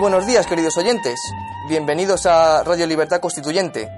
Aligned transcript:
buenos 0.00 0.26
días, 0.26 0.46
queridos 0.46 0.78
oyentes. 0.78 1.20
Bienvenidos 1.68 2.24
a 2.24 2.64
Radio 2.64 2.86
Libertad 2.86 3.20
Constituyente. 3.20 3.90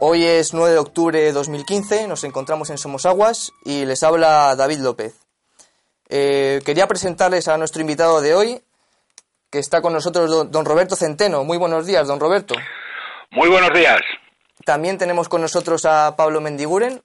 Hoy 0.00 0.24
es 0.24 0.54
9 0.54 0.72
de 0.72 0.78
octubre 0.78 1.20
de 1.20 1.32
2015, 1.32 2.08
nos 2.08 2.24
encontramos 2.24 2.70
en 2.70 2.78
Somosaguas 2.78 3.52
y 3.62 3.84
les 3.84 4.02
habla 4.02 4.56
David 4.56 4.78
López. 4.78 5.14
Eh, 6.08 6.62
quería 6.64 6.88
presentarles 6.88 7.48
a 7.48 7.58
nuestro 7.58 7.82
invitado 7.82 8.22
de 8.22 8.34
hoy, 8.34 8.62
que 9.50 9.58
está 9.58 9.82
con 9.82 9.92
nosotros 9.92 10.30
don, 10.30 10.50
don 10.50 10.64
Roberto 10.64 10.96
Centeno. 10.96 11.44
Muy 11.44 11.58
buenos 11.58 11.84
días, 11.84 12.08
don 12.08 12.18
Roberto. 12.18 12.54
Muy 13.30 13.50
buenos 13.50 13.74
días. 13.74 14.00
También 14.64 14.96
tenemos 14.96 15.28
con 15.28 15.42
nosotros 15.42 15.84
a 15.84 16.16
Pablo 16.16 16.40
Mendiguren 16.40 17.02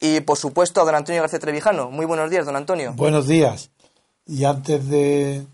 y, 0.00 0.20
por 0.22 0.38
supuesto, 0.38 0.80
a 0.80 0.84
don 0.84 0.96
Antonio 0.96 1.22
García 1.22 1.38
Trevijano. 1.38 1.88
Muy 1.88 2.04
buenos 2.04 2.30
días, 2.30 2.46
don 2.46 2.56
Antonio. 2.56 2.94
Buenos 2.94 3.28
días. 3.28 3.70
Y 4.26 4.44
antes 4.44 4.88
de 4.88 5.46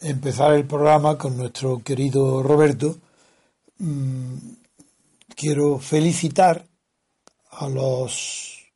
empezar 0.00 0.54
el 0.54 0.66
programa 0.66 1.16
con 1.16 1.36
nuestro 1.36 1.82
querido 1.82 2.42
Roberto, 2.42 2.96
mmm, 3.78 4.36
quiero 5.34 5.78
felicitar 5.78 6.66
a 7.50 7.68
los 7.68 8.72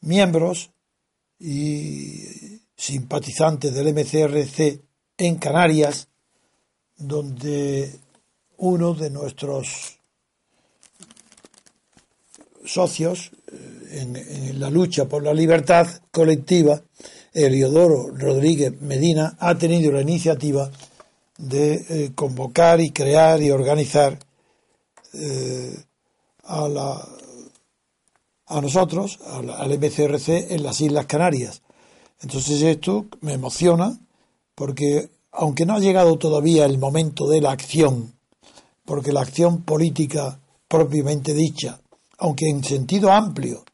miembros 0.00 0.70
y 1.38 2.60
simpatizantes 2.76 3.74
del 3.74 3.94
MCRC 3.94 4.80
en 5.16 5.36
Canarias, 5.36 6.08
donde 6.96 7.98
uno 8.58 8.94
de 8.94 9.10
nuestros 9.10 9.98
socios 12.64 13.32
en, 13.90 14.16
en, 14.16 14.60
la 14.60 14.70
lucha 14.70 15.06
por 15.06 15.22
la 15.22 15.34
libertad 15.34 15.86
colectiva, 16.10 16.80
Eliodoro 17.32 18.10
Rodríguez 18.14 18.80
Medina, 18.80 19.36
ha 19.38 19.56
tenido 19.56 19.92
la 19.92 20.02
iniciativa 20.02 20.70
de 21.38 21.74
eh, 21.88 22.12
convocar 22.14 22.80
y 22.80 22.90
crear 22.90 23.42
y 23.42 23.50
organizar 23.50 24.18
eh, 25.14 25.76
a, 26.44 26.68
la, 26.68 27.08
nosotros, 28.60 29.18
al, 29.26 29.50
al 29.50 29.78
MCRC, 29.78 30.52
en 30.52 30.62
las 30.62 30.80
Islas 30.80 31.06
Canarias. 31.06 31.62
Entonces 32.20 32.62
esto 32.62 33.06
me 33.20 33.32
emociona 33.32 33.98
porque 34.54 35.08
aunque 35.32 35.64
no 35.64 35.74
ha 35.74 35.80
llegado 35.80 36.18
todavía 36.18 36.66
el 36.66 36.78
momento 36.78 37.26
de 37.26 37.40
la 37.40 37.52
acción, 37.52 38.12
porque 38.84 39.12
la 39.12 39.22
acción 39.22 39.62
política 39.62 40.38
propiamente 40.68 41.32
dicha, 41.32 41.80
aunque 42.18 42.48
en 42.48 42.62
sentido 42.62 43.10
amplio, 43.10 43.64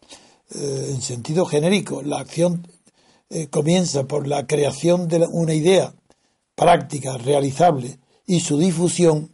eh, 0.54 0.90
en 0.90 1.02
sentido 1.02 1.44
genérico, 1.44 2.02
la 2.02 2.20
acción 2.20 2.66
eh, 3.30 3.48
comienza 3.48 4.04
por 4.04 4.26
la 4.26 4.46
creación 4.46 5.08
de 5.08 5.26
una 5.30 5.54
idea 5.54 5.94
práctica, 6.54 7.18
realizable 7.18 7.98
y 8.26 8.40
su 8.40 8.58
difusión, 8.58 9.32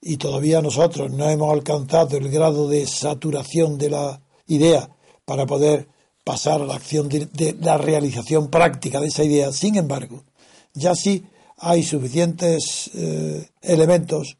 y 0.00 0.18
todavía 0.18 0.62
nosotros 0.62 1.10
no 1.10 1.28
hemos 1.28 1.52
alcanzado 1.52 2.16
el 2.16 2.28
grado 2.30 2.68
de 2.68 2.86
saturación 2.86 3.78
de 3.78 3.90
la 3.90 4.20
idea 4.46 4.88
para 5.24 5.46
poder 5.46 5.88
pasar 6.24 6.60
a 6.60 6.66
la 6.66 6.74
acción 6.74 7.08
de, 7.08 7.56
la 7.60 7.78
realización 7.78 8.48
práctica 8.50 9.00
de 9.00 9.08
esa 9.08 9.24
idea. 9.24 9.52
Sin 9.52 9.76
embargo, 9.76 10.24
ya 10.74 10.94
sí 10.94 11.24
hay 11.58 11.82
suficientes 11.82 12.90
eh, 12.94 13.48
elementos 13.62 14.38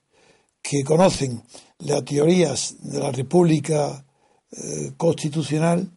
que 0.60 0.82
conocen 0.82 1.42
las 1.78 2.04
teorías 2.04 2.74
de 2.80 2.98
la 2.98 3.12
República 3.12 4.04
eh, 4.50 4.92
Constitucional, 4.96 5.90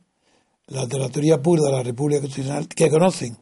la 0.70 0.86
de 0.86 0.98
la 0.98 1.10
teoría 1.10 1.42
pura 1.42 1.64
de 1.64 1.72
la 1.72 1.84
República 1.84 2.22
Constitucional, 2.22 2.68
que 2.68 2.90
conocen 2.90 3.38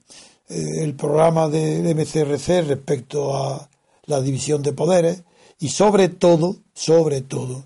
eh, 0.49 0.83
el 0.83 0.95
programa 0.95 1.47
de 1.47 1.93
MCRC 1.93 2.67
respecto 2.67 3.35
a 3.35 3.69
la 4.05 4.21
división 4.21 4.61
de 4.61 4.73
poderes 4.73 5.23
y 5.59 5.69
sobre 5.69 6.09
todo, 6.09 6.57
sobre 6.73 7.21
todo, 7.21 7.65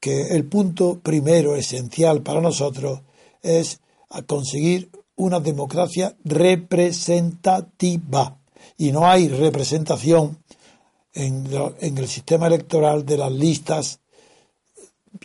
que 0.00 0.28
el 0.28 0.46
punto 0.46 1.00
primero 1.02 1.56
esencial 1.56 2.22
para 2.22 2.40
nosotros 2.40 3.00
es 3.42 3.80
conseguir 4.26 4.90
una 5.16 5.40
democracia 5.40 6.16
representativa. 6.24 8.38
Y 8.76 8.92
no 8.92 9.06
hay 9.06 9.28
representación 9.28 10.38
en, 11.12 11.50
lo, 11.50 11.74
en, 11.80 11.98
el 11.98 12.06
sistema 12.08 12.46
electoral 12.46 13.04
de 13.04 13.18
las 13.18 13.32
listas 13.32 13.99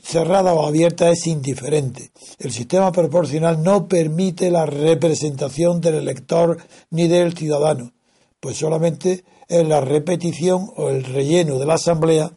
cerrada 0.05 0.53
o 0.53 0.67
abierta 0.67 1.09
es 1.09 1.25
indiferente. 1.25 2.11
El 2.37 2.51
sistema 2.51 2.91
proporcional 2.91 3.63
no 3.63 3.87
permite 3.87 4.51
la 4.51 4.65
representación 4.67 5.81
del 5.81 5.95
elector 5.95 6.57
ni 6.91 7.07
del 7.07 7.35
ciudadano, 7.35 7.91
pues 8.39 8.57
solamente 8.57 9.23
es 9.47 9.67
la 9.67 9.81
repetición 9.81 10.69
o 10.75 10.89
el 10.89 11.03
relleno 11.03 11.57
de 11.57 11.65
la 11.65 11.73
asamblea 11.73 12.31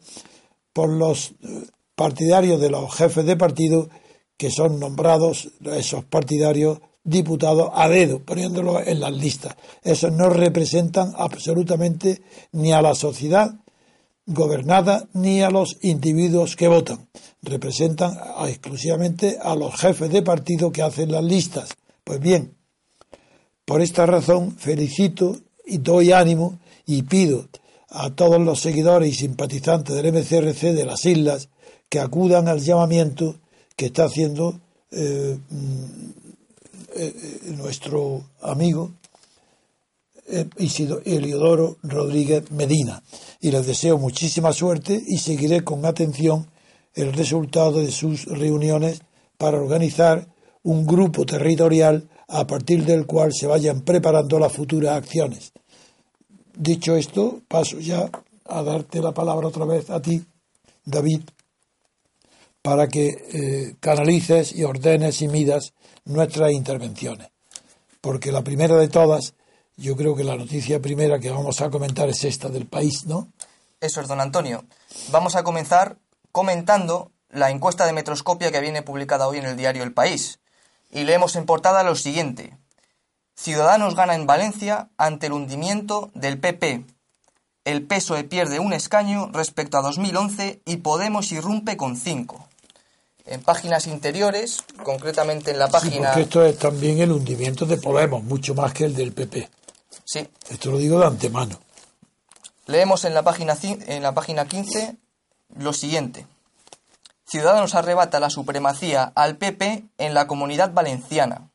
por 0.73 0.89
los 0.89 1.35
partidarios 1.95 2.61
de 2.61 2.71
los 2.71 2.95
jefes 2.95 3.27
de 3.27 3.37
partido 3.37 3.89
que 4.39 4.51
son 4.51 4.81
nombrados 4.81 5.51
esos 5.65 6.05
partidarios 6.05 6.79
diputados 7.05 7.71
a 7.75 7.89
dedo, 7.89 8.21
poniéndolo 8.21 8.81
en 8.81 9.01
las 9.01 9.13
listas. 9.13 9.57
Esos 9.83 10.13
no 10.13 10.31
representan 10.31 11.13
absolutamente 11.17 12.23
ni 12.53 12.73
a 12.73 12.81
la 12.81 12.95
sociedad 12.95 13.57
gobernada 14.29 15.09
ni 15.15 15.43
a 15.43 15.51
los 15.51 15.79
individuos 15.81 16.55
que 16.55 16.69
votan. 16.69 17.09
Representan 17.43 18.17
exclusivamente 18.47 19.39
a 19.43 19.57
los 19.57 19.75
jefes 19.75 20.11
de 20.11 20.23
partido 20.23 20.71
que 20.71 20.83
hacen 20.83 21.11
las 21.11 21.25
listas. 21.25 21.71
Pues 22.05 22.21
bien, 22.21 22.55
por 23.65 23.81
esta 23.81 24.07
razón 24.07 24.55
felicito 24.57 25.37
y 25.67 25.79
doy 25.79 26.13
ánimo 26.13 26.59
y 26.87 27.03
pido 27.03 27.49
a 27.89 28.11
todos 28.11 28.41
los 28.41 28.61
seguidores 28.61 29.11
y 29.11 29.15
simpatizantes 29.15 29.97
del 29.97 30.13
MCRC 30.13 30.75
de 30.75 30.85
las 30.85 31.05
islas 31.07 31.49
que 31.89 32.01
acudan 32.01 32.49
al 32.49 32.61
llamamiento 32.61 33.37
que 33.77 33.87
está 33.87 34.05
haciendo 34.05 34.61
eh, 34.91 35.39
eh, 36.97 37.15
nuestro 37.57 38.25
amigo 38.43 38.93
eh, 40.31 40.49
Isidro 40.59 41.01
Eliodoro 41.05 41.79
Rodríguez 41.83 42.51
Medina. 42.51 43.03
Y 43.41 43.51
les 43.51 43.67
deseo 43.67 43.99
muchísima 43.99 44.53
suerte 44.53 45.03
y 45.07 45.19
seguiré 45.19 45.65
con 45.65 45.85
atención 45.85 46.49
el 46.95 47.13
resultado 47.13 47.81
de 47.81 47.91
sus 47.91 48.27
reuniones 48.27 49.03
para 49.37 49.59
organizar 49.59 50.29
un 50.63 50.87
grupo 50.87 51.25
territorial 51.25 52.09
a 52.29 52.47
partir 52.47 52.85
del 52.85 53.07
cual 53.07 53.33
se 53.33 53.47
vayan 53.47 53.81
preparando 53.81 54.39
las 54.39 54.53
futuras 54.53 54.97
acciones. 54.97 55.53
Dicho 56.55 56.97
esto, 56.97 57.41
paso 57.49 57.79
ya 57.79 58.11
a 58.45 58.63
darte 58.63 59.01
la 59.01 59.15
palabra 59.15 59.49
otra 59.49 59.65
vez 59.65 59.89
a 59.91 60.03
ti, 60.03 60.25
David, 60.85 61.23
para 62.63 62.89
que 62.89 63.07
eh, 63.09 63.77
canalices 63.81 64.55
y 64.55 64.65
ordenes 64.65 65.23
y 65.23 65.29
midas 65.29 65.73
nuestras 66.05 66.53
intervenciones. 66.53 67.29
Porque 68.01 68.33
la 68.33 68.43
primera 68.43 68.77
de 68.77 68.89
todas, 68.89 69.35
yo 69.79 69.97
creo 69.97 70.17
que 70.17 70.25
la 70.25 70.37
noticia 70.37 70.83
primera 70.83 71.21
que 71.21 71.31
vamos 71.31 71.61
a 71.61 71.71
comentar 71.71 72.09
es 72.09 72.25
esta 72.25 72.49
del 72.49 72.67
país, 72.67 73.07
¿no? 73.07 73.29
Eso 73.81 74.01
es, 74.01 74.09
don 74.09 74.21
Antonio. 74.21 74.65
Vamos 75.13 75.37
a 75.37 75.45
comenzar 75.45 75.99
comentando 76.33 77.13
la 77.31 77.51
encuesta 77.51 77.87
de 77.87 77.93
Metroscopia 77.93 78.51
que 78.51 78.61
viene 78.61 78.83
publicada 78.83 79.29
hoy 79.29 79.39
en 79.39 79.47
el 79.47 79.57
diario 79.57 79.85
El 79.85 79.93
País. 79.93 80.41
Y 80.91 81.05
leemos 81.05 81.37
en 81.37 81.47
portada 81.47 81.85
lo 81.85 81.95
siguiente. 81.95 82.57
Ciudadanos 83.37 83.95
gana 83.95 84.17
en 84.17 84.27
Valencia 84.27 84.89
ante 84.97 85.27
el 85.27 85.33
hundimiento 85.33 86.11
del 86.13 86.41
PP. 86.41 86.85
El 87.65 87.87
PSOE 87.87 88.25
pierde 88.25 88.59
un 88.59 88.73
escaño 88.73 89.31
respecto 89.33 89.79
a 89.79 89.83
2011 89.83 90.61
y 90.65 90.79
Podemos 90.79 91.31
irrumpe 91.31 91.77
con 91.77 91.97
cinco. 91.97 92.49
En 93.27 93.43
páginas 93.43 93.87
interiores, 93.87 94.65
concretamente 94.83 95.53
en 95.53 95.61
la 95.61 95.69
página... 95.69 96.15
Sí, 96.15 96.21
porque 96.21 96.23
esto 96.23 96.45
es 96.45 96.59
también 96.59 96.99
el 96.99 97.13
hundimiento 97.13 97.65
de 97.65 97.77
Podemos, 97.77 98.25
mucho 98.25 98.55
más 98.55 98.73
que 98.73 98.87
el 98.87 98.95
del 98.97 99.13
PP. 99.13 99.49
Sí. 100.09 100.27
Esto 100.49 100.71
lo 100.71 100.79
digo 100.79 100.99
de 100.99 101.07
antemano. 101.07 101.61
Leemos 102.65 103.05
en 103.05 103.13
la 103.13 103.23
página, 103.23 103.59
en 103.63 104.03
la 104.03 104.15
página 104.15 104.47
15 104.47 104.97
lo 105.55 105.75
siguiente. 105.75 106.27
Ciudadanos 107.27 107.75
arrebata 107.75 108.19
la 108.19 108.31
supremacía 108.31 109.13
al 109.15 109.37
PP 109.37 109.85
en 109.99 110.15
la 110.15 110.27
comunidad 110.27 110.73
valenciana. 110.73 111.51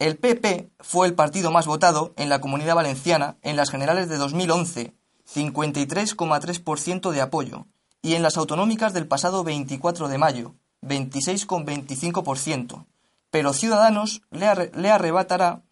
El 0.00 0.16
PP 0.16 0.70
fue 0.80 1.06
el 1.06 1.14
partido 1.14 1.52
más 1.52 1.66
votado 1.66 2.12
en 2.16 2.28
la 2.28 2.40
comunidad 2.40 2.74
valenciana 2.74 3.36
en 3.42 3.54
las 3.54 3.70
generales 3.70 4.08
de 4.08 4.16
2011, 4.16 4.92
53,3% 5.32 7.12
de 7.12 7.20
apoyo, 7.20 7.66
y 8.02 8.14
en 8.14 8.24
las 8.24 8.38
autonómicas 8.38 8.92
del 8.92 9.06
pasado 9.06 9.44
24 9.44 10.08
de 10.08 10.18
mayo, 10.18 10.56
26,25%. 10.82 12.86
Pero 13.30 13.52
Ciudadanos 13.52 14.22
le, 14.32 14.72
le, 14.74 14.90
arrebatará 14.90 15.62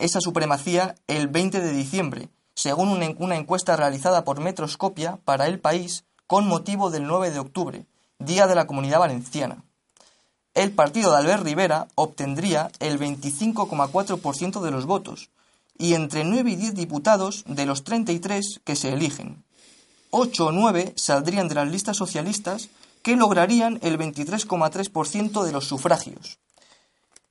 esa 0.00 0.20
supremacía 0.20 0.96
el 1.06 1.28
20 1.28 1.60
de 1.60 1.72
diciembre, 1.72 2.28
según 2.54 2.88
una 2.88 3.36
encuesta 3.36 3.76
realizada 3.76 4.24
por 4.24 4.40
Metroscopia 4.40 5.18
para 5.24 5.46
el 5.46 5.60
país 5.60 6.04
con 6.26 6.46
motivo 6.46 6.90
del 6.90 7.06
9 7.06 7.30
de 7.30 7.38
octubre, 7.38 7.86
Día 8.18 8.46
de 8.46 8.54
la 8.54 8.66
Comunidad 8.66 8.98
Valenciana. 8.98 9.64
El 10.54 10.72
partido 10.72 11.12
de 11.12 11.18
Albert 11.18 11.44
Rivera 11.44 11.88
obtendría 11.94 12.70
el 12.80 12.98
25,4% 12.98 14.60
de 14.60 14.70
los 14.70 14.84
votos 14.84 15.30
y 15.78 15.94
entre 15.94 16.24
9 16.24 16.50
y 16.50 16.56
10 16.56 16.74
diputados 16.74 17.44
de 17.46 17.66
los 17.66 17.84
33 17.84 18.60
que 18.64 18.76
se 18.76 18.92
eligen. 18.92 19.44
8 20.10 20.46
o 20.46 20.52
9 20.52 20.92
saldrían 20.96 21.48
de 21.48 21.54
las 21.54 21.70
listas 21.70 21.96
socialistas 21.96 22.68
que 23.02 23.16
lograrían 23.16 23.78
el 23.82 23.98
23,3% 23.98 25.44
de 25.44 25.52
los 25.52 25.66
sufragios. 25.66 26.38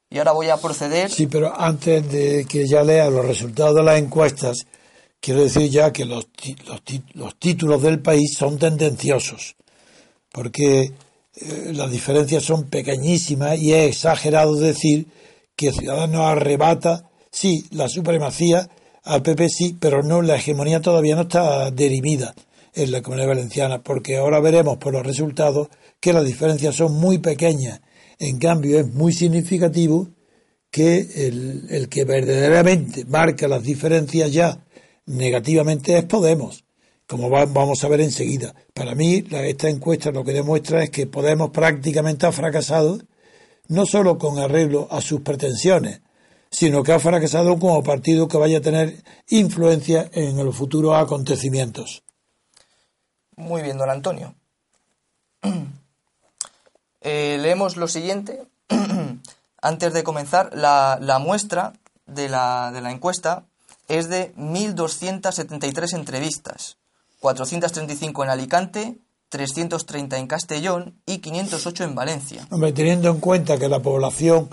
Y 0.09 0.17
ahora 0.17 0.31
voy 0.31 0.49
a 0.49 0.57
proceder. 0.57 1.11
Sí, 1.11 1.27
pero 1.27 1.53
antes 1.59 2.11
de 2.11 2.45
que 2.49 2.67
ya 2.67 2.83
lea 2.83 3.09
los 3.09 3.25
resultados 3.25 3.75
de 3.75 3.83
las 3.83 3.99
encuestas, 3.99 4.65
quiero 5.19 5.43
decir 5.43 5.69
ya 5.69 5.93
que 5.93 6.05
los, 6.05 6.27
los, 6.65 6.81
los 7.13 7.35
títulos 7.37 7.81
del 7.81 7.99
país 7.99 8.35
son 8.37 8.57
tendenciosos 8.57 9.55
porque 10.31 10.81
eh, 11.35 11.71
las 11.73 11.91
diferencias 11.91 12.43
son 12.43 12.65
pequeñísimas 12.65 13.57
y 13.59 13.73
es 13.73 13.89
exagerado 13.89 14.55
decir 14.55 15.07
que 15.55 15.71
Ciudadanos 15.71 16.21
arrebata, 16.21 17.09
sí, 17.31 17.65
la 17.71 17.89
supremacía 17.89 18.69
al 19.03 19.21
PP 19.21 19.49
sí, 19.49 19.77
pero 19.79 20.03
no, 20.03 20.21
la 20.21 20.35
hegemonía 20.35 20.81
todavía 20.81 21.15
no 21.15 21.23
está 21.23 21.71
derimida 21.71 22.33
en 22.73 22.91
la 22.91 23.01
comunidad 23.01 23.29
valenciana, 23.29 23.81
porque 23.81 24.17
ahora 24.17 24.39
veremos 24.39 24.77
por 24.77 24.93
los 24.93 25.05
resultados 25.05 25.69
que 25.99 26.13
las 26.13 26.25
diferencias 26.25 26.75
son 26.75 26.93
muy 26.93 27.17
pequeñas. 27.17 27.81
En 28.19 28.37
cambio, 28.37 28.79
es 28.79 28.93
muy 28.93 29.13
significativo 29.13 30.09
que 30.69 30.99
el, 31.27 31.65
el 31.69 31.89
que 31.89 32.05
verdaderamente 32.05 33.05
marca 33.05 33.47
las 33.47 33.63
diferencias 33.63 34.31
ya 34.31 34.65
negativamente 35.05 35.97
es 35.97 36.05
Podemos 36.05 36.63
como 37.09 37.27
vamos 37.27 37.83
a 37.83 37.87
ver 37.87 38.01
enseguida. 38.01 38.53
Para 38.71 38.93
mí, 38.93 39.25
esta 39.31 39.67
encuesta 39.67 40.11
lo 40.11 40.23
que 40.23 40.31
demuestra 40.31 40.83
es 40.83 40.91
que 40.91 41.07
Podemos 41.07 41.49
prácticamente 41.49 42.27
ha 42.27 42.31
fracasado, 42.31 42.99
no 43.67 43.87
solo 43.87 44.19
con 44.19 44.37
arreglo 44.37 44.87
a 44.91 45.01
sus 45.01 45.21
pretensiones, 45.21 46.01
sino 46.51 46.83
que 46.83 46.91
ha 46.91 46.99
fracasado 46.99 47.57
como 47.57 47.81
partido 47.81 48.27
que 48.27 48.37
vaya 48.37 48.59
a 48.59 48.61
tener 48.61 49.03
influencia 49.27 50.07
en 50.13 50.37
los 50.37 50.55
futuros 50.55 50.95
acontecimientos. 50.95 52.03
Muy 53.35 53.63
bien, 53.63 53.79
don 53.79 53.89
Antonio. 53.89 54.35
Eh, 57.01 57.37
leemos 57.41 57.77
lo 57.77 57.87
siguiente. 57.87 58.43
Antes 59.61 59.93
de 59.93 60.03
comenzar, 60.03 60.51
la, 60.53 61.19
muestra 61.21 61.73
de 62.05 62.29
la, 62.29 62.71
de 62.73 62.81
la 62.81 62.91
encuesta 62.91 63.45
es 63.87 64.09
de 64.09 64.33
1.273 64.35 65.93
entrevistas 65.93 66.77
435 67.19 68.23
en 68.23 68.29
Alicante, 68.29 68.97
330 69.29 70.17
en 70.17 70.27
Castellón 70.27 71.01
y 71.05 71.19
508 71.19 71.83
en 71.83 71.95
Valencia. 71.95 72.47
Hombre, 72.49 72.71
teniendo 72.71 73.09
en 73.09 73.19
cuenta 73.19 73.57
que 73.57 73.69
la 73.69 73.81
población 73.81 74.49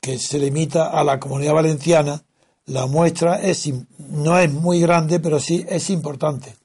que 0.00 0.18
se 0.18 0.38
limita 0.38 0.88
a 0.88 1.02
la 1.04 1.18
comunidad 1.18 1.54
valenciana, 1.54 2.22
la 2.66 2.86
muestra 2.86 3.40
es, 3.40 3.68
no 3.98 4.38
es 4.38 4.52
muy 4.52 4.80
grande, 4.80 5.18
pero 5.18 5.40
sí 5.40 5.64
es 5.68 5.90
importante. 5.90 6.56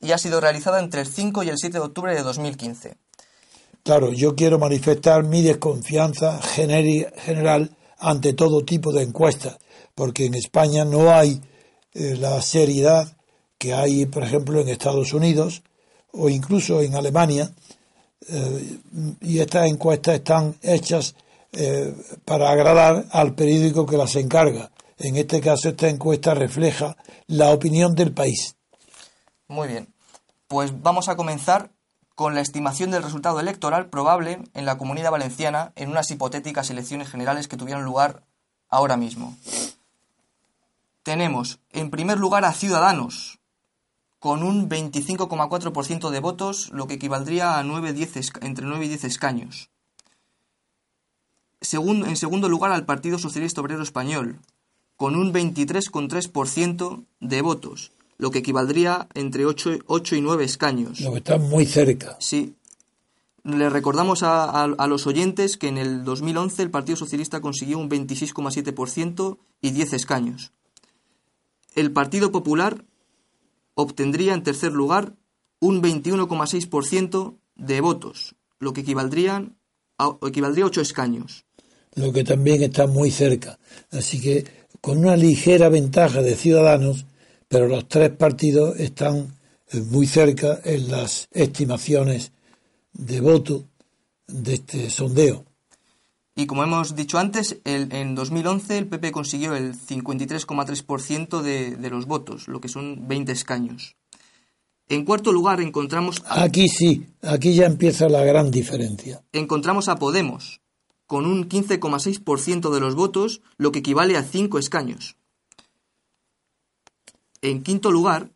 Y 0.00 0.12
ha 0.12 0.18
sido 0.18 0.40
realizada 0.40 0.80
entre 0.80 1.02
el 1.02 1.06
5 1.06 1.42
y 1.42 1.48
el 1.48 1.58
7 1.58 1.78
de 1.78 1.84
octubre 1.84 2.14
de 2.14 2.22
2015. 2.22 2.96
Claro, 3.82 4.12
yo 4.12 4.36
quiero 4.36 4.58
manifestar 4.58 5.24
mi 5.24 5.42
desconfianza 5.42 6.40
general 6.40 7.76
ante 7.98 8.32
todo 8.32 8.64
tipo 8.64 8.92
de 8.92 9.02
encuestas, 9.02 9.58
porque 9.94 10.26
en 10.26 10.34
España 10.34 10.84
no 10.84 11.12
hay 11.12 11.40
eh, 11.94 12.16
la 12.16 12.40
seriedad 12.42 13.16
que 13.58 13.74
hay, 13.74 14.06
por 14.06 14.22
ejemplo, 14.22 14.60
en 14.60 14.68
Estados 14.68 15.12
Unidos 15.12 15.62
o 16.12 16.28
incluso 16.28 16.80
en 16.80 16.94
Alemania, 16.94 17.52
eh, 18.28 18.78
y 19.20 19.40
estas 19.40 19.66
encuestas 19.66 20.16
están 20.16 20.54
hechas 20.62 21.16
eh, 21.52 21.94
para 22.24 22.50
agradar 22.50 23.06
al 23.10 23.34
periódico 23.34 23.84
que 23.84 23.96
las 23.96 24.14
encarga. 24.16 24.70
En 24.98 25.16
este 25.16 25.40
caso, 25.40 25.70
esta 25.70 25.88
encuesta 25.88 26.34
refleja 26.34 26.96
la 27.26 27.50
opinión 27.50 27.94
del 27.94 28.12
país. 28.12 28.56
Muy 29.48 29.66
bien. 29.68 29.92
Pues 30.46 30.80
vamos 30.82 31.08
a 31.08 31.16
comenzar 31.16 31.71
con 32.14 32.34
la 32.34 32.40
estimación 32.40 32.90
del 32.90 33.02
resultado 33.02 33.40
electoral 33.40 33.88
probable 33.88 34.42
en 34.54 34.64
la 34.66 34.78
comunidad 34.78 35.10
valenciana 35.10 35.72
en 35.76 35.90
unas 35.90 36.10
hipotéticas 36.10 36.70
elecciones 36.70 37.10
generales 37.10 37.48
que 37.48 37.56
tuvieron 37.56 37.84
lugar 37.84 38.22
ahora 38.68 38.96
mismo. 38.96 39.36
Tenemos, 41.02 41.58
en 41.70 41.90
primer 41.90 42.18
lugar, 42.18 42.44
a 42.44 42.52
Ciudadanos, 42.52 43.40
con 44.18 44.44
un 44.44 44.68
25,4% 44.68 46.10
de 46.10 46.20
votos, 46.20 46.70
lo 46.70 46.86
que 46.86 46.94
equivaldría 46.94 47.58
a 47.58 47.64
9, 47.64 47.92
10, 47.92 48.32
entre 48.42 48.66
9 48.66 48.84
y 48.84 48.88
10 48.88 49.04
escaños. 49.04 49.70
En 51.60 52.16
segundo 52.16 52.48
lugar, 52.48 52.72
al 52.72 52.84
Partido 52.84 53.18
Socialista 53.18 53.60
Obrero 53.60 53.82
Español, 53.82 54.38
con 54.96 55.16
un 55.16 55.32
23,3% 55.32 57.04
de 57.18 57.42
votos, 57.42 57.90
lo 58.18 58.30
que 58.30 58.40
equivaldría 58.40 59.08
entre 59.14 59.46
8, 59.46 59.78
8, 59.86 60.16
y 60.16 60.20
9 60.20 60.44
escaños. 60.44 61.00
Lo 61.00 61.12
que 61.12 61.18
está 61.18 61.38
muy 61.38 61.66
cerca. 61.66 62.16
Sí. 62.20 62.54
Le 63.44 63.68
recordamos 63.68 64.22
a, 64.22 64.44
a 64.64 64.86
los 64.86 65.06
oyentes 65.06 65.56
que 65.56 65.66
en 65.66 65.78
el 65.78 66.04
2011 66.04 66.62
el 66.62 66.70
Partido 66.70 66.96
Socialista 66.96 67.40
consiguió 67.40 67.78
un 67.78 67.90
26,7% 67.90 69.38
y 69.60 69.70
10 69.70 69.92
escaños. 69.94 70.52
El 71.74 71.90
Partido 71.90 72.30
Popular 72.30 72.84
obtendría 73.74 74.34
en 74.34 74.42
tercer 74.42 74.72
lugar 74.72 75.14
un 75.60 75.82
21,6% 75.82 77.36
de 77.56 77.80
votos, 77.80 78.34
lo 78.58 78.72
que 78.72 78.82
equivaldrían 78.82 79.56
a, 79.98 80.16
equivaldría 80.26 80.64
a 80.64 80.68
8 80.68 80.80
escaños. 80.80 81.44
Lo 81.94 82.12
que 82.12 82.24
también 82.24 82.62
está 82.62 82.86
muy 82.86 83.10
cerca. 83.10 83.58
Así 83.90 84.20
que 84.20 84.44
con 84.80 84.98
una 84.98 85.16
ligera 85.16 85.68
ventaja 85.68 86.22
de 86.22 86.34
ciudadanos, 86.34 87.06
pero 87.52 87.68
los 87.68 87.86
tres 87.86 88.08
partidos 88.08 88.80
están 88.80 89.34
eh, 89.70 89.82
muy 89.90 90.06
cerca 90.06 90.58
en 90.64 90.90
las 90.90 91.28
estimaciones 91.32 92.32
de 92.94 93.20
voto 93.20 93.64
de 94.26 94.54
este 94.54 94.88
sondeo. 94.88 95.44
Y 96.34 96.46
como 96.46 96.62
hemos 96.62 96.96
dicho 96.96 97.18
antes, 97.18 97.60
en 97.66 98.14
2011 98.14 98.78
el 98.78 98.86
PP 98.86 99.12
consiguió 99.12 99.54
el 99.54 99.74
53,3% 99.74 101.42
de, 101.42 101.76
de 101.76 101.90
los 101.90 102.06
votos, 102.06 102.48
lo 102.48 102.58
que 102.58 102.68
son 102.68 103.06
20 103.06 103.32
escaños. 103.32 103.96
En 104.88 105.04
cuarto 105.04 105.30
lugar 105.30 105.60
encontramos... 105.60 106.24
Aquí 106.30 106.68
sí, 106.68 107.06
aquí 107.20 107.54
ya 107.54 107.66
empieza 107.66 108.08
la 108.08 108.24
gran 108.24 108.50
diferencia. 108.50 109.22
Encontramos 109.32 109.88
a 109.88 109.96
Podemos, 109.96 110.62
con 111.06 111.26
un 111.26 111.50
15,6% 111.50 112.72
de 112.72 112.80
los 112.80 112.94
votos, 112.94 113.42
lo 113.58 113.72
que 113.72 113.80
equivale 113.80 114.16
a 114.16 114.22
5 114.22 114.58
escaños. 114.58 115.16
En 117.42 117.62
quinto 117.62 117.90
lugar 117.90 118.30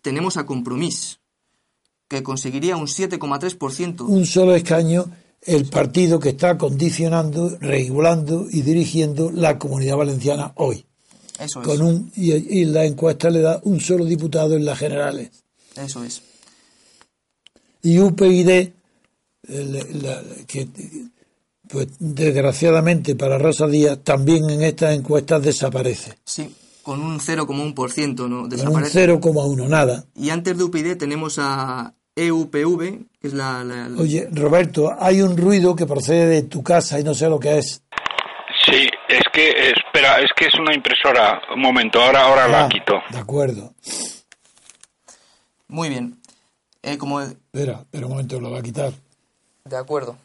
tenemos 0.00 0.36
a 0.36 0.46
Compromís, 0.46 1.20
que 2.08 2.22
conseguiría 2.22 2.76
un 2.76 2.86
7,3%. 2.86 4.06
Un 4.06 4.26
solo 4.26 4.54
escaño 4.54 5.06
el 5.42 5.66
partido 5.66 6.20
que 6.20 6.30
está 6.30 6.56
condicionando, 6.56 7.56
regulando 7.60 8.46
y 8.50 8.62
dirigiendo 8.62 9.30
la 9.30 9.58
comunidad 9.58 9.96
valenciana 9.96 10.52
hoy. 10.56 10.86
Eso 11.38 11.60
es. 11.60 11.66
Con 11.66 11.82
un, 11.82 12.12
y, 12.14 12.64
la 12.66 12.84
encuesta 12.84 13.28
le 13.30 13.40
da 13.40 13.60
un 13.64 13.80
solo 13.80 14.04
diputado 14.04 14.54
en 14.54 14.64
las 14.64 14.78
generales. 14.78 15.30
Eso 15.76 16.04
es. 16.04 16.22
Y 17.82 17.98
UPyD, 17.98 18.70
que 20.46 20.68
pues 21.68 21.88
desgraciadamente 21.98 23.16
para 23.16 23.38
Rosa 23.38 23.66
Díaz 23.66 23.98
también 24.04 24.48
en 24.50 24.62
estas 24.62 24.94
encuestas 24.94 25.42
desaparece. 25.42 26.14
Sí, 26.24 26.54
con 26.82 27.00
un 27.00 27.18
0,1%, 27.18 28.28
¿no? 28.28 28.48
Desaparece. 28.48 29.06
Con 29.20 29.34
un 29.34 29.58
0,1, 29.60 29.68
nada. 29.68 30.04
Y 30.14 30.30
antes 30.30 30.56
de 30.56 30.64
UPyD 30.64 30.96
tenemos 30.96 31.38
a 31.38 31.94
EUPV, 32.16 33.06
que 33.20 33.28
es 33.28 33.32
la, 33.32 33.64
Oye, 33.98 34.28
Roberto, 34.32 34.94
hay 34.98 35.22
un 35.22 35.36
ruido 35.36 35.74
que 35.74 35.86
procede 35.86 36.26
de 36.26 36.42
tu 36.42 36.62
casa 36.62 37.00
y 37.00 37.04
no 37.04 37.14
sé 37.14 37.28
lo 37.28 37.40
que 37.40 37.58
es. 37.58 37.82
Sí, 38.66 38.88
es 39.08 39.22
que, 39.32 39.70
espera, 39.70 40.20
es 40.20 40.30
que 40.36 40.46
es 40.46 40.54
una 40.54 40.74
impresora. 40.74 41.40
Un 41.54 41.62
momento, 41.62 42.00
ahora, 42.00 42.24
ahora 42.26 42.48
la 42.48 42.64
ah, 42.66 42.68
quito. 42.68 42.94
De 43.10 43.18
acuerdo. 43.18 43.74
Muy 45.68 45.88
bien. 45.88 46.18
Eh, 46.82 46.98
como... 46.98 47.20
Espera, 47.20 47.80
espera 47.80 48.06
un 48.06 48.12
momento, 48.12 48.40
lo 48.40 48.50
va 48.50 48.58
a 48.58 48.62
quitar. 48.62 48.92
De 49.64 49.76
acuerdo. 49.76 50.16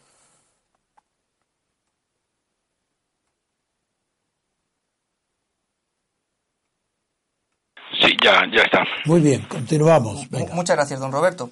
Sí, 8.07 8.15
ya, 8.23 8.43
ya 8.55 8.63
está. 8.63 8.85
Muy 9.05 9.19
bien, 9.19 9.41
continuamos. 9.49 10.27
Muchas 10.53 10.77
gracias, 10.77 10.99
don 10.99 11.11
Roberto. 11.11 11.49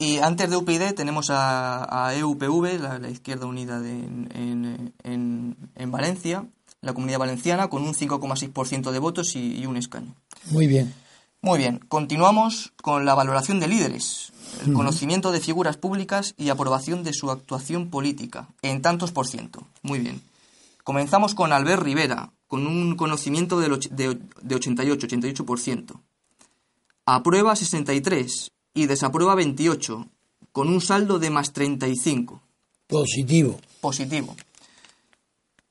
Y 0.00 0.18
antes 0.18 0.50
de 0.50 0.56
UPyD 0.56 0.92
tenemos 0.94 1.28
a, 1.30 2.12
EUPV, 2.16 3.00
la, 3.00 3.08
Izquierda 3.08 3.46
Unida 3.46 3.80
en, 3.84 4.92
Valencia, 5.86 6.44
la 6.80 6.94
Comunidad 6.94 7.20
Valenciana, 7.20 7.68
con 7.68 7.82
un 7.82 7.94
5,6% 7.94 8.90
de 8.90 8.98
votos 8.98 9.36
y, 9.36 9.64
un 9.66 9.76
escaño. 9.76 10.14
Muy 10.50 10.66
bien. 10.66 10.92
Muy 11.42 11.58
bien, 11.58 11.78
continuamos 11.86 12.72
con 12.82 13.04
la 13.04 13.14
valoración 13.14 13.60
de 13.60 13.68
líderes, 13.68 14.32
el 14.66 14.72
conocimiento 14.72 15.30
de 15.30 15.38
figuras 15.38 15.76
públicas 15.76 16.34
y 16.36 16.48
aprobación 16.48 17.04
de 17.04 17.12
su 17.12 17.30
actuación 17.30 17.90
política, 17.90 18.48
en 18.62 18.82
tantos 18.82 19.12
por 19.12 19.28
ciento. 19.28 19.62
Muy 19.82 20.00
bien. 20.00 20.20
Comenzamos 20.88 21.34
con 21.34 21.52
Albert 21.52 21.82
Rivera, 21.82 22.32
con 22.46 22.66
un 22.66 22.96
conocimiento 22.96 23.60
de, 23.60 23.68
de 23.90 24.54
88, 24.54 25.06
88%. 25.06 26.00
Aprueba 27.04 27.54
63 27.54 28.50
y 28.72 28.86
desaprueba 28.86 29.34
28, 29.34 30.06
con 30.50 30.68
un 30.70 30.80
saldo 30.80 31.18
de 31.18 31.28
más 31.28 31.52
35. 31.52 32.40
Positivo. 32.86 33.60
Positivo. 33.82 34.34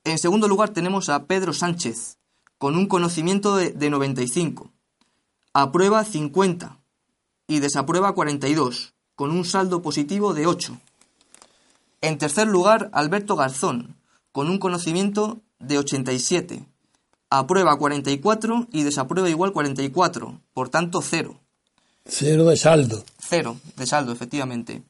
En 0.04 0.20
segundo 0.20 0.48
lugar 0.48 0.70
tenemos 0.70 1.10
a 1.10 1.26
Pedro 1.26 1.52
Sánchez, 1.52 2.20
con 2.60 2.78
un 2.78 2.86
conocimiento 2.86 3.56
de, 3.56 3.72
de 3.72 3.90
95. 3.90 4.70
Aprueba 5.52 6.04
50 6.04 6.78
y 7.48 7.58
desaprueba 7.58 8.14
42, 8.14 8.94
con 9.16 9.32
un 9.32 9.46
saldo 9.46 9.82
positivo 9.82 10.36
de 10.36 10.46
8. 10.46 10.78
En 12.02 12.20
tercer 12.20 12.48
lugar, 12.48 12.92
Alberto 12.94 13.36
Garzón, 13.36 13.97
con 14.38 14.52
un 14.52 14.60
conocimiento 14.60 15.42
de 15.58 15.80
87. 15.80 16.64
Aprueba 17.32 17.76
44 17.76 18.68
y 18.72 18.84
desaprueba 18.84 19.32
igual 19.32 19.52
44, 19.52 20.40
por 20.54 20.70
tanto 20.70 21.02
cero. 21.02 21.40
Cero 22.06 22.46
de 22.46 22.56
saldo. 22.56 23.04
Cero 23.18 23.58
de 23.76 23.88
saldo, 23.88 24.12
efectivamente. 24.12 24.84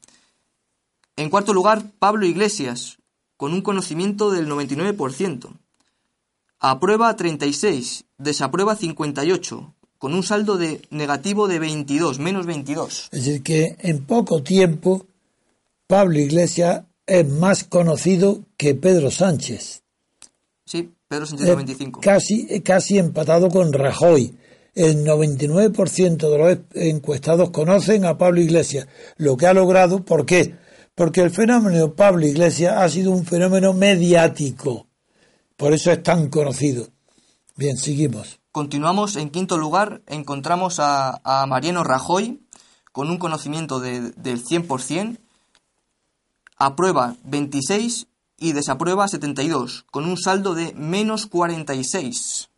En 1.16 1.30
cuarto 1.30 1.54
lugar, 1.54 1.86
Pablo 1.98 2.26
Iglesias, 2.26 2.98
con 3.38 3.54
un 3.54 3.62
conocimiento 3.62 4.32
del 4.32 4.50
99%. 4.50 5.48
Aprueba 6.60 7.16
36, 7.16 8.04
desaprueba 8.18 8.76
58, 8.76 9.76
con 9.98 10.14
un 10.14 10.24
saldo 10.24 10.58
de 10.58 10.82
negativo 10.90 11.48
de 11.48 11.60
22, 11.60 12.20
menos 12.20 12.46
22. 12.46 13.08
Es 13.14 13.24
decir, 13.24 13.44
que 13.44 13.78
en 13.80 14.04
poco 14.04 14.44
tiempo 14.44 15.06
Pablo 15.88 16.20
Iglesias 16.20 16.84
es 17.08 17.28
más 17.28 17.64
conocido 17.64 18.44
que 18.58 18.76
Pedro 18.76 19.10
Sánchez. 19.10 19.84
Sí, 20.66 20.94
Pedro 21.08 21.26
Sánchez 21.26 21.48
95. 21.48 22.02
Casi, 22.02 22.62
casi 22.62 22.98
empatado 22.98 23.50
con 23.50 23.72
Rajoy. 23.74 24.38
El 24.76 25.04
99% 25.06 26.30
de 26.30 26.38
los 26.38 26.58
encuestados 26.76 27.50
conocen 27.50 28.06
a 28.06 28.18
Pablo 28.18 28.42
Iglesias. 28.42 28.88
Lo 29.16 29.36
que 29.36 29.48
ha 29.48 29.54
logrado, 29.54 30.06
¿por 30.06 30.26
qué? 30.26 30.56
Porque 30.94 31.22
el 31.22 31.32
fenómeno 31.32 31.96
Pablo 31.96 32.28
Iglesias 32.28 32.76
ha 32.78 32.88
sido 32.90 33.12
un 33.12 33.26
fenómeno 33.26 33.74
mediático. 33.74 34.88
Por 35.56 35.74
eso 35.74 35.92
es 35.92 36.04
tan 36.04 36.30
conocido. 36.30 36.90
Bien, 37.56 37.78
seguimos. 37.78 38.40
Continuamos. 38.52 39.16
En 39.16 39.32
quinto 39.32 39.58
lugar, 39.58 40.02
encontramos 40.06 40.80
a, 40.80 41.22
a 41.24 41.48
Mariano 41.48 41.84
Rajoy 41.84 42.42
con 42.92 43.10
un 43.10 43.18
conocimiento 43.18 43.80
de, 43.80 44.12
del 44.12 44.44
100% 44.44 45.18
aprueba 46.58 47.16
26 47.24 48.08
y 48.40 48.54
desaprueba 48.54 49.08
72, 49.08 49.86
con 49.92 50.06
un 50.06 50.18
saldo 50.18 50.54
de 50.54 50.74
menos 50.76 51.26
46. 51.28 52.50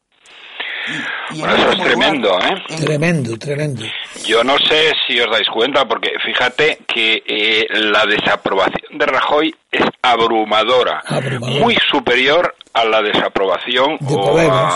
Y, 1.32 1.42
eso 1.42 1.72
es 1.72 1.84
tremendo, 1.84 2.30
¿eh? 2.40 2.76
Tremendo, 2.80 3.38
tremendo. 3.38 3.84
Yo 4.26 4.44
no 4.44 4.58
sé 4.58 4.92
si 5.06 5.20
os 5.20 5.30
dais 5.30 5.48
cuenta, 5.48 5.88
porque 5.88 6.14
fíjate 6.26 6.80
que 6.88 7.22
eh, 7.26 7.68
la 7.70 8.06
desaprobación 8.06 8.98
de 8.98 9.06
Rajoy 9.06 9.56
es 9.72 9.86
abrumadora, 10.02 11.04
muy 11.42 11.78
superior 11.92 12.56
a 12.74 12.86
la 12.86 13.02
desaprobación 13.02 13.98
de 14.00 14.16
Podemos. 14.16 14.74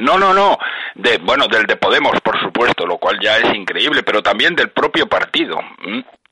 no, 0.00 0.18
no, 0.18 0.34
no, 0.34 0.58
de 0.94 1.18
bueno 1.18 1.46
del 1.46 1.64
de 1.64 1.76
Podemos, 1.76 2.12
por 2.22 2.38
supuesto, 2.40 2.86
lo 2.86 2.98
cual 2.98 3.18
ya 3.22 3.38
es 3.38 3.54
increíble, 3.54 4.02
pero 4.02 4.22
también 4.22 4.54
del 4.54 4.70
propio 4.70 5.08
partido. 5.08 5.58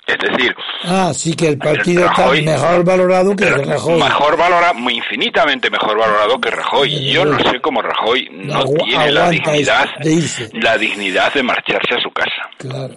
Es 0.08 0.16
decir, 0.16 0.54
ah, 0.84 1.12
sí 1.12 1.34
que 1.34 1.48
el 1.48 1.58
partido 1.58 2.06
está 2.06 2.30
mejor 2.30 2.82
valorado 2.82 3.36
que 3.36 3.44
Rajoy. 3.44 4.00
Mejor 4.00 4.38
valorado, 4.38 4.90
infinitamente 4.90 5.68
mejor 5.68 5.98
valorado 5.98 6.40
que 6.40 6.50
Rajoy. 6.50 7.12
Yo 7.12 7.26
no 7.26 7.38
sé 7.38 7.60
cómo 7.60 7.82
Rajoy 7.82 8.26
no 8.32 8.64
tiene 8.64 9.12
la 9.12 9.28
dignidad, 9.28 9.86
de 10.00 10.50
la 10.62 10.78
dignidad 10.78 11.34
de 11.34 11.42
marcharse 11.42 11.94
a 11.94 12.00
su 12.00 12.10
casa. 12.10 12.48
Claro. 12.56 12.96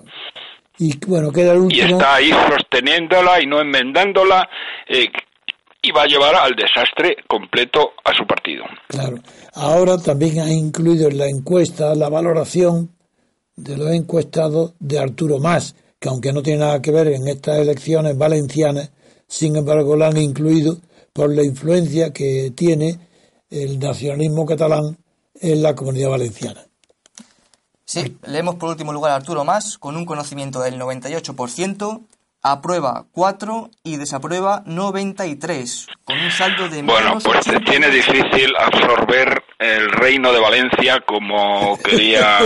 Y 0.78 0.98
bueno, 1.06 1.34
queda 1.34 1.52
el 1.52 1.60
último. 1.60 1.86
Y 1.86 1.92
está 1.92 2.16
ahí 2.16 2.32
sosteniéndola 2.50 3.42
y 3.42 3.46
no 3.46 3.60
enmendándola. 3.60 4.50
Eh, 4.88 5.12
y 5.82 5.92
va 5.92 6.04
a 6.04 6.08
llevar 6.08 6.36
al 6.36 6.56
desastre 6.56 7.18
completo 7.28 7.92
a 8.06 8.14
su 8.14 8.26
partido. 8.26 8.64
Claro. 8.88 9.18
Ahora 9.54 9.98
también 9.98 10.40
ha 10.40 10.50
incluido 10.50 11.10
en 11.10 11.18
la 11.18 11.26
encuesta 11.28 11.94
la 11.94 12.08
valoración 12.08 12.92
de 13.58 13.78
los 13.78 13.92
encuestados 13.92 14.76
de 14.80 15.00
Arturo 15.00 15.40
Más, 15.40 15.76
que 16.02 16.10
aunque 16.10 16.34
no 16.34 16.42
tiene 16.42 16.62
nada 16.62 16.82
que 16.82 16.90
ver 16.90 17.10
en 17.10 17.28
estas 17.28 17.60
elecciones 17.60 18.18
valencianas, 18.18 18.90
sin 19.28 19.56
embargo 19.56 19.96
la 19.96 20.08
han 20.08 20.18
incluido 20.18 20.80
por 21.14 21.32
la 21.32 21.44
influencia 21.44 22.12
que 22.12 22.52
tiene 22.56 22.98
el 23.52 23.78
nacionalismo 23.78 24.48
catalán 24.48 24.98
en 25.40 25.62
la 25.62 25.76
comunidad 25.76 26.10
valenciana. 26.10 26.66
Sí, 27.86 28.18
leemos 28.26 28.56
por 28.56 28.70
último 28.70 28.92
lugar 28.94 29.12
a 29.12 29.16
Arturo 29.18 29.46
Más, 29.46 29.78
con 29.78 29.96
un 29.96 30.06
conocimiento 30.06 30.60
del 30.62 30.82
98%, 30.82 32.02
aprueba 32.44 33.06
4 33.12 33.70
y 33.84 33.98
desaprueba 33.98 34.64
93, 34.66 35.88
con 36.04 36.20
un 36.20 36.32
saldo 36.32 36.70
de 36.70 36.82
Bueno, 36.82 37.18
pues 37.24 37.46
tiene 37.66 37.90
difícil 37.90 38.54
absorber 38.58 39.44
el 39.60 39.90
reino 39.90 40.34
de 40.34 40.40
Valencia 40.40 41.00
como 41.06 41.78
quería 41.84 42.38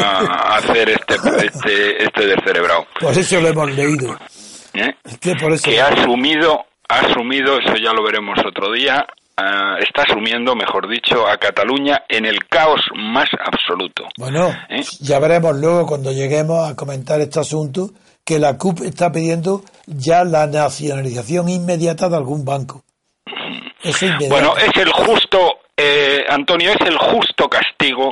hacer 0.56 0.90
este 0.90 1.16
este 1.46 2.04
este 2.04 2.28
descerebrado. 2.28 2.86
Pues 3.00 3.18
eso 3.18 3.40
lo 3.40 3.48
hemos 3.48 3.72
leído. 3.72 4.18
¿Eh? 4.74 4.94
Que, 5.22 5.80
ha 5.80 5.88
asumido, 5.88 6.66
ha 6.90 7.00
asumido, 7.00 7.60
eso 7.60 7.75
ya 7.82 7.94
lo 7.94 8.04
veremos 8.04 8.38
otro 8.46 8.74
día, 8.74 9.06
ah, 9.38 9.78
está 9.80 10.02
asumiendo, 10.02 10.54
mejor 10.54 10.90
dicho, 10.90 11.25
a 11.25 11.38
Cataluña 11.38 12.04
en 12.10 12.25
el 12.25 12.46
caos 12.50 12.82
más 12.94 13.30
absoluto. 13.40 14.04
Bueno, 14.18 14.50
¿Eh? 14.68 14.84
ya 15.00 15.20
veremos 15.20 15.56
luego 15.56 15.86
cuando 15.86 16.12
lleguemos 16.12 16.70
a 16.70 16.75
comentar 16.75 17.22
este 17.22 17.40
asunto 17.40 17.92
que 18.25 18.39
la 18.39 18.58
CUP 18.58 18.82
está 18.82 19.12
pidiendo 19.12 19.62
ya 19.86 20.24
la 20.24 20.48
nacionalización 20.48 21.48
inmediata 21.48 22.10
de 22.10 22.17
algún 22.17 22.44
banco. 22.44 22.84
bueno, 24.29 24.58
es 24.58 24.75
el 24.82 24.91
justo, 24.91 25.60
eh, 25.77 26.25
Antonio, 26.27 26.72
es 26.72 26.88
el 26.88 26.98
justo 26.98 27.48
castigo 27.48 28.10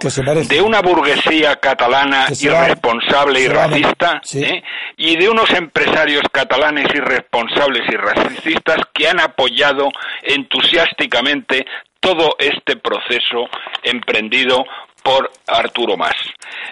de 0.48 0.62
una 0.62 0.82
burguesía 0.82 1.56
catalana 1.56 2.28
irresponsable 2.30 3.42
y 3.42 3.48
racista 3.48 4.22
¿eh? 4.36 4.62
y 4.98 5.16
de 5.16 5.30
unos 5.30 5.50
empresarios 5.50 6.22
catalanes 6.32 6.94
irresponsables 6.94 7.82
y 7.92 7.96
racistas 7.96 8.82
que 8.94 9.08
han 9.08 9.20
apoyado 9.20 9.90
entusiásticamente 10.22 11.66
todo 12.00 12.36
este 12.38 12.76
proceso 12.76 13.48
emprendido 13.82 14.64
por 15.02 15.32
Arturo 15.48 15.98
Mas. 15.98 16.16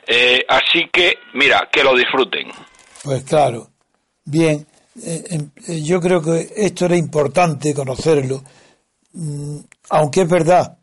Eh, 0.05 0.45
así 0.47 0.89
que, 0.91 1.17
mira, 1.33 1.67
que 1.71 1.83
lo 1.83 1.95
disfruten. 1.95 2.51
Pues 3.03 3.23
claro, 3.23 3.71
Bien, 4.23 4.65
eh, 5.03 5.23
em, 5.31 5.49
eh, 5.67 5.81
yo 5.83 5.99
creo 5.99 6.21
que 6.21 6.47
esto 6.55 6.85
era 6.85 6.95
importante 6.95 7.73
conocerlo, 7.73 8.41
mm, 9.13 9.57
aunque 9.89 10.21
es 10.21 10.29
verdad 10.29 10.77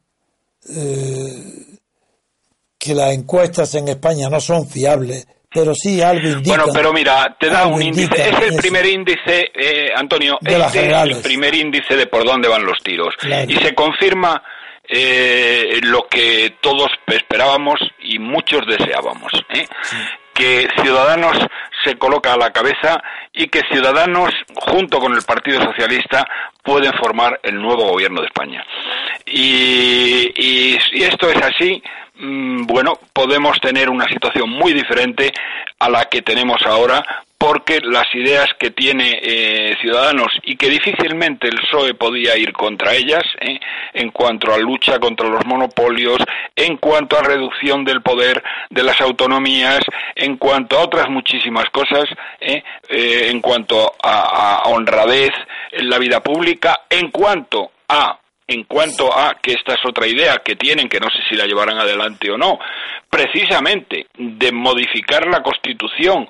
que 2.79 2.95
las 2.95 3.15
encuestas 3.15 3.75
en 3.77 3.89
España 3.89 4.29
no 4.29 4.39
son 4.39 4.69
fiables, 4.69 5.27
pero 5.51 5.75
sí 5.75 6.03
algo 6.03 6.29
indica. 6.29 6.57
Bueno, 6.57 6.73
pero 6.75 6.93
mira, 6.93 7.37
te 7.41 7.49
da 7.49 7.67
un 7.67 7.81
índice. 7.81 8.29
Es 8.29 8.43
el 8.43 8.57
primer 8.57 8.85
índice, 8.85 9.51
eh, 9.55 9.89
Antonio, 9.97 10.39
es 10.45 10.75
el 10.75 11.23
primer 11.23 11.55
índice 11.55 11.97
de 11.97 12.07
por 12.07 12.27
dónde 12.27 12.49
van 12.49 12.67
los 12.67 12.77
tiros. 12.85 13.15
Y 13.49 13.55
se 13.55 13.75
confirma 13.75 14.43
eh, 14.91 15.81
lo 15.83 16.07
que 16.09 16.57
todos 16.61 16.89
esperábamos 17.07 17.79
y 18.03 18.19
muchos 18.19 18.61
deseábamos. 18.67 19.33
¿eh? 19.55 19.67
Que 20.39 20.69
Ciudadanos 20.81 21.37
se 21.85 21.99
coloca 21.99 22.33
a 22.33 22.37
la 22.37 22.53
cabeza 22.53 23.03
y 23.33 23.49
que 23.49 23.63
Ciudadanos, 23.73 24.31
junto 24.55 25.01
con 25.01 25.13
el 25.15 25.23
Partido 25.23 25.61
Socialista, 25.61 26.25
pueden 26.63 26.93
formar 26.95 27.41
el 27.43 27.61
nuevo 27.61 27.91
gobierno 27.91 28.21
de 28.21 28.29
España. 28.29 28.65
Y, 29.27 30.33
y, 30.37 30.79
y 30.93 31.03
esto 31.03 31.29
es 31.29 31.43
así 31.43 31.83
Mm, 32.21 32.67
bueno, 32.67 32.99
podemos 33.13 33.61
tener 33.61 33.89
una 33.89 34.07
situación 34.07 34.51
muy 34.51 34.73
diferente 34.73 35.33
a 35.79 35.89
la 35.89 36.07
que 36.07 36.23
tenemos 36.23 36.61
ahora 36.67 37.05
porque 37.39 37.79
las 37.81 38.13
ideas 38.15 38.49
que 38.59 38.73
tiene 38.73 39.21
eh, 39.23 39.77
Ciudadanos 39.81 40.27
y 40.43 40.57
que 40.57 40.69
difícilmente 40.69 41.47
el 41.47 41.61
PSOE 41.61 41.95
podía 41.95 42.37
ir 42.37 42.53
contra 42.53 42.95
ellas, 42.95 43.23
eh, 43.41 43.61
en 43.95 44.11
cuanto 44.11 44.53
a 44.53 44.59
lucha 44.59 44.99
contra 44.99 45.29
los 45.29 45.47
monopolios, 45.47 46.19
en 46.57 46.77
cuanto 46.79 47.17
a 47.17 47.23
reducción 47.23 47.85
del 47.85 48.03
poder 48.03 48.43
de 48.71 48.83
las 48.83 49.01
autonomías, 49.01 49.81
en 50.17 50.37
cuanto 50.37 50.77
a 50.77 50.83
otras 50.83 51.09
muchísimas 51.09 51.71
cosas, 51.71 52.07
eh, 52.41 52.63
en 52.91 53.41
cuanto 53.41 53.95
a 54.03 54.63
honradez 54.67 55.31
en 55.71 55.89
la 55.89 55.99
vida 55.99 56.21
pública, 56.21 56.81
en 56.91 57.11
cuanto 57.11 57.71
a 57.89 58.19
en 58.49 58.65
cuanto 58.65 59.13
a 59.13 59.35
que 59.35 59.53
esta 59.53 59.75
es 59.75 59.81
otra 59.85 60.07
idea 60.07 60.39
que 60.39 60.57
tienen, 60.57 60.89
que 60.89 60.99
no 60.99 61.09
sé 61.11 61.19
si 61.29 61.37
la 61.37 61.45
llevarán 61.45 61.79
adelante 61.79 62.31
o 62.31 62.39
no, 62.39 62.59
precisamente 63.09 64.07
de 64.17 64.53
modificar 64.53 65.27
la 65.27 65.43
Constitución 65.43 66.27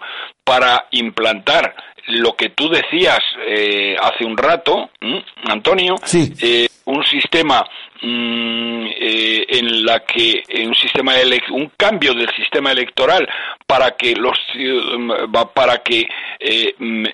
para 0.49 0.87
implantar 0.93 1.75
lo 2.07 2.35
que 2.35 2.49
tú 2.49 2.71
decías 2.71 3.19
eh, 3.47 3.95
hace 4.01 4.25
un 4.25 4.35
rato, 4.35 4.89
Antonio, 5.45 5.97
eh, 6.41 6.67
un 6.87 7.05
sistema 7.05 7.63
mm, 8.01 8.68
eh, 9.01 9.45
en 9.49 9.85
la 9.85 10.01
que 10.01 10.43
un 10.67 10.75
sistema 10.75 11.15
un 11.51 11.73
cambio 11.77 12.15
del 12.15 12.29
sistema 12.35 12.73
electoral 12.73 13.29
para 13.67 13.93
que 13.93 14.15
los 14.15 14.39
para 15.55 15.79
que 15.79 16.07
mm, 16.79 17.05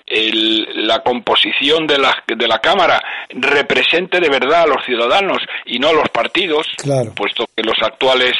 la 0.85 0.99
composición 0.99 1.87
de 1.87 1.97
la 1.97 2.23
de 2.27 2.47
la 2.47 2.59
cámara 2.59 3.01
represente 3.29 4.19
de 4.19 4.29
verdad 4.29 4.63
a 4.63 4.67
los 4.67 4.85
ciudadanos 4.85 5.39
y 5.65 5.79
no 5.79 5.89
a 5.89 5.93
los 5.93 6.09
partidos 6.09 6.67
puesto 7.15 7.45
que 7.55 7.63
los 7.63 7.77
actuales 7.81 8.33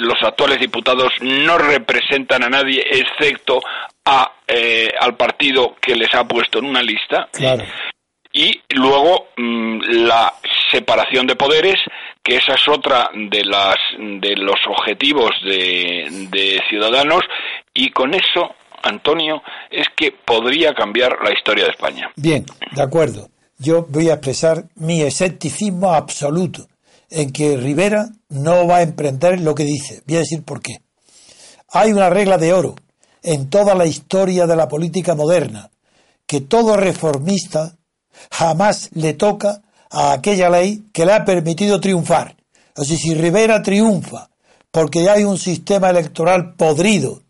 los 0.00 0.22
actuales 0.22 0.60
diputados 0.60 1.12
no 1.20 1.58
representan 1.58 2.44
a 2.44 2.48
nadie 2.48 2.84
excepto 2.90 3.60
a, 4.04 4.32
eh, 4.46 4.88
al 4.98 5.16
partido 5.16 5.76
que 5.80 5.94
les 5.94 6.12
ha 6.14 6.26
puesto 6.26 6.58
en 6.58 6.66
una 6.66 6.82
lista. 6.82 7.28
Y 8.34 8.60
luego 8.70 9.28
mm, 9.36 9.80
la 10.06 10.32
separación 10.70 11.26
de 11.26 11.36
poderes, 11.36 11.76
que 12.22 12.36
esa 12.36 12.54
es 12.54 12.68
otra 12.68 13.10
de, 13.14 13.44
las, 13.44 13.76
de 13.98 14.36
los 14.36 14.58
objetivos 14.68 15.30
de, 15.44 16.28
de 16.30 16.60
Ciudadanos, 16.68 17.22
y 17.74 17.90
con 17.90 18.14
eso, 18.14 18.54
Antonio, 18.82 19.42
es 19.70 19.86
que 19.96 20.12
podría 20.12 20.72
cambiar 20.74 21.16
la 21.22 21.32
historia 21.32 21.64
de 21.64 21.70
España. 21.70 22.10
Bien, 22.16 22.44
de 22.74 22.82
acuerdo. 22.82 23.28
Yo 23.58 23.86
voy 23.88 24.08
a 24.08 24.14
expresar 24.14 24.64
mi 24.74 25.02
escepticismo 25.02 25.92
absoluto 25.92 26.66
en 27.10 27.32
que 27.32 27.56
Rivera 27.56 28.06
no 28.28 28.66
va 28.66 28.78
a 28.78 28.82
emprender 28.82 29.40
lo 29.40 29.54
que 29.54 29.64
dice. 29.64 30.02
Voy 30.06 30.16
a 30.16 30.20
decir 30.20 30.42
por 30.42 30.60
qué. 30.60 30.78
Hay 31.70 31.92
una 31.92 32.10
regla 32.10 32.38
de 32.38 32.52
oro 32.52 32.74
en 33.22 33.50
toda 33.50 33.74
la 33.74 33.86
historia 33.86 34.46
de 34.46 34.56
la 34.56 34.68
política 34.68 35.14
moderna, 35.14 35.70
que 36.26 36.40
todo 36.40 36.76
reformista 36.76 37.76
jamás 38.30 38.90
le 38.94 39.14
toca 39.14 39.62
a 39.92 40.12
aquella 40.14 40.50
ley 40.50 40.82
que 40.92 41.06
le 41.06 41.12
ha 41.12 41.24
permitido 41.24 41.80
triunfar. 41.80 42.36
O 42.76 42.84
si 42.84 43.14
Rivera 43.14 43.62
triunfa 43.62 44.30
porque 44.72 45.08
hay 45.10 45.22
un 45.24 45.38
sistema 45.38 45.90
electoral 45.90 46.54
podrido 46.54 47.22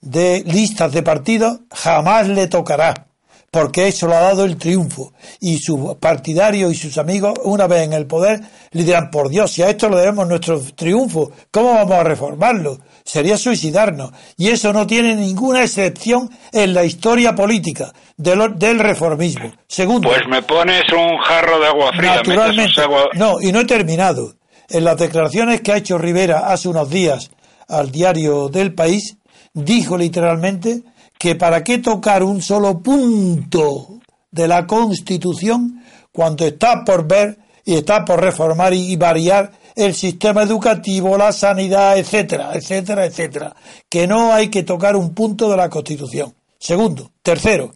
de 0.00 0.44
listas 0.46 0.92
de 0.92 1.02
partidos, 1.02 1.60
jamás 1.72 2.28
le 2.28 2.46
tocará, 2.46 3.08
porque 3.50 3.88
eso 3.88 4.06
lo 4.06 4.16
ha 4.16 4.20
dado 4.20 4.44
el 4.44 4.56
triunfo. 4.56 5.12
Y 5.40 5.58
sus 5.58 5.94
partidarios 5.96 6.72
y 6.72 6.76
sus 6.76 6.98
amigos, 6.98 7.34
una 7.44 7.66
vez 7.66 7.82
en 7.82 7.92
el 7.92 8.06
poder, 8.06 8.40
le 8.72 8.84
dirán, 8.84 9.10
por 9.10 9.28
Dios, 9.28 9.52
si 9.52 9.62
a 9.62 9.70
esto 9.70 9.88
lo 9.88 9.96
debemos 9.96 10.28
nuestro 10.28 10.60
triunfo, 10.60 11.32
¿cómo 11.50 11.74
vamos 11.74 11.94
a 11.94 12.04
reformarlo? 12.04 12.78
sería 13.06 13.38
suicidarnos. 13.38 14.10
Y 14.36 14.48
eso 14.48 14.72
no 14.72 14.86
tiene 14.86 15.14
ninguna 15.14 15.62
excepción 15.62 16.28
en 16.52 16.74
la 16.74 16.84
historia 16.84 17.34
política 17.34 17.92
del, 18.16 18.78
reformismo. 18.78 19.52
Segundo. 19.66 20.08
Pues 20.08 20.26
me 20.28 20.42
pones 20.42 20.82
un 20.92 21.16
jarro 21.18 21.60
de 21.60 21.66
agua 21.68 21.92
fría. 21.96 22.16
Naturalmente. 22.16 22.82
No, 23.14 23.40
y 23.40 23.52
no 23.52 23.60
he 23.60 23.64
terminado. 23.64 24.34
En 24.68 24.84
las 24.84 24.98
declaraciones 24.98 25.60
que 25.60 25.72
ha 25.72 25.76
hecho 25.76 25.96
Rivera 25.96 26.48
hace 26.52 26.68
unos 26.68 26.90
días 26.90 27.30
al 27.68 27.92
diario 27.92 28.48
del 28.48 28.74
país, 28.74 29.16
dijo 29.54 29.96
literalmente 29.96 30.82
que 31.18 31.34
para 31.34 31.64
qué 31.64 31.78
tocar 31.78 32.22
un 32.22 32.42
solo 32.42 32.80
punto 32.80 34.00
de 34.30 34.48
la 34.48 34.66
Constitución 34.66 35.82
cuando 36.12 36.46
está 36.46 36.84
por 36.84 37.06
ver 37.06 37.38
y 37.64 37.74
está 37.74 38.04
por 38.04 38.20
reformar 38.20 38.74
y 38.74 38.96
variar 38.96 39.52
el 39.74 39.94
sistema 39.94 40.42
educativo, 40.42 41.18
la 41.18 41.32
sanidad, 41.32 41.98
etcétera, 41.98 42.52
etcétera, 42.54 43.04
etcétera. 43.04 43.56
Que 43.88 44.06
no 44.06 44.32
hay 44.32 44.48
que 44.48 44.62
tocar 44.62 44.96
un 44.96 45.12
punto 45.14 45.50
de 45.50 45.56
la 45.56 45.68
Constitución. 45.68 46.34
Segundo, 46.58 47.10
tercero, 47.22 47.74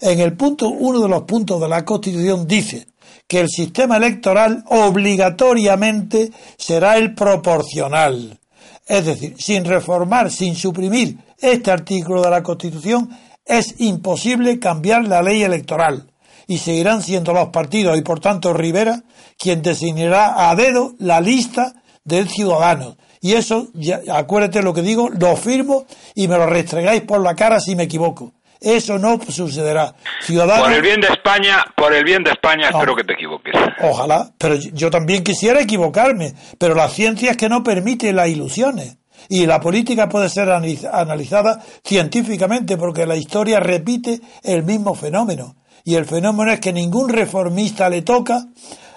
en 0.00 0.20
el 0.20 0.36
punto, 0.36 0.68
uno 0.68 1.00
de 1.00 1.08
los 1.08 1.22
puntos 1.22 1.60
de 1.60 1.68
la 1.68 1.84
Constitución 1.84 2.46
dice 2.46 2.86
que 3.26 3.40
el 3.40 3.48
sistema 3.48 3.96
electoral 3.96 4.64
obligatoriamente 4.68 6.30
será 6.56 6.96
el 6.96 7.14
proporcional. 7.14 8.38
Es 8.86 9.06
decir, 9.06 9.34
sin 9.38 9.64
reformar, 9.64 10.30
sin 10.30 10.54
suprimir 10.54 11.16
este 11.42 11.70
artículo 11.70 12.22
de 12.22 12.30
la 12.30 12.42
Constitución, 12.42 13.10
es 13.44 13.80
imposible 13.80 14.58
cambiar 14.58 15.06
la 15.06 15.20
ley 15.20 15.42
electoral 15.42 16.06
y 16.46 16.58
seguirán 16.58 17.02
siendo 17.02 17.32
los 17.32 17.48
partidos 17.48 17.98
y 17.98 18.02
por 18.02 18.20
tanto 18.20 18.52
Rivera 18.52 19.02
quien 19.38 19.62
designará 19.62 20.48
a 20.48 20.54
dedo 20.54 20.94
la 20.98 21.20
lista 21.20 21.74
del 22.04 22.28
ciudadano. 22.28 22.96
Y 23.20 23.34
eso, 23.34 23.68
ya, 23.74 24.00
acuérdate 24.12 24.62
lo 24.62 24.74
que 24.74 24.82
digo, 24.82 25.08
lo 25.10 25.36
firmo 25.36 25.86
y 26.14 26.28
me 26.28 26.36
lo 26.36 26.46
restregáis 26.46 27.02
por 27.02 27.20
la 27.20 27.34
cara 27.34 27.60
si 27.60 27.76
me 27.76 27.84
equivoco. 27.84 28.32
Eso 28.60 28.98
no 28.98 29.18
sucederá. 29.28 29.94
Ciudadanos, 30.20 30.64
por 30.64 30.72
el 30.72 30.82
bien 30.82 31.00
de 31.00 31.08
España, 31.08 31.64
por 31.76 31.92
el 31.92 32.04
bien 32.04 32.22
de 32.22 32.30
España, 32.30 32.68
espero 32.68 32.94
que 32.94 33.02
te 33.02 33.14
equivoques. 33.14 33.52
Ojalá, 33.82 34.30
pero 34.38 34.54
yo 34.54 34.88
también 34.90 35.24
quisiera 35.24 35.60
equivocarme, 35.60 36.34
pero 36.58 36.74
la 36.74 36.88
ciencia 36.88 37.32
es 37.32 37.36
que 37.36 37.48
no 37.48 37.64
permite 37.64 38.12
las 38.12 38.28
ilusiones. 38.28 38.98
Y 39.28 39.46
la 39.46 39.60
política 39.60 40.08
puede 40.08 40.28
ser 40.28 40.50
analizada 40.50 41.62
científicamente 41.84 42.76
porque 42.76 43.06
la 43.06 43.16
historia 43.16 43.60
repite 43.60 44.20
el 44.42 44.62
mismo 44.62 44.94
fenómeno. 44.94 45.56
Y 45.84 45.94
el 45.94 46.06
fenómeno 46.06 46.52
es 46.52 46.60
que 46.60 46.72
ningún 46.72 47.08
reformista 47.08 47.88
le 47.88 48.02
toca 48.02 48.46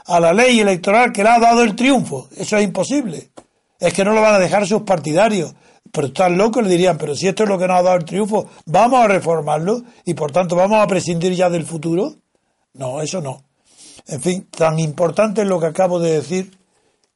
a 0.06 0.20
la 0.20 0.34
ley 0.34 0.60
electoral 0.60 1.12
que 1.12 1.24
le 1.24 1.30
ha 1.30 1.40
dado 1.40 1.64
el 1.64 1.76
triunfo. 1.76 2.30
Eso 2.38 2.58
es 2.58 2.64
imposible. 2.64 3.32
Es 3.80 3.94
que 3.94 4.06
no 4.06 4.14
lo 4.14 4.22
van 4.22 4.36
a 4.36 4.40
dejar 4.40 4.68
sus 4.68 4.84
partidarios. 4.84 5.54
Pero 5.92 6.08
están 6.08 6.38
locos, 6.38 6.64
le 6.64 6.70
dirían, 6.70 6.98
pero 6.98 7.16
si 7.16 7.28
esto 7.28 7.44
es 7.44 7.50
lo 7.50 7.58
que 7.58 7.68
nos 7.68 7.80
ha 7.80 7.84
dado 7.84 7.98
el 7.98 8.06
triunfo, 8.06 8.48
vamos 8.66 9.00
a 9.00 9.08
reformarlo 9.08 9.82
y 10.04 10.14
por 10.14 10.32
tanto 10.32 10.56
vamos 10.56 10.84
a 10.84 10.88
prescindir 10.88 11.34
ya 11.34 11.50
del 11.50 11.66
futuro. 11.66 12.14
No, 12.74 13.02
eso 13.02 13.22
no. 13.22 13.44
En 14.08 14.22
fin, 14.22 14.48
tan 14.50 14.78
importante 14.80 15.42
es 15.42 15.48
lo 15.48 15.60
que 15.60 15.68
acabo 15.68 16.00
de 16.00 16.14
decir 16.14 16.52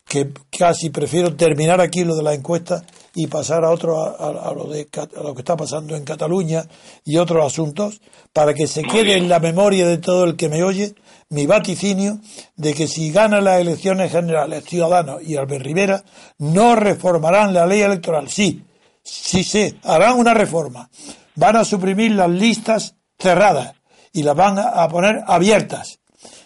que 0.06 0.32
casi 0.58 0.90
prefiero 0.90 1.36
terminar 1.36 1.82
aquí 1.82 2.04
lo 2.04 2.16
de 2.16 2.24
la 2.24 2.34
encuesta 2.34 2.84
y 3.20 3.28
pasar 3.28 3.66
a 3.66 3.72
otro 3.72 4.02
a, 4.02 4.54
lo 4.54 4.64
de 4.64 4.88
a 4.96 5.22
lo 5.22 5.36
que 5.36 5.42
está 5.42 5.58
pasando 5.58 5.94
en 5.94 6.06
Cataluña 6.06 6.64
y 7.04 7.18
otros 7.18 7.46
asuntos 7.46 8.00
para 8.32 8.54
que 8.54 8.66
se 8.66 8.82
quede 8.82 9.18
en 9.18 9.28
la 9.28 9.42
memoria 9.42 9.86
de 9.86 9.98
todo 9.98 10.24
el 10.24 10.38
que 10.38 10.48
me 10.48 10.64
oye 10.64 10.96
mi 11.28 11.46
vaticinio 11.46 12.20
de 12.56 12.74
que 12.74 12.88
si 12.88 13.12
ganan 13.12 13.44
las 13.44 13.60
elecciones 13.60 14.10
generales 14.10 14.64
Ciudadanos 14.64 15.22
y 15.22 15.36
Albert 15.36 15.66
Rivera 15.66 16.04
no 16.38 16.78
reformarán 16.78 17.54
la 17.54 17.68
ley 17.68 17.82
electoral. 17.82 18.30
Sí 18.30 18.64
sí 19.04 19.44
sí 19.44 19.78
harán 19.84 20.18
una 20.18 20.34
reforma. 20.34 20.90
Van 21.36 21.58
a 21.58 21.66
suprimir 21.66 22.14
las 22.14 22.30
listas 22.30 22.96
cerradas 23.18 23.76
y 24.14 24.24
las 24.24 24.36
van 24.38 24.60
a 24.60 24.88
poner 24.88 25.24
abiertas 25.28 26.00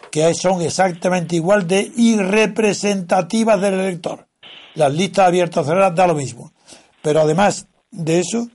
que 0.09 0.33
son 0.33 0.63
exactamente 0.63 1.36
igual 1.36 1.67
de 1.67 1.91
irrepresentativas 1.97 3.62
del 3.62 3.75
elector. 3.75 4.27
Las 4.73 4.91
listas 4.91 5.27
abiertas 5.27 5.65
o 5.65 5.67
cerradas 5.67 5.95
da 5.95 6.07
lo 6.07 6.15
mismo. 6.15 6.53
Pero 7.04 7.22
además 7.22 7.68
de 7.92 8.22
eso, 8.22 8.48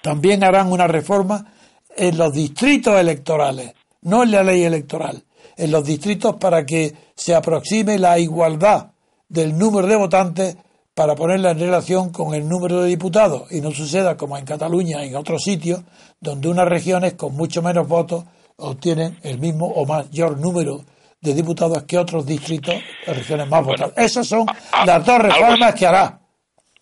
también 0.00 0.44
harán 0.44 0.72
una 0.72 0.86
reforma 0.86 1.52
en 1.96 2.16
los 2.16 2.32
distritos 2.32 2.98
electorales, 2.98 3.74
no 4.02 4.22
en 4.22 4.30
la 4.30 4.44
ley 4.44 4.62
electoral, 4.62 5.24
en 5.56 5.72
los 5.72 5.84
distritos 5.84 6.36
para 6.36 6.64
que 6.64 6.94
se 7.16 7.34
aproxime 7.34 7.98
la 7.98 8.18
igualdad 8.18 8.92
del 9.28 9.58
número 9.58 9.88
de 9.88 9.96
votantes 9.96 10.56
para 10.94 11.16
ponerla 11.16 11.50
en 11.50 11.58
relación 11.58 12.10
con 12.10 12.32
el 12.32 12.48
número 12.48 12.80
de 12.82 12.88
diputados 12.88 13.50
y 13.50 13.60
no 13.60 13.72
suceda 13.72 14.16
como 14.16 14.38
en 14.38 14.44
Cataluña 14.44 15.04
en 15.04 15.16
otros 15.16 15.42
sitios 15.42 15.82
donde 16.20 16.48
unas 16.48 16.68
regiones 16.68 17.14
con 17.14 17.34
mucho 17.34 17.60
menos 17.60 17.88
votos 17.88 18.24
obtienen 18.56 19.18
el 19.22 19.38
mismo 19.38 19.66
o 19.66 19.84
mayor 19.84 20.38
número 20.38 20.84
de 21.20 21.34
diputados 21.34 21.82
que 21.84 21.98
otros 21.98 22.24
distritos 22.24 22.76
de 23.04 23.12
regiones 23.12 23.48
más 23.48 23.64
votadas. 23.64 23.92
Esas 23.96 24.28
son 24.28 24.46
las 24.86 25.04
dos 25.04 25.18
reformas 25.18 25.74
que 25.74 25.86
hará. 25.86 26.20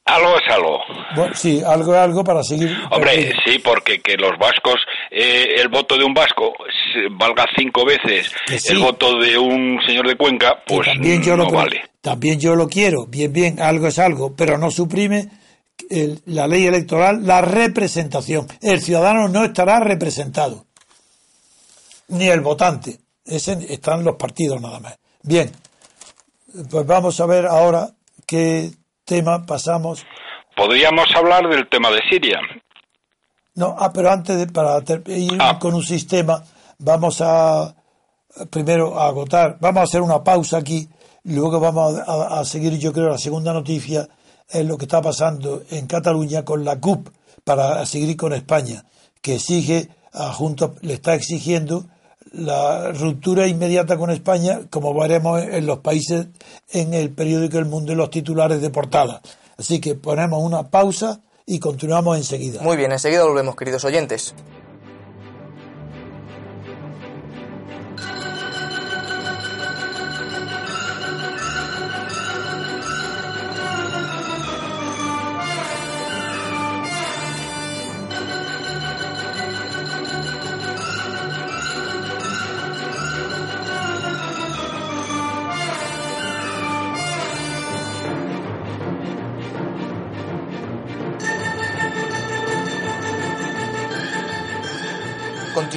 Algo 0.06 0.36
es 0.38 0.54
algo. 0.54 1.34
sí, 1.34 1.60
algo 1.66 1.92
es 1.92 2.00
algo 2.00 2.22
para 2.22 2.42
seguir. 2.44 2.76
Hombre, 2.92 3.34
sí, 3.44 3.58
porque 3.58 4.00
que 4.00 4.16
los 4.16 4.38
vascos, 4.38 4.76
eh, 5.10 5.56
el 5.58 5.68
voto 5.68 5.98
de 5.98 6.04
un 6.04 6.14
vasco 6.14 6.52
valga 7.18 7.44
cinco 7.56 7.84
veces 7.84 8.32
el 8.68 8.78
voto 8.78 9.18
de 9.18 9.36
un 9.36 9.80
señor 9.84 10.06
de 10.06 10.16
Cuenca, 10.16 10.62
pues 10.64 10.86
también 10.86 11.22
yo 11.22 11.36
no 11.36 11.50
vale. 11.50 11.82
También 12.00 12.38
yo 12.38 12.54
lo 12.54 12.68
quiero, 12.68 13.06
bien, 13.06 13.32
bien, 13.32 13.60
algo 13.60 13.88
es 13.88 13.98
algo, 13.98 14.34
pero 14.36 14.56
no 14.56 14.70
suprime 14.70 15.28
la 16.26 16.46
ley 16.46 16.66
electoral 16.66 17.26
la 17.26 17.40
representación. 17.40 18.46
El 18.60 18.80
ciudadano 18.80 19.28
no 19.28 19.44
estará 19.44 19.80
representado, 19.80 20.66
ni 22.08 22.28
el 22.28 22.42
votante. 22.42 23.00
Ese, 23.24 23.58
están 23.70 24.04
los 24.04 24.14
partidos 24.14 24.60
nada 24.60 24.78
más. 24.78 24.96
Bien, 25.22 25.50
pues 26.70 26.86
vamos 26.86 27.20
a 27.20 27.26
ver 27.26 27.46
ahora 27.46 27.90
qué 28.24 28.70
tema 29.06 29.46
pasamos. 29.46 30.04
Podríamos 30.54 31.06
hablar 31.14 31.48
del 31.48 31.68
tema 31.68 31.90
de 31.90 32.02
Siria. 32.10 32.40
No, 33.54 33.74
ah, 33.78 33.90
pero 33.92 34.10
antes 34.10 34.36
de 34.36 34.46
para 34.48 34.82
ir 35.06 35.38
ah. 35.40 35.58
con 35.58 35.74
un 35.74 35.82
sistema, 35.82 36.42
vamos 36.78 37.22
a 37.22 37.74
primero 38.50 38.98
a 39.00 39.06
agotar, 39.06 39.56
vamos 39.60 39.80
a 39.80 39.84
hacer 39.84 40.02
una 40.02 40.22
pausa 40.22 40.58
aquí, 40.58 40.88
luego 41.24 41.58
vamos 41.58 41.98
a, 42.06 42.44
seguir, 42.44 42.78
yo 42.78 42.92
creo, 42.92 43.08
la 43.08 43.18
segunda 43.18 43.52
noticia 43.54 44.06
es 44.48 44.66
lo 44.66 44.76
que 44.76 44.84
está 44.84 45.00
pasando 45.00 45.62
en 45.70 45.86
Cataluña 45.86 46.44
con 46.44 46.64
la 46.64 46.78
CUP 46.78 47.08
para 47.44 47.84
seguir 47.86 48.14
con 48.16 48.34
España, 48.34 48.84
que 49.22 49.36
exige, 49.36 49.88
a 50.12 50.32
junto, 50.32 50.74
le 50.82 50.94
está 50.94 51.14
exigiendo 51.14 51.86
la 52.36 52.92
ruptura 52.92 53.46
inmediata 53.46 53.96
con 53.96 54.10
España, 54.10 54.60
como 54.70 54.94
veremos 54.94 55.42
en 55.42 55.66
los 55.66 55.78
países 55.78 56.28
en 56.70 56.94
el 56.94 57.10
periódico 57.10 57.58
El 57.58 57.64
Mundo 57.64 57.92
y 57.92 57.96
los 57.96 58.10
titulares 58.10 58.60
de 58.60 58.70
portada. 58.70 59.20
Así 59.56 59.80
que 59.80 59.94
ponemos 59.94 60.42
una 60.42 60.64
pausa 60.70 61.20
y 61.46 61.58
continuamos 61.58 62.18
enseguida. 62.18 62.60
Muy 62.62 62.76
bien, 62.76 62.92
enseguida 62.92 63.24
volvemos, 63.24 63.56
queridos 63.56 63.84
oyentes. 63.84 64.34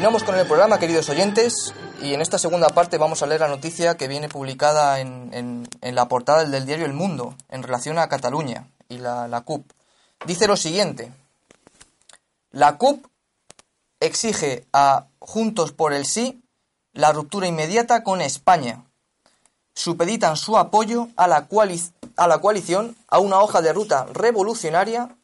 Continuamos 0.09 0.27
con 0.27 0.41
el 0.41 0.47
programa, 0.47 0.79
queridos 0.79 1.07
oyentes, 1.09 1.71
y 2.01 2.15
en 2.15 2.21
esta 2.21 2.39
segunda 2.39 2.69
parte 2.69 2.97
vamos 2.97 3.21
a 3.21 3.27
leer 3.27 3.41
la 3.41 3.47
noticia 3.47 3.95
que 3.95 4.07
viene 4.07 4.27
publicada 4.27 4.99
en, 5.01 5.69
la 5.83 6.07
portada 6.07 6.45
del 6.45 6.65
diario 6.65 6.87
El 6.87 6.93
Mundo 6.93 7.35
en 7.47 7.61
relación 7.61 7.99
a 7.99 8.09
Cataluña 8.09 8.65
y 8.87 8.97
la, 8.97 9.43
CUP. 9.45 9.69
Dice 10.25 10.47
lo 10.47 10.57
siguiente. 10.57 11.11
La 12.49 12.77
CUP 12.77 13.05
exige 13.99 14.65
a 14.73 15.05
Juntos 15.19 15.73
por 15.73 15.93
el 15.93 16.07
Sí 16.07 16.41
la 16.93 17.11
ruptura 17.11 17.45
inmediata 17.45 18.03
con 18.03 18.21
España. 18.21 18.83
Supeditan 19.75 20.37
su 20.37 20.57
apoyo 20.57 21.09
a 21.17 21.27
la 21.27 21.45
coalición 22.39 22.95
a 23.09 23.19
una 23.19 23.41
hoja 23.41 23.61
de 23.61 23.73
ruta 23.73 24.07
revolucionaria 24.11 25.15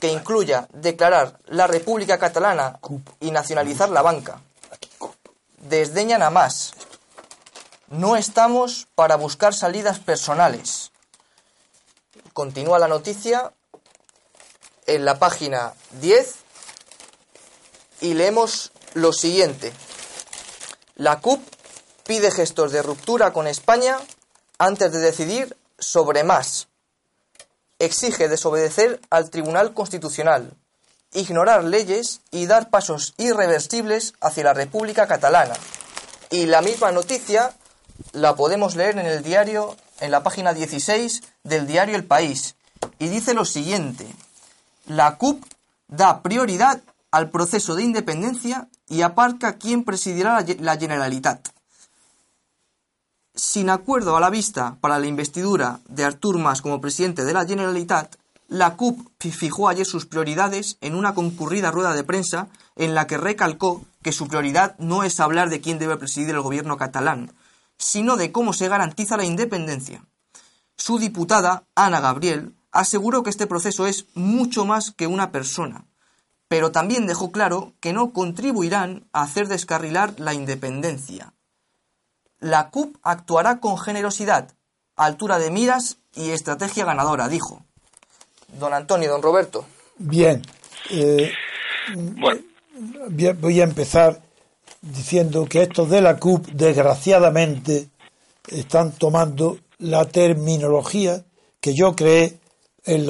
que 0.00 0.08
incluya 0.08 0.66
declarar 0.72 1.38
la 1.46 1.66
República 1.66 2.18
Catalana 2.18 2.80
y 3.20 3.30
nacionalizar 3.30 3.90
la 3.90 4.02
banca. 4.02 4.40
Desdeñan 5.58 6.22
a 6.22 6.30
más. 6.30 6.72
No 7.88 8.16
estamos 8.16 8.88
para 8.94 9.16
buscar 9.16 9.54
salidas 9.54 9.98
personales. 9.98 10.90
Continúa 12.32 12.78
la 12.78 12.88
noticia 12.88 13.52
en 14.86 15.04
la 15.04 15.18
página 15.18 15.74
10 16.00 16.34
y 18.00 18.14
leemos 18.14 18.72
lo 18.94 19.12
siguiente. 19.12 19.72
La 20.96 21.20
CUP 21.20 21.42
pide 22.04 22.30
gestos 22.30 22.72
de 22.72 22.82
ruptura 22.82 23.32
con 23.32 23.46
España 23.46 23.98
antes 24.58 24.92
de 24.92 24.98
decidir 24.98 25.56
sobre 25.78 26.24
más 26.24 26.69
exige 27.80 28.28
desobedecer 28.28 29.00
al 29.10 29.30
Tribunal 29.30 29.74
Constitucional, 29.74 30.52
ignorar 31.12 31.64
leyes 31.64 32.20
y 32.30 32.46
dar 32.46 32.70
pasos 32.70 33.14
irreversibles 33.16 34.12
hacia 34.20 34.44
la 34.44 34.54
República 34.54 35.08
Catalana. 35.08 35.54
Y 36.30 36.46
la 36.46 36.62
misma 36.62 36.92
noticia 36.92 37.52
la 38.12 38.36
podemos 38.36 38.76
leer 38.76 38.98
en 38.98 39.06
el 39.06 39.22
diario, 39.22 39.76
en 39.98 40.12
la 40.12 40.22
página 40.22 40.54
16 40.54 41.22
del 41.42 41.66
diario 41.66 41.96
El 41.96 42.04
País. 42.04 42.54
Y 42.98 43.08
dice 43.08 43.34
lo 43.34 43.44
siguiente, 43.44 44.06
la 44.86 45.16
CUP 45.16 45.42
da 45.88 46.22
prioridad 46.22 46.80
al 47.10 47.30
proceso 47.30 47.74
de 47.74 47.82
independencia 47.82 48.68
y 48.88 49.02
aparca 49.02 49.54
quién 49.54 49.84
presidirá 49.84 50.44
la 50.60 50.76
Generalitat 50.76 51.48
sin 53.34 53.70
acuerdo 53.70 54.16
a 54.16 54.20
la 54.20 54.30
vista 54.30 54.76
para 54.80 54.98
la 54.98 55.06
investidura 55.06 55.80
de 55.88 56.04
Artur 56.04 56.38
Mas 56.38 56.62
como 56.62 56.80
presidente 56.80 57.24
de 57.24 57.32
la 57.32 57.46
Generalitat, 57.46 58.16
la 58.48 58.76
CUP 58.76 59.08
fijó 59.18 59.68
ayer 59.68 59.86
sus 59.86 60.06
prioridades 60.06 60.76
en 60.80 60.94
una 60.94 61.14
concurrida 61.14 61.70
rueda 61.70 61.94
de 61.94 62.04
prensa 62.04 62.48
en 62.76 62.94
la 62.94 63.06
que 63.06 63.16
recalcó 63.16 63.84
que 64.02 64.12
su 64.12 64.26
prioridad 64.26 64.76
no 64.78 65.04
es 65.04 65.20
hablar 65.20 65.50
de 65.50 65.60
quién 65.60 65.78
debe 65.78 65.96
presidir 65.96 66.34
el 66.34 66.40
gobierno 66.40 66.76
catalán, 66.76 67.32
sino 67.78 68.16
de 68.16 68.32
cómo 68.32 68.52
se 68.52 68.68
garantiza 68.68 69.16
la 69.16 69.24
independencia. 69.24 70.04
Su 70.76 70.98
diputada, 70.98 71.64
Ana 71.74 72.00
Gabriel, 72.00 72.54
aseguró 72.72 73.22
que 73.22 73.30
este 73.30 73.46
proceso 73.46 73.86
es 73.86 74.06
mucho 74.14 74.64
más 74.64 74.90
que 74.90 75.06
una 75.06 75.30
persona, 75.30 75.86
pero 76.48 76.72
también 76.72 77.06
dejó 77.06 77.30
claro 77.30 77.74
que 77.80 77.92
no 77.92 78.12
contribuirán 78.12 79.08
a 79.12 79.22
hacer 79.22 79.46
descarrilar 79.46 80.18
la 80.18 80.34
independencia. 80.34 81.34
La 82.40 82.70
CUP 82.70 82.96
actuará 83.02 83.60
con 83.60 83.78
generosidad, 83.78 84.50
altura 84.96 85.38
de 85.38 85.50
miras 85.50 85.98
y 86.14 86.30
estrategia 86.30 86.84
ganadora, 86.84 87.28
dijo. 87.28 87.62
Don 88.58 88.72
Antonio, 88.72 89.10
don 89.10 89.22
Roberto. 89.22 89.64
Bien. 89.98 90.42
Eh, 90.90 91.32
voy 91.96 93.60
a 93.60 93.64
empezar 93.64 94.20
diciendo 94.80 95.46
que 95.46 95.62
estos 95.62 95.90
de 95.90 96.00
la 96.00 96.16
CUP, 96.18 96.46
desgraciadamente, 96.48 97.88
están 98.48 98.92
tomando 98.92 99.58
la 99.78 100.06
terminología 100.06 101.24
que 101.60 101.74
yo 101.74 101.94
creé 101.94 102.38
en, 102.84 103.06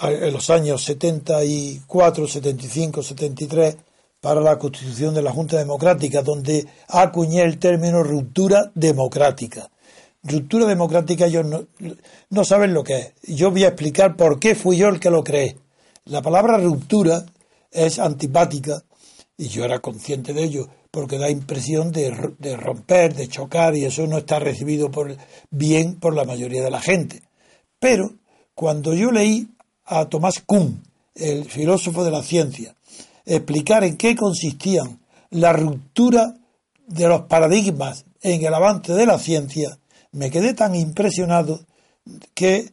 en 0.00 0.32
los 0.32 0.50
años 0.50 0.82
74, 0.84 2.26
75, 2.26 3.02
73 3.02 3.76
para 4.22 4.40
la 4.40 4.56
constitución 4.56 5.14
de 5.14 5.20
la 5.20 5.32
Junta 5.32 5.58
Democrática, 5.58 6.22
donde 6.22 6.64
acuñé 6.86 7.42
el 7.42 7.58
término 7.58 8.04
ruptura 8.04 8.70
democrática. 8.72 9.68
Ruptura 10.22 10.64
democrática 10.66 11.26
ellos 11.26 11.44
no, 12.30 12.44
saben 12.44 12.72
lo 12.72 12.84
que 12.84 12.98
es. 12.98 13.12
Yo 13.36 13.50
voy 13.50 13.64
a 13.64 13.68
explicar 13.68 14.14
por 14.16 14.38
qué 14.38 14.54
fui 14.54 14.76
yo 14.76 14.88
el 14.88 15.00
que 15.00 15.10
lo 15.10 15.24
creé. 15.24 15.56
La 16.04 16.22
palabra 16.22 16.56
ruptura 16.58 17.26
es 17.72 17.98
antipática, 17.98 18.84
y 19.36 19.48
yo 19.48 19.64
era 19.64 19.80
consciente 19.80 20.32
de 20.32 20.44
ello, 20.44 20.68
porque 20.92 21.18
da 21.18 21.28
impresión 21.28 21.90
de, 21.90 22.12
romper, 22.56 23.16
de 23.16 23.26
chocar, 23.26 23.74
y 23.74 23.86
eso 23.86 24.06
no 24.06 24.18
está 24.18 24.38
recibido 24.38 24.88
bien 25.50 25.96
por 25.96 26.14
la 26.14 26.22
mayoría 26.22 26.62
de 26.62 26.70
la 26.70 26.80
gente. 26.80 27.22
Pero 27.80 28.12
cuando 28.54 28.94
yo 28.94 29.10
leí 29.10 29.48
a 29.84 30.04
Tomás 30.04 30.40
Kuhn, 30.46 30.80
el 31.16 31.44
filósofo 31.44 32.04
de 32.04 32.12
la 32.12 32.22
ciencia, 32.22 32.76
explicar 33.24 33.84
en 33.84 33.96
qué 33.96 34.16
consistían 34.16 35.00
la 35.30 35.52
ruptura 35.52 36.36
de 36.86 37.08
los 37.08 37.22
paradigmas 37.22 38.04
en 38.20 38.44
el 38.44 38.54
avance 38.54 38.92
de 38.92 39.06
la 39.06 39.18
ciencia, 39.18 39.78
me 40.12 40.30
quedé 40.30 40.54
tan 40.54 40.74
impresionado 40.74 41.60
que 42.34 42.70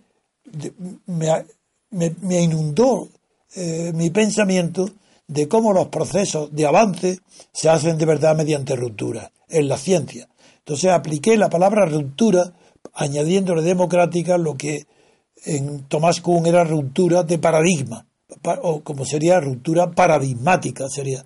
me, 1.05 2.41
inundó 2.41 3.07
eh, 3.55 3.91
mi 3.93 4.09
pensamiento 4.09 4.89
de 5.27 5.47
cómo 5.47 5.73
los 5.73 5.87
procesos 5.87 6.53
de 6.53 6.65
avance 6.65 7.19
se 7.53 7.69
hacen 7.69 7.97
de 7.97 8.05
verdad 8.05 8.35
mediante 8.35 8.75
ruptura 8.75 9.31
en 9.47 9.67
la 9.67 9.77
ciencia. 9.77 10.27
Entonces 10.59 10.91
apliqué 10.91 11.37
la 11.37 11.49
palabra 11.49 11.85
ruptura 11.85 12.53
añadiéndole 12.93 13.61
democrática 13.61 14.37
lo 14.37 14.55
que 14.55 14.85
en 15.45 15.83
Tomás 15.83 16.21
Kuhn 16.21 16.45
era 16.45 16.63
ruptura 16.63 17.23
de 17.23 17.37
paradigma, 17.37 18.05
o 18.61 18.81
como 18.81 19.05
sería 19.05 19.39
ruptura 19.39 19.91
paradigmática, 19.91 20.87
sería. 20.89 21.25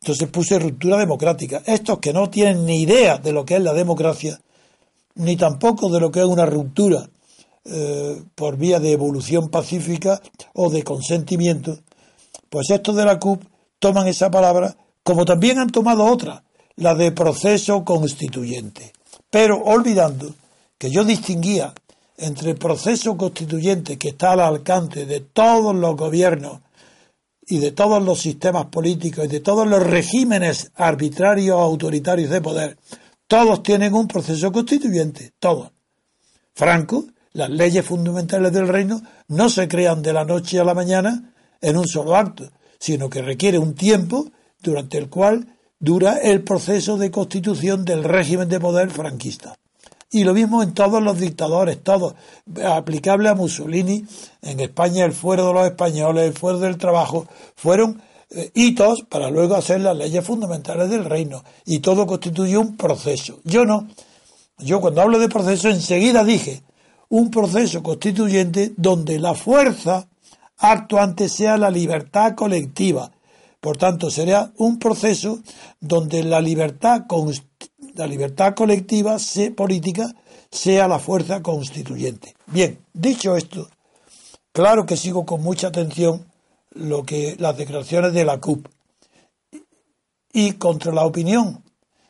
Entonces 0.00 0.28
puse 0.28 0.58
ruptura 0.58 0.98
democrática. 0.98 1.62
Estos 1.64 1.98
que 1.98 2.12
no 2.12 2.28
tienen 2.28 2.66
ni 2.66 2.82
idea 2.82 3.18
de 3.18 3.32
lo 3.32 3.44
que 3.44 3.56
es 3.56 3.62
la 3.62 3.72
democracia, 3.72 4.40
ni 5.14 5.36
tampoco 5.36 5.88
de 5.88 6.00
lo 6.00 6.10
que 6.10 6.20
es 6.20 6.26
una 6.26 6.44
ruptura 6.44 7.08
eh, 7.64 8.22
por 8.34 8.56
vía 8.56 8.80
de 8.80 8.92
evolución 8.92 9.48
pacífica 9.48 10.20
o 10.52 10.68
de 10.68 10.82
consentimiento, 10.82 11.78
pues 12.50 12.70
estos 12.70 12.96
de 12.96 13.04
la 13.04 13.18
CUP 13.18 13.42
toman 13.78 14.06
esa 14.06 14.30
palabra 14.30 14.76
como 15.02 15.24
también 15.24 15.58
han 15.58 15.70
tomado 15.70 16.04
otra, 16.04 16.42
la 16.76 16.94
de 16.94 17.12
proceso 17.12 17.84
constituyente, 17.84 18.92
pero 19.30 19.62
olvidando 19.62 20.34
que 20.78 20.90
yo 20.90 21.04
distinguía 21.04 21.72
entre 22.16 22.50
el 22.50 22.56
proceso 22.56 23.16
constituyente 23.16 23.98
que 23.98 24.10
está 24.10 24.32
al 24.32 24.40
alcance 24.40 25.06
de 25.06 25.20
todos 25.20 25.74
los 25.74 25.96
gobiernos 25.96 26.60
y 27.46 27.58
de 27.58 27.72
todos 27.72 28.02
los 28.02 28.20
sistemas 28.20 28.66
políticos 28.66 29.24
y 29.24 29.28
de 29.28 29.40
todos 29.40 29.66
los 29.66 29.82
regímenes 29.82 30.70
arbitrarios 30.74 31.58
autoritarios 31.58 32.30
de 32.30 32.40
poder, 32.40 32.78
todos 33.26 33.62
tienen 33.62 33.94
un 33.94 34.08
proceso 34.08 34.52
constituyente, 34.52 35.32
todos. 35.38 35.72
Franco, 36.54 37.04
las 37.32 37.50
leyes 37.50 37.84
fundamentales 37.84 38.52
del 38.52 38.68
reino 38.68 39.02
no 39.28 39.48
se 39.48 39.66
crean 39.66 40.02
de 40.02 40.12
la 40.12 40.24
noche 40.24 40.60
a 40.60 40.64
la 40.64 40.74
mañana 40.74 41.34
en 41.60 41.76
un 41.76 41.88
solo 41.88 42.14
acto, 42.14 42.50
sino 42.78 43.10
que 43.10 43.22
requiere 43.22 43.58
un 43.58 43.74
tiempo 43.74 44.30
durante 44.62 44.98
el 44.98 45.08
cual 45.08 45.48
dura 45.80 46.18
el 46.18 46.42
proceso 46.42 46.96
de 46.96 47.10
constitución 47.10 47.84
del 47.84 48.04
régimen 48.04 48.48
de 48.48 48.60
poder 48.60 48.90
franquista. 48.90 49.56
Y 50.14 50.22
lo 50.22 50.32
mismo 50.32 50.62
en 50.62 50.74
todos 50.74 51.02
los 51.02 51.18
dictadores, 51.18 51.82
todos, 51.82 52.14
aplicable 52.64 53.28
a 53.28 53.34
Mussolini, 53.34 54.04
en 54.42 54.60
España 54.60 55.04
el 55.04 55.10
fuero 55.10 55.48
de 55.48 55.52
los 55.52 55.66
españoles, 55.66 56.26
el 56.28 56.34
fuero 56.34 56.60
del 56.60 56.78
trabajo, 56.78 57.26
fueron 57.56 58.00
eh, 58.30 58.48
hitos 58.54 59.02
para 59.08 59.28
luego 59.28 59.56
hacer 59.56 59.80
las 59.80 59.96
leyes 59.96 60.24
fundamentales 60.24 60.88
del 60.88 61.04
reino. 61.04 61.42
Y 61.64 61.80
todo 61.80 62.06
constituye 62.06 62.56
un 62.56 62.76
proceso. 62.76 63.40
Yo 63.42 63.64
no. 63.64 63.88
Yo 64.58 64.80
cuando 64.80 65.02
hablo 65.02 65.18
de 65.18 65.28
proceso 65.28 65.68
enseguida 65.68 66.22
dije 66.22 66.62
un 67.08 67.32
proceso 67.32 67.82
constituyente 67.82 68.72
donde 68.76 69.18
la 69.18 69.34
fuerza 69.34 70.06
actuante 70.58 71.28
sea 71.28 71.56
la 71.56 71.72
libertad 71.72 72.36
colectiva. 72.36 73.10
Por 73.58 73.78
tanto, 73.78 74.10
sería 74.10 74.52
un 74.58 74.78
proceso 74.78 75.40
donde 75.80 76.22
la 76.22 76.40
libertad, 76.40 77.06
la 77.94 78.06
libertad 78.06 78.54
colectiva 78.54 79.16
política 79.56 80.14
sea 80.50 80.88
la 80.88 80.98
fuerza 80.98 81.42
constituyente. 81.42 82.34
Bien, 82.46 82.78
dicho 82.92 83.36
esto, 83.36 83.68
claro 84.52 84.86
que 84.86 84.96
sigo 84.96 85.24
con 85.24 85.42
mucha 85.42 85.68
atención 85.68 86.24
lo 86.70 87.04
que 87.04 87.36
las 87.38 87.56
declaraciones 87.56 88.12
de 88.12 88.24
la 88.24 88.40
CUP 88.40 88.66
y 90.32 90.52
contra 90.52 90.92
la 90.92 91.04
opinión 91.04 91.62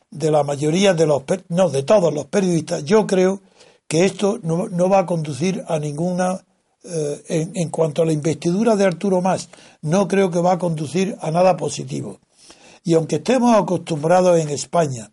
de 0.09 0.31
la 0.31 0.43
mayoría 0.43 0.93
de 0.93 1.05
los 1.05 1.23
no 1.49 1.69
de 1.69 1.83
todos 1.83 2.13
los 2.13 2.25
periodistas 2.25 2.83
yo 2.83 3.05
creo 3.05 3.41
que 3.87 4.05
esto 4.05 4.39
no, 4.41 4.67
no 4.69 4.89
va 4.89 4.99
a 4.99 5.05
conducir 5.05 5.63
a 5.67 5.77
ninguna 5.77 6.43
eh, 6.87 7.49
en, 7.55 7.69
cuanto 7.69 8.03
a 8.03 8.05
la 8.05 8.13
investidura 8.13 8.75
de 8.75 8.85
Arturo 8.85 9.19
Más, 9.19 9.49
no 9.81 10.07
creo 10.07 10.29
que 10.29 10.39
va 10.39 10.53
a 10.53 10.59
conducir 10.59 11.17
a 11.19 11.31
nada 11.31 11.57
positivo. 11.57 12.19
Y 12.83 12.93
aunque 12.93 13.15
estemos 13.15 13.55
acostumbrados 13.57 14.39
en 14.39 14.49
España 14.49 15.11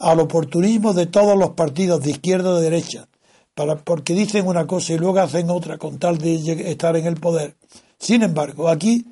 al 0.00 0.18
oportunismo 0.18 0.94
de 0.94 1.06
todos 1.06 1.38
los 1.38 1.50
partidos 1.50 2.02
de 2.02 2.10
izquierda 2.10 2.50
o 2.50 2.56
de 2.56 2.70
derecha, 2.70 3.06
para, 3.54 3.76
porque 3.76 4.14
dicen 4.14 4.46
una 4.46 4.66
cosa 4.66 4.94
y 4.94 4.98
luego 4.98 5.20
hacen 5.20 5.50
otra 5.50 5.78
con 5.78 5.98
tal 5.98 6.18
de 6.18 6.70
estar 6.70 6.96
en 6.96 7.06
el 7.06 7.16
poder. 7.16 7.54
Sin 7.98 8.22
embargo, 8.22 8.68
aquí, 8.68 9.06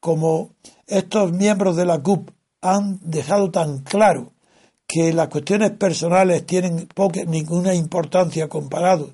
como 0.00 0.50
estos 0.86 1.32
miembros 1.32 1.76
de 1.76 1.86
la 1.86 2.00
CUP 2.00 2.30
han 2.60 2.98
dejado 3.02 3.50
tan 3.50 3.78
claro 3.78 4.32
que 4.86 5.12
las 5.12 5.28
cuestiones 5.28 5.70
personales 5.70 6.44
tienen 6.44 6.88
poca, 6.92 7.24
ninguna 7.24 7.74
importancia 7.74 8.48
comparado 8.48 9.12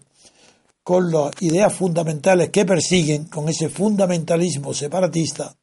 con 0.82 1.12
las 1.12 1.30
ideas 1.40 1.72
fundamentales 1.72 2.48
que 2.48 2.64
persiguen, 2.64 3.24
con 3.24 3.48
ese 3.48 3.68
fundamentalismo 3.68 4.72
separatista, 4.72 5.54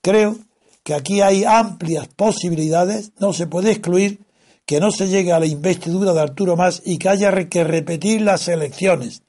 creo 0.00 0.36
que 0.84 0.94
aquí 0.94 1.20
hay 1.20 1.44
amplias 1.44 2.06
posibilidades, 2.08 3.10
no 3.18 3.32
se 3.32 3.46
puede 3.48 3.72
excluir 3.72 4.20
que 4.66 4.80
no 4.80 4.90
se 4.90 5.08
llegue 5.08 5.32
a 5.32 5.40
la 5.40 5.46
investidura 5.46 6.12
de 6.12 6.20
Arturo 6.20 6.56
Más 6.56 6.82
y 6.84 6.98
que 6.98 7.08
haya 7.08 7.30
que 7.48 7.64
repetir 7.64 8.22
las 8.22 8.48
elecciones. 8.48 9.22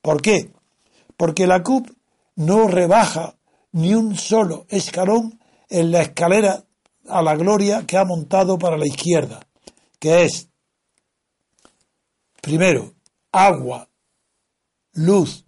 ¿Por 0.00 0.20
qué? 0.20 0.52
Porque 1.16 1.46
la 1.46 1.62
CUP 1.62 1.88
no 2.36 2.68
rebaja 2.68 3.36
ni 3.72 3.94
un 3.94 4.16
solo 4.16 4.66
escalón 4.68 5.40
en 5.68 5.90
la 5.90 6.02
escalera 6.02 6.64
a 7.08 7.22
la 7.22 7.34
gloria 7.36 7.84
que 7.86 7.96
ha 7.96 8.04
montado 8.04 8.58
para 8.58 8.76
la 8.76 8.86
izquierda, 8.86 9.40
que 9.98 10.24
es, 10.24 10.48
primero, 12.40 12.94
agua, 13.32 13.88
luz 14.92 15.46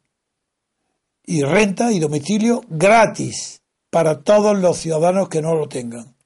y 1.27 1.43
renta 1.43 1.93
y 1.93 2.01
domicilio 2.01 2.63
gratis 2.69 3.63
para 3.91 4.23
todos 4.23 4.59
los 4.59 4.79
ciudadanos 4.79 5.29
que 5.29 5.43
no 5.43 5.55
lo 5.55 5.69
tengan. 5.69 6.17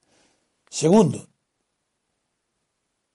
Segundo, 0.69 1.28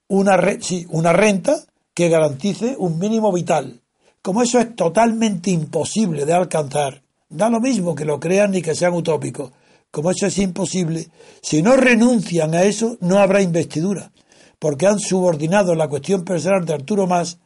una, 0.07 0.37
sí, 0.61 0.85
una 0.89 1.13
renta 1.13 1.55
que 1.93 2.09
garantice 2.09 2.75
un 2.77 2.99
mínimo 2.99 3.31
vital. 3.31 3.81
Como 4.21 4.41
eso 4.41 4.59
es 4.59 4.75
totalmente 4.75 5.51
imposible 5.51 6.25
de 6.25 6.33
alcanzar, 6.33 7.03
da 7.29 7.49
lo 7.49 7.59
mismo 7.59 7.95
que 7.95 8.05
lo 8.05 8.19
crean 8.19 8.51
ni 8.51 8.61
que 8.61 8.75
sean 8.75 8.93
utópicos. 8.93 9.51
Como 9.91 10.11
eso 10.11 10.27
es 10.27 10.37
imposible, 10.39 11.07
si 11.41 11.61
no 11.61 11.75
renuncian 11.77 12.53
a 12.53 12.63
eso, 12.63 12.97
no 12.99 13.19
habrá 13.19 13.41
investidura, 13.41 14.11
porque 14.59 14.87
han 14.87 14.99
subordinado 14.99 15.73
la 15.73 15.87
cuestión 15.87 16.25
personal 16.25 16.65
de 16.65 16.73
Arturo 16.73 17.07
Más 17.07 17.39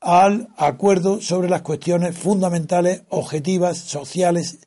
al 0.00 0.48
acuerdo 0.56 1.20
sobre 1.20 1.48
las 1.48 1.62
cuestiones 1.62 2.16
fundamentales, 2.16 3.02
objetivas, 3.08 3.78
sociales, 3.78 4.58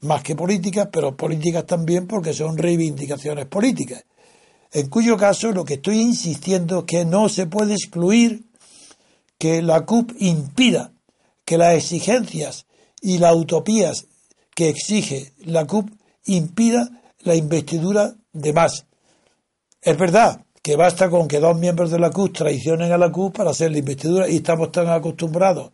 más 0.00 0.22
que 0.22 0.36
políticas, 0.36 0.88
pero 0.92 1.16
políticas 1.16 1.64
también 1.64 2.06
porque 2.06 2.34
son 2.34 2.58
reivindicaciones 2.58 3.46
políticas. 3.46 4.04
En 4.72 4.88
cuyo 4.88 5.16
caso 5.16 5.52
lo 5.52 5.64
que 5.64 5.74
estoy 5.74 6.00
insistiendo 6.00 6.80
es 6.80 6.84
que 6.84 7.04
no 7.04 7.28
se 7.28 7.46
puede 7.46 7.74
excluir 7.74 8.44
que 9.38 9.62
la 9.62 9.84
CUP 9.84 10.12
impida 10.18 10.92
que 11.44 11.58
las 11.58 11.74
exigencias 11.74 12.66
y 13.00 13.18
las 13.18 13.34
utopías 13.34 14.06
que 14.54 14.68
exige 14.68 15.32
la 15.44 15.66
CUP 15.66 15.90
impida 16.24 16.90
la 17.20 17.34
investidura 17.34 18.14
de 18.32 18.52
más. 18.52 18.86
Es 19.80 19.96
verdad 19.96 20.44
que 20.62 20.76
basta 20.76 21.08
con 21.08 21.28
que 21.28 21.38
dos 21.38 21.56
miembros 21.56 21.90
de 21.90 22.00
la 22.00 22.10
CUP 22.10 22.36
traicionen 22.36 22.90
a 22.90 22.98
la 22.98 23.12
CUP 23.12 23.36
para 23.36 23.50
hacer 23.50 23.70
la 23.70 23.78
investidura 23.78 24.28
y 24.28 24.36
estamos 24.36 24.72
tan 24.72 24.88
acostumbrados 24.88 25.70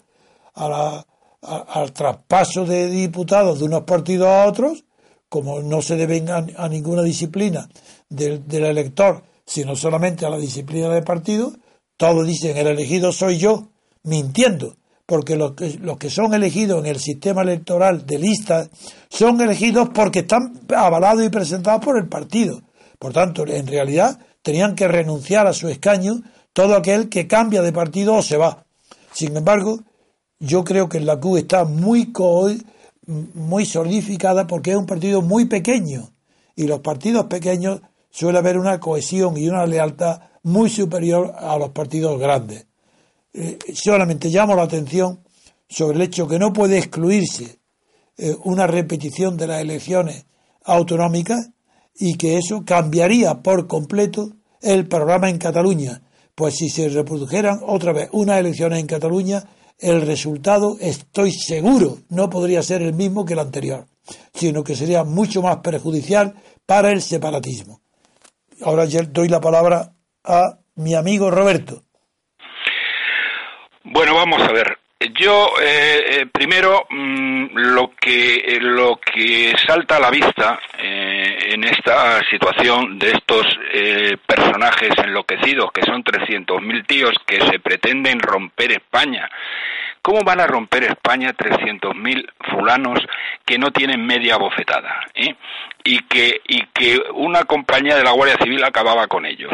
al 0.54 1.92
traspaso 1.92 2.66
de 2.66 2.88
diputados 2.88 3.60
de 3.60 3.64
unos 3.64 3.84
partidos 3.84 4.28
a 4.28 4.46
otros, 4.46 4.84
como 5.32 5.62
no 5.62 5.80
se 5.80 5.96
deben 5.96 6.28
a, 6.28 6.68
ninguna 6.68 7.02
disciplina 7.02 7.66
del, 8.06 8.44
elector, 8.50 9.22
sino 9.46 9.74
solamente 9.74 10.26
a 10.26 10.28
la 10.28 10.36
disciplina 10.36 10.90
de 10.90 11.00
partido, 11.00 11.54
todos 11.96 12.26
dicen 12.26 12.54
el 12.58 12.66
elegido 12.66 13.12
soy 13.12 13.38
yo, 13.38 13.70
mintiendo, 14.02 14.76
porque 15.06 15.36
los 15.36 15.54
que, 15.54 16.10
son 16.10 16.34
elegidos 16.34 16.80
en 16.80 16.86
el 16.86 17.00
sistema 17.00 17.40
electoral 17.40 18.04
de 18.04 18.18
lista 18.18 18.68
son 19.08 19.40
elegidos 19.40 19.88
porque 19.94 20.18
están 20.18 20.52
avalados 20.68 21.24
y 21.24 21.30
presentados 21.30 21.82
por 21.82 21.96
el 21.96 22.10
partido. 22.10 22.60
Por 22.98 23.14
tanto, 23.14 23.46
en 23.46 23.66
realidad 23.66 24.18
tenían 24.42 24.74
que 24.74 24.86
renunciar 24.86 25.46
a 25.46 25.54
su 25.54 25.66
escaño 25.70 26.20
todo 26.52 26.76
aquel 26.76 27.08
que 27.08 27.26
cambia 27.26 27.62
de 27.62 27.72
partido 27.72 28.16
o 28.16 28.22
se 28.22 28.36
va. 28.36 28.66
Sin 29.14 29.34
embargo, 29.34 29.78
yo 30.38 30.62
creo 30.62 30.90
que 30.90 31.00
la 31.00 31.18
CUP 31.18 31.38
está 31.38 31.64
muy, 31.64 32.12
muy 33.06 33.66
solidificada 33.66 34.46
porque 34.46 34.70
es 34.70 34.76
un 34.76 34.86
partido 34.86 35.22
muy 35.22 35.46
pequeño 35.46 36.10
y 36.54 36.66
los 36.66 36.80
partidos 36.80 37.26
pequeños 37.26 37.80
suele 38.10 38.38
haber 38.38 38.58
una 38.58 38.78
cohesión 38.78 39.36
y 39.36 39.48
una 39.48 39.66
lealtad 39.66 40.20
muy 40.42 40.70
superior 40.70 41.34
a 41.38 41.56
los 41.56 41.70
partidos 41.70 42.18
grandes. 42.18 42.66
Eh, 43.32 43.58
solamente 43.74 44.28
llamo 44.28 44.54
la 44.54 44.64
atención 44.64 45.20
sobre 45.68 45.96
el 45.96 46.02
hecho 46.02 46.28
que 46.28 46.38
no 46.38 46.52
puede 46.52 46.78
excluirse 46.78 47.58
eh, 48.18 48.36
una 48.44 48.66
repetición 48.66 49.36
de 49.36 49.46
las 49.46 49.62
elecciones 49.62 50.26
autonómicas 50.64 51.50
y 51.94 52.16
que 52.16 52.36
eso 52.36 52.64
cambiaría 52.64 53.42
por 53.42 53.66
completo 53.66 54.32
el 54.60 54.86
programa 54.86 55.30
en 55.30 55.38
Cataluña, 55.38 56.02
pues 56.34 56.56
si 56.56 56.68
se 56.68 56.88
reprodujeran 56.88 57.60
otra 57.66 57.92
vez 57.92 58.08
unas 58.12 58.38
elecciones 58.38 58.78
en 58.78 58.86
Cataluña, 58.86 59.44
el 59.82 60.02
resultado, 60.02 60.76
estoy 60.80 61.32
seguro, 61.32 61.98
no 62.08 62.30
podría 62.30 62.62
ser 62.62 62.82
el 62.82 62.94
mismo 62.94 63.24
que 63.24 63.34
el 63.34 63.40
anterior, 63.40 63.86
sino 64.32 64.62
que 64.62 64.76
sería 64.76 65.04
mucho 65.04 65.42
más 65.42 65.58
perjudicial 65.58 66.34
para 66.64 66.92
el 66.92 67.02
separatismo. 67.02 67.80
Ahora 68.62 68.86
doy 68.86 69.28
la 69.28 69.40
palabra 69.40 69.92
a 70.24 70.58
mi 70.76 70.94
amigo 70.94 71.30
Roberto. 71.30 71.82
Bueno, 73.84 74.14
vamos 74.14 74.40
a 74.40 74.52
ver. 74.52 74.81
Yo 75.10 75.54
eh, 75.60 76.04
eh, 76.06 76.26
primero 76.26 76.86
mm, 76.88 77.46
lo 77.54 77.92
que 78.00 78.34
eh, 78.36 78.58
lo 78.60 79.00
que 79.00 79.52
salta 79.66 79.96
a 79.96 80.00
la 80.00 80.10
vista 80.10 80.60
en 80.78 81.64
esta 81.64 82.20
situación 82.30 82.98
de 82.98 83.10
estos 83.10 83.46
personajes 84.26 84.90
enloquecidos 85.04 85.70
que 85.72 85.82
son 85.82 86.02
300.000 86.02 86.86
tíos 86.86 87.12
que 87.26 87.40
se 87.40 87.58
pretenden 87.58 88.20
romper 88.20 88.72
España. 88.72 89.28
¿Cómo 90.00 90.22
van 90.24 90.40
a 90.40 90.46
romper 90.46 90.84
España 90.84 91.32
300.000 91.32 92.28
fulanos 92.50 92.98
que 93.44 93.58
no 93.58 93.70
tienen 93.70 94.04
media 94.04 94.36
bofetada 94.36 95.06
y 95.84 95.98
que 96.04 96.40
y 96.48 96.66
que 96.66 97.00
una 97.14 97.44
compañía 97.44 97.96
de 97.96 98.04
la 98.04 98.12
Guardia 98.12 98.38
Civil 98.42 98.64
acababa 98.64 99.06
con 99.06 99.26
ellos? 99.26 99.52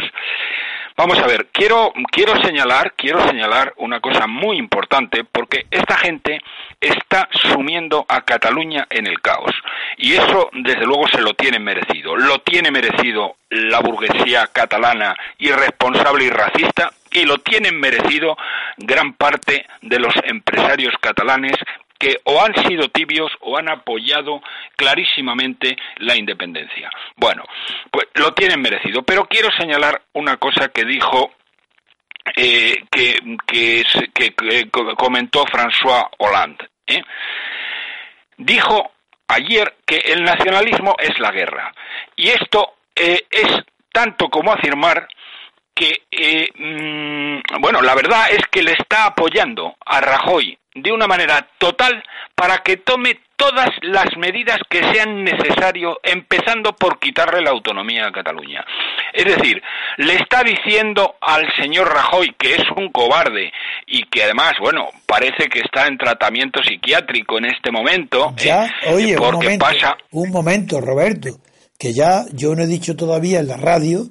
Vamos 0.98 1.16
a 1.20 1.28
ver, 1.28 1.46
quiero, 1.52 1.92
quiero 2.10 2.42
señalar, 2.42 2.94
quiero 2.96 3.24
señalar 3.24 3.72
una 3.76 4.00
cosa 4.00 4.26
muy 4.26 4.56
importante 4.56 5.22
porque 5.22 5.64
esta 5.70 5.96
gente 5.96 6.40
está 6.80 7.28
sumiendo 7.52 8.04
a 8.08 8.22
Cataluña 8.22 8.84
en 8.90 9.06
el 9.06 9.20
caos 9.20 9.52
y 9.96 10.14
eso 10.14 10.50
desde 10.52 10.84
luego 10.84 11.06
se 11.06 11.20
lo 11.20 11.34
tiene 11.34 11.60
merecido. 11.60 12.16
Lo 12.16 12.40
tiene 12.40 12.72
merecido 12.72 13.36
la 13.48 13.78
burguesía 13.78 14.48
catalana 14.48 15.16
irresponsable 15.38 16.24
y 16.24 16.30
racista 16.30 16.90
y 17.12 17.26
lo 17.26 17.38
tienen 17.38 17.78
merecido 17.78 18.36
gran 18.76 19.12
parte 19.12 19.66
de 19.82 20.00
los 20.00 20.14
empresarios 20.24 20.94
catalanes 21.00 21.54
que 21.98 22.20
o 22.24 22.40
han 22.40 22.54
sido 22.66 22.88
tibios 22.88 23.32
o 23.40 23.58
han 23.58 23.68
apoyado 23.68 24.40
clarísimamente 24.76 25.76
la 25.96 26.16
independencia. 26.16 26.90
Bueno, 27.16 27.44
pues 27.90 28.06
lo 28.14 28.32
tienen 28.34 28.60
merecido, 28.60 29.02
pero 29.02 29.26
quiero 29.26 29.50
señalar 29.58 30.02
una 30.12 30.36
cosa 30.36 30.68
que 30.68 30.84
dijo 30.84 31.32
eh, 32.36 32.84
que, 32.90 33.18
que, 33.46 34.70
comentó 34.96 35.44
François 35.46 36.08
Hollande. 36.18 36.68
¿eh? 36.86 37.02
Dijo 38.36 38.92
ayer 39.26 39.74
que 39.84 39.96
el 39.96 40.22
nacionalismo 40.22 40.94
es 40.98 41.18
la 41.18 41.32
guerra. 41.32 41.72
Y 42.14 42.28
esto 42.28 42.74
eh, 42.94 43.26
es 43.30 43.64
tanto 43.92 44.28
como 44.28 44.52
afirmar 44.52 45.08
que, 45.74 46.02
mm, 46.56 47.60
bueno, 47.60 47.80
la 47.82 47.94
verdad 47.94 48.30
es 48.30 48.42
que 48.50 48.62
le 48.62 48.72
está 48.72 49.06
apoyando 49.06 49.76
a 49.84 50.00
Rajoy 50.00 50.58
de 50.82 50.92
una 50.92 51.06
manera 51.06 51.48
total 51.58 52.02
para 52.34 52.58
que 52.58 52.76
tome 52.76 53.20
todas 53.38 53.68
las 53.82 54.16
medidas 54.16 54.58
que 54.68 54.80
sean 54.92 55.22
necesarias, 55.22 55.94
empezando 56.02 56.74
por 56.74 56.98
quitarle 56.98 57.40
la 57.40 57.50
autonomía 57.50 58.06
a 58.06 58.12
Cataluña. 58.12 58.64
Es 59.12 59.24
decir, 59.24 59.62
le 59.98 60.14
está 60.14 60.42
diciendo 60.42 61.14
al 61.20 61.46
señor 61.56 61.88
Rajoy 61.88 62.34
que 62.36 62.54
es 62.54 62.64
un 62.76 62.90
cobarde 62.90 63.52
y 63.86 64.02
que 64.06 64.24
además, 64.24 64.54
bueno, 64.60 64.88
parece 65.06 65.48
que 65.48 65.60
está 65.60 65.86
en 65.86 65.98
tratamiento 65.98 66.60
psiquiátrico 66.62 67.38
en 67.38 67.46
este 67.46 67.70
momento. 67.70 68.34
Ya, 68.36 68.66
¿eh? 68.66 68.92
oye, 68.92 69.16
un 69.16 69.32
momento, 69.32 69.64
pasa... 69.64 69.96
un 70.10 70.30
momento, 70.30 70.80
Roberto, 70.80 71.28
que 71.78 71.92
ya 71.94 72.24
yo 72.32 72.54
no 72.56 72.64
he 72.64 72.66
dicho 72.66 72.96
todavía 72.96 73.38
en 73.38 73.48
la 73.48 73.56
radio 73.56 74.02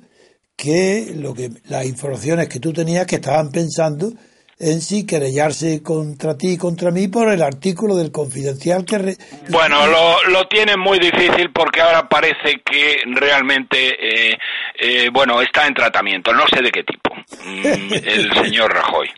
que 0.56 1.12
lo 1.15 1.34
que 1.34 1.49
las 1.65 1.86
informaciones 1.86 2.47
que 2.47 2.60
tú 2.60 2.73
tenías 2.73 3.06
que 3.06 3.17
estaban 3.17 3.51
pensando 3.51 4.12
en 4.59 4.81
sí 4.81 5.05
querellarse 5.05 5.83
contra 5.83 6.37
ti 6.37 6.53
y 6.53 6.57
contra 6.57 6.89
mí 6.91 7.07
por 7.07 7.31
el 7.31 7.43
artículo 7.43 7.95
del 7.95 8.11
confidencial 8.11 8.85
que... 8.85 9.15
Bueno, 9.49 9.85
lo, 9.87 10.23
lo 10.29 10.47
tiene 10.47 10.75
muy 10.75 10.97
difícil 10.99 11.51
porque 11.51 11.81
ahora 11.81 12.09
parece 12.09 12.61
que 12.65 13.01
realmente, 13.05 14.31
eh, 14.31 14.37
eh, 14.79 15.09
bueno, 15.11 15.41
está 15.41 15.67
en 15.67 15.75
tratamiento, 15.75 16.33
no 16.33 16.45
sé 16.47 16.61
de 16.61 16.71
qué 16.71 16.83
tipo, 16.83 17.13
mm, 17.15 17.93
el 17.93 18.33
señor 18.43 18.73
Rajoy. 18.73 19.09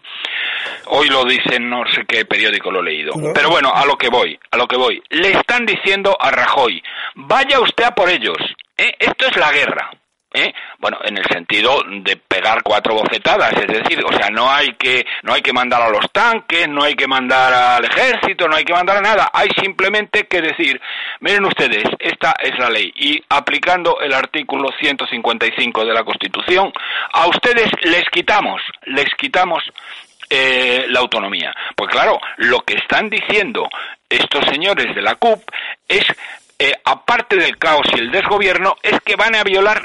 Hoy 0.87 1.07
lo 1.07 1.23
dicen, 1.23 1.69
no 1.69 1.83
sé 1.93 2.03
qué 2.07 2.25
periódico 2.25 2.71
lo 2.71 2.81
he 2.81 2.83
leído. 2.83 3.13
Pero 3.33 3.49
bueno, 3.49 3.71
a 3.73 3.85
lo 3.85 3.95
que 3.95 4.09
voy, 4.09 4.37
a 4.51 4.57
lo 4.57 4.67
que 4.67 4.75
voy. 4.75 5.01
Le 5.09 5.31
están 5.31 5.65
diciendo 5.65 6.17
a 6.19 6.31
Rajoy, 6.31 6.81
vaya 7.15 7.59
usted 7.59 7.83
a 7.83 7.91
por 7.91 8.09
ellos. 8.09 8.37
¿eh? 8.77 8.91
Esto 8.99 9.27
es 9.27 9.37
la 9.37 9.51
guerra. 9.51 9.91
¿Eh? 10.31 10.53
bueno 10.77 10.99
en 11.03 11.17
el 11.17 11.25
sentido 11.25 11.81
de 11.87 12.15
pegar 12.15 12.61
cuatro 12.61 12.93
bofetadas 12.93 13.51
es 13.53 13.65
decir 13.65 14.03
o 14.05 14.15
sea 14.15 14.29
no 14.29 14.47
hay 14.51 14.73
que 14.73 15.03
no 15.23 15.33
hay 15.33 15.41
que 15.41 15.51
mandar 15.51 15.81
a 15.81 15.89
los 15.89 16.11
tanques 16.11 16.67
no 16.69 16.83
hay 16.83 16.93
que 16.93 17.07
mandar 17.07 17.51
al 17.51 17.85
ejército 17.85 18.47
no 18.47 18.55
hay 18.55 18.63
que 18.63 18.73
mandar 18.73 18.97
a 18.97 19.01
nada 19.01 19.31
hay 19.33 19.49
simplemente 19.59 20.27
que 20.27 20.39
decir 20.39 20.79
miren 21.21 21.45
ustedes 21.45 21.83
esta 21.97 22.35
es 22.43 22.57
la 22.59 22.69
ley 22.69 22.93
y 22.95 23.19
aplicando 23.27 23.99
el 24.01 24.13
artículo 24.13 24.69
155 24.79 25.83
de 25.83 25.93
la 25.93 26.03
Constitución 26.03 26.71
a 27.13 27.25
ustedes 27.25 27.71
les 27.81 28.03
quitamos 28.11 28.61
les 28.85 29.09
quitamos 29.15 29.63
eh, 30.31 30.85
la 30.89 30.99
autonomía. 30.99 31.51
Pues 31.75 31.89
claro, 31.89 32.19
lo 32.37 32.59
que 32.59 32.75
están 32.75 33.09
diciendo 33.09 33.67
estos 34.07 34.45
señores 34.45 34.93
de 34.93 35.01
la 35.01 35.15
CUP 35.15 35.41
es 35.87 36.05
eh, 36.59 36.73
aparte 36.83 37.37
del 37.37 37.57
caos 37.57 37.87
y 37.95 37.99
el 37.99 38.11
desgobierno, 38.11 38.75
es 38.83 38.99
que 39.05 39.15
van 39.15 39.33
a 39.35 39.43
violar 39.43 39.81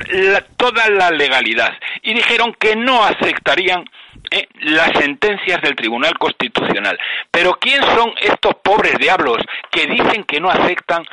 toda 0.57 0.89
la 0.91 1.11
legalidad. 1.11 1.73
Y 2.03 2.15
dijeron 2.15 2.53
que 2.59 2.75
no 2.75 3.05
aceptarían 3.05 3.85
eh, 4.31 4.49
las 4.61 4.91
sentencias 4.99 5.63
del 5.63 5.77
Tribunal 5.77 6.19
Constitucional. 6.19 6.99
Pero 7.31 7.53
¿quién 7.61 7.81
son 7.83 8.13
estos 8.21 8.55
pobres 8.63 8.97
diablos 8.99 9.39
que 9.71 9.87
dicen 9.87 10.25
que 10.25 10.41
no 10.41 10.51
aceptan 10.51 11.05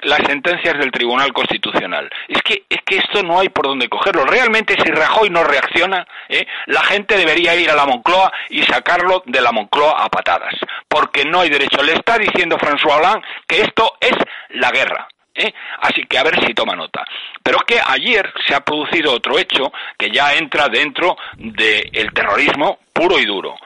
las 0.00 0.18
sentencias 0.26 0.78
del 0.78 0.90
Tribunal 0.90 1.32
Constitucional. 1.32 2.10
Es 2.28 2.42
que, 2.42 2.64
es 2.68 2.80
que 2.84 2.98
esto 2.98 3.22
no 3.22 3.40
hay 3.40 3.48
por 3.48 3.66
dónde 3.66 3.88
cogerlo. 3.88 4.24
Realmente 4.24 4.76
si 4.82 4.90
Rajoy 4.90 5.30
no 5.30 5.44
reacciona, 5.44 6.06
¿eh? 6.28 6.46
la 6.66 6.82
gente 6.84 7.16
debería 7.16 7.54
ir 7.54 7.70
a 7.70 7.76
la 7.76 7.86
Moncloa 7.86 8.32
y 8.50 8.62
sacarlo 8.62 9.22
de 9.26 9.40
la 9.40 9.52
Moncloa 9.52 10.02
a 10.02 10.08
patadas, 10.08 10.54
porque 10.88 11.24
no 11.24 11.40
hay 11.40 11.48
derecho. 11.48 11.82
Le 11.82 11.94
está 11.94 12.18
diciendo 12.18 12.58
François 12.58 12.98
Hollande 12.98 13.26
que 13.46 13.62
esto 13.62 13.96
es 14.00 14.14
la 14.50 14.70
guerra. 14.70 15.08
¿eh? 15.34 15.52
Así 15.80 16.04
que 16.06 16.18
a 16.18 16.24
ver 16.24 16.44
si 16.44 16.54
toma 16.54 16.74
nota. 16.74 17.04
Pero 17.42 17.58
que 17.60 17.80
ayer 17.84 18.32
se 18.46 18.54
ha 18.54 18.60
producido 18.60 19.12
otro 19.12 19.38
hecho 19.38 19.72
que 19.98 20.10
ya 20.10 20.34
entra 20.34 20.68
dentro 20.68 21.16
del 21.36 22.12
terrorismo 22.12 22.78
puro 22.92 23.18
y 23.18 23.24
duro. 23.24 23.56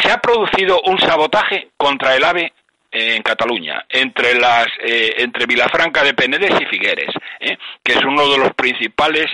Se 0.00 0.10
ha 0.10 0.20
producido 0.20 0.80
un 0.82 0.98
sabotaje 0.98 1.68
contra 1.76 2.16
el 2.16 2.24
AVE 2.24 2.52
en 2.92 3.22
Cataluña, 3.22 3.84
entre 3.88 4.34
las 4.38 4.66
eh, 4.80 5.14
entre 5.18 5.46
Vilafranca 5.46 6.04
de 6.04 6.14
Penedès 6.14 6.60
y 6.60 6.66
Figueres, 6.66 7.14
¿eh? 7.40 7.56
que 7.82 7.92
es 7.92 8.04
uno 8.04 8.28
de 8.28 8.38
los 8.38 8.54
principales 8.54 9.26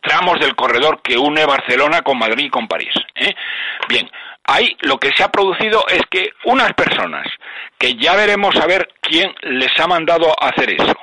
tramos 0.00 0.38
del 0.40 0.54
corredor 0.54 1.00
que 1.02 1.18
une 1.18 1.44
Barcelona 1.46 2.02
con 2.02 2.18
Madrid 2.18 2.46
y 2.46 2.50
con 2.50 2.68
París. 2.68 2.94
¿eh? 3.14 3.34
Bien, 3.88 4.08
ahí 4.44 4.76
lo 4.80 4.98
que 4.98 5.10
se 5.16 5.24
ha 5.24 5.32
producido 5.32 5.84
es 5.88 6.02
que 6.10 6.30
unas 6.44 6.72
personas, 6.74 7.26
que 7.78 7.94
ya 7.96 8.14
veremos 8.14 8.54
a 8.56 8.66
ver 8.66 8.88
quién 9.00 9.34
les 9.42 9.78
ha 9.80 9.86
mandado 9.86 10.30
a 10.40 10.48
hacer 10.48 10.70
eso, 10.70 10.94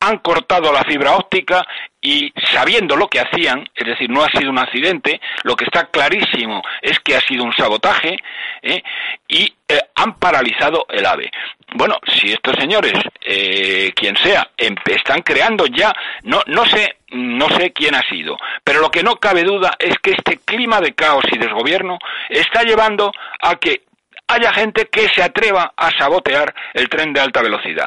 han 0.00 0.18
cortado 0.18 0.72
la 0.72 0.84
fibra 0.84 1.16
óptica 1.16 1.66
y 2.00 2.32
sabiendo 2.52 2.96
lo 2.96 3.08
que 3.08 3.20
hacían, 3.20 3.68
es 3.74 3.86
decir, 3.86 4.08
no 4.10 4.22
ha 4.22 4.30
sido 4.30 4.50
un 4.50 4.58
accidente, 4.58 5.20
lo 5.42 5.56
que 5.56 5.64
está 5.64 5.86
clarísimo 5.86 6.62
es 6.80 7.00
que 7.00 7.16
ha 7.16 7.20
sido 7.20 7.42
un 7.44 7.52
sabotaje 7.52 8.16
¿eh? 8.62 8.82
y 9.26 9.52
eh, 9.68 9.80
han 9.96 10.14
paralizado 10.18 10.86
el 10.88 11.04
AVE. 11.04 11.30
Bueno, 11.74 11.98
si 12.06 12.32
estos 12.32 12.54
señores, 12.56 12.92
eh, 13.20 13.92
quien 13.96 14.16
sea, 14.16 14.48
están 14.56 15.22
creando 15.22 15.66
ya, 15.66 15.92
no, 16.22 16.40
no 16.46 16.64
sé, 16.66 16.96
no 17.10 17.48
sé 17.48 17.72
quién 17.72 17.96
ha 17.96 18.08
sido, 18.08 18.36
pero 18.62 18.80
lo 18.80 18.90
que 18.90 19.02
no 19.02 19.16
cabe 19.16 19.42
duda 19.42 19.72
es 19.78 19.98
que 19.98 20.12
este 20.12 20.38
clima 20.44 20.80
de 20.80 20.94
caos 20.94 21.24
y 21.32 21.38
desgobierno 21.38 21.98
está 22.28 22.62
llevando 22.62 23.10
a 23.42 23.56
que 23.56 23.85
haya 24.28 24.52
gente 24.52 24.86
que 24.86 25.08
se 25.08 25.22
atreva 25.22 25.72
a 25.76 25.90
sabotear 25.98 26.54
el 26.74 26.88
tren 26.88 27.12
de 27.12 27.20
alta 27.20 27.42
velocidad. 27.42 27.86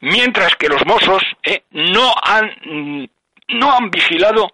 Mientras 0.00 0.54
que 0.56 0.68
los 0.68 0.84
mozos 0.86 1.22
eh, 1.42 1.62
no, 1.70 2.12
han, 2.22 3.08
no 3.48 3.72
han 3.72 3.90
vigilado 3.90 4.52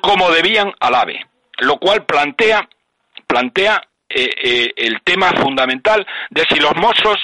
como 0.00 0.30
debían 0.30 0.72
al 0.80 0.94
AVE, 0.94 1.24
lo 1.58 1.78
cual 1.78 2.04
plantea, 2.04 2.68
plantea 3.26 3.80
eh, 4.08 4.28
eh, 4.42 4.72
el 4.76 5.02
tema 5.02 5.30
fundamental 5.32 6.04
de 6.30 6.44
si 6.48 6.58
los 6.58 6.74
mozos 6.76 7.16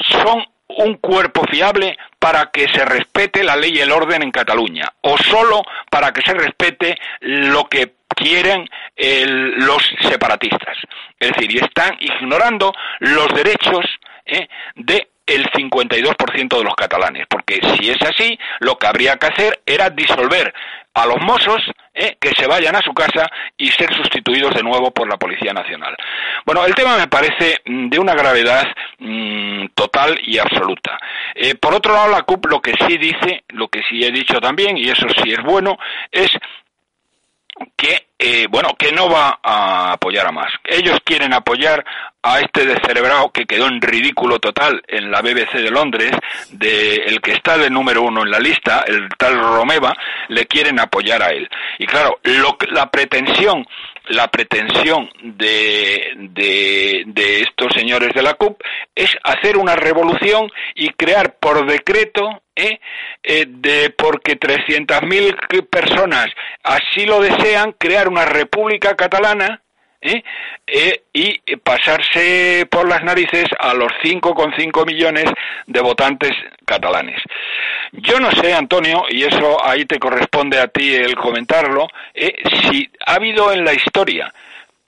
son 0.00 0.44
un 0.68 0.94
cuerpo 0.96 1.42
fiable 1.48 1.96
para 2.18 2.50
que 2.50 2.68
se 2.68 2.84
respete 2.84 3.44
la 3.44 3.56
ley 3.56 3.72
y 3.74 3.80
el 3.80 3.92
orden 3.92 4.22
en 4.22 4.30
Cataluña, 4.30 4.92
o 5.02 5.16
solo 5.16 5.62
para 5.90 6.12
que 6.12 6.22
se 6.22 6.34
respete 6.34 6.98
lo 7.20 7.68
que 7.68 7.94
quieren 8.08 8.68
los 8.98 9.82
separatistas. 10.00 10.76
Es 11.18 11.32
decir, 11.32 11.52
y 11.52 11.58
están 11.58 11.96
ignorando 12.00 12.72
los 13.00 13.28
derechos 13.28 13.84
¿eh? 14.26 14.48
de 14.74 15.08
el 15.26 15.44
52% 15.50 16.56
de 16.56 16.64
los 16.64 16.74
catalanes, 16.74 17.26
porque 17.28 17.60
si 17.76 17.90
es 17.90 18.00
así, 18.00 18.38
lo 18.60 18.76
que 18.78 18.86
habría 18.86 19.16
que 19.16 19.26
hacer 19.26 19.60
era 19.66 19.90
disolver 19.90 20.54
a 20.94 21.06
los 21.06 21.20
mozos 21.20 21.62
¿eh? 21.94 22.16
que 22.18 22.30
se 22.30 22.46
vayan 22.46 22.74
a 22.74 22.80
su 22.80 22.94
casa 22.94 23.30
y 23.56 23.70
ser 23.70 23.94
sustituidos 23.94 24.54
de 24.54 24.62
nuevo 24.62 24.90
por 24.90 25.08
la 25.08 25.18
Policía 25.18 25.52
Nacional. 25.52 25.94
Bueno, 26.46 26.64
el 26.64 26.74
tema 26.74 26.96
me 26.96 27.08
parece 27.08 27.60
mm, 27.66 27.90
de 27.90 27.98
una 27.98 28.14
gravedad 28.14 28.66
mm, 28.98 29.66
total 29.74 30.18
y 30.24 30.38
absoluta. 30.38 30.98
Eh, 31.34 31.54
por 31.56 31.74
otro 31.74 31.92
lado, 31.92 32.10
la 32.10 32.22
CUP 32.22 32.46
lo 32.46 32.60
que 32.60 32.72
sí 32.86 32.96
dice, 32.96 33.44
lo 33.48 33.68
que 33.68 33.82
sí 33.88 34.02
he 34.02 34.10
dicho 34.10 34.40
también, 34.40 34.78
y 34.78 34.88
eso 34.88 35.06
sí 35.22 35.30
es 35.30 35.42
bueno, 35.42 35.78
es 36.10 36.30
que 37.76 38.07
eh, 38.18 38.46
bueno 38.50 38.74
que 38.76 38.92
no 38.92 39.08
va 39.08 39.38
a 39.42 39.92
apoyar 39.92 40.26
a 40.26 40.32
más. 40.32 40.52
Ellos 40.64 40.98
quieren 41.04 41.32
apoyar 41.32 41.84
a 42.22 42.40
este 42.40 42.66
descerebrado 42.66 43.30
que 43.30 43.46
quedó 43.46 43.68
en 43.68 43.80
ridículo 43.80 44.38
total 44.38 44.82
en 44.88 45.10
la 45.10 45.22
BBC 45.22 45.52
de 45.54 45.70
Londres, 45.70 46.10
de 46.50 46.96
el 46.96 47.20
que 47.20 47.32
está 47.32 47.56
de 47.56 47.70
número 47.70 48.02
uno 48.02 48.22
en 48.22 48.30
la 48.30 48.40
lista, 48.40 48.84
el 48.86 49.08
tal 49.16 49.38
Romeva, 49.38 49.96
le 50.28 50.46
quieren 50.46 50.80
apoyar 50.80 51.22
a 51.22 51.28
él. 51.28 51.48
Y 51.78 51.86
claro, 51.86 52.18
lo, 52.24 52.58
la 52.70 52.90
pretensión 52.90 53.64
la 54.08 54.28
pretensión 54.28 55.10
de, 55.22 56.12
de, 56.16 57.40
estos 57.40 57.72
señores 57.74 58.10
de 58.14 58.22
la 58.22 58.34
CUP 58.34 58.60
es 58.94 59.10
hacer 59.22 59.56
una 59.56 59.76
revolución 59.76 60.50
y 60.74 60.90
crear 60.90 61.36
por 61.38 61.66
decreto, 61.66 62.42
¿eh? 62.54 62.80
Eh, 63.22 63.46
de 63.48 63.90
porque 63.90 64.38
300.000 64.38 65.68
personas 65.68 66.26
así 66.62 67.06
lo 67.06 67.20
desean, 67.20 67.72
crear 67.78 68.08
una 68.08 68.24
república 68.24 68.96
catalana 68.96 69.62
¿eh? 70.00 70.22
Eh, 70.66 71.02
y 71.12 71.56
pasarse 71.56 72.66
por 72.70 72.88
las 72.88 73.02
narices 73.02 73.46
a 73.58 73.74
los 73.74 73.90
5,5 74.02 74.86
millones 74.86 75.26
de 75.66 75.80
votantes 75.80 76.32
catalanes. 76.64 77.20
Yo 77.92 78.20
no 78.20 78.30
sé, 78.32 78.52
Antonio, 78.52 79.04
y 79.08 79.22
eso 79.22 79.64
ahí 79.64 79.84
te 79.86 79.98
corresponde 79.98 80.60
a 80.60 80.68
ti 80.68 80.94
el 80.94 81.16
comentarlo, 81.16 81.88
eh, 82.14 82.34
si 82.70 82.88
ha 83.06 83.14
habido 83.14 83.52
en 83.52 83.64
la 83.64 83.72
historia 83.72 84.32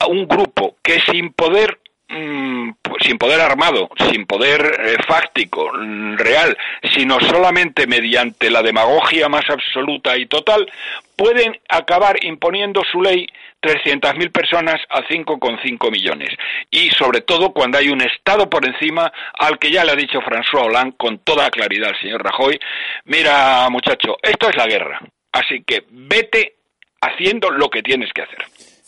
un 0.09 0.27
grupo 0.27 0.77
que 0.83 1.01
sin 1.01 1.33
poder 1.33 1.79
mm, 2.09 2.71
sin 3.01 3.19
poder 3.19 3.41
armado, 3.41 3.91
sin 4.11 4.27
poder 4.27 4.99
fáctico, 5.07 5.71
mm, 5.73 6.17
real, 6.17 6.57
sino 6.95 7.21
solamente 7.21 7.87
mediante 7.87 8.51
la 8.51 8.63
demagogia 8.63 9.29
más 9.29 9.49
absoluta 9.49 10.17
y 10.17 10.27
total, 10.27 10.71
pueden 11.17 11.59
acabar 11.69 12.23
imponiendo 12.25 12.83
su 12.91 13.03
ley 13.03 13.27
300.000 13.63 14.33
personas 14.33 14.77
a 14.89 15.03
5,5 15.03 15.91
millones. 15.91 16.31
Y 16.71 16.91
sobre 16.91 17.21
todo 17.21 17.53
cuando 17.53 17.79
hay 17.79 17.89
un 17.89 18.01
Estado 18.01 18.49
por 18.49 18.67
encima 18.67 19.13
al 19.39 19.59
que 19.59 19.71
ya 19.71 19.85
le 19.85 19.93
ha 19.93 19.97
dicho 19.97 20.19
François 20.21 20.67
Hollande 20.67 20.97
con 20.97 21.19
toda 21.19 21.51
claridad 21.51 21.91
al 21.91 22.01
señor 22.01 22.23
Rajoy, 22.23 22.59
mira 23.05 23.69
muchacho, 23.71 24.17
esto 24.23 24.49
es 24.49 24.57
la 24.57 24.67
guerra. 24.67 25.01
Así 25.33 25.63
que 25.65 25.85
vete 25.91 26.57
haciendo 27.01 27.51
lo 27.51 27.69
que 27.69 27.83
tienes 27.83 28.11
que 28.13 28.23
hacer. 28.23 28.39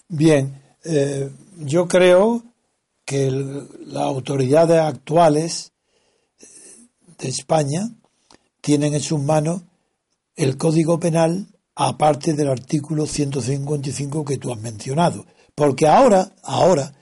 Bien, 0.09 0.61
eh, 0.85 1.29
yo 1.59 1.87
creo 1.87 2.43
que 3.05 3.31
las 3.31 4.03
autoridades 4.03 4.79
actuales 4.81 5.73
de 7.19 7.29
España 7.29 7.83
tienen 8.61 8.95
en 8.95 9.01
sus 9.01 9.21
manos 9.21 9.63
el 10.37 10.57
Código 10.57 10.99
Penal 10.99 11.47
aparte 11.75 12.35
del 12.35 12.49
artículo 12.49 13.07
155 13.07 14.25
que 14.25 14.39
tú 14.39 14.53
has 14.53 14.61
mencionado. 14.61 15.27
Porque 15.55 15.87
ahora, 15.87 16.33
ahora, 16.43 16.95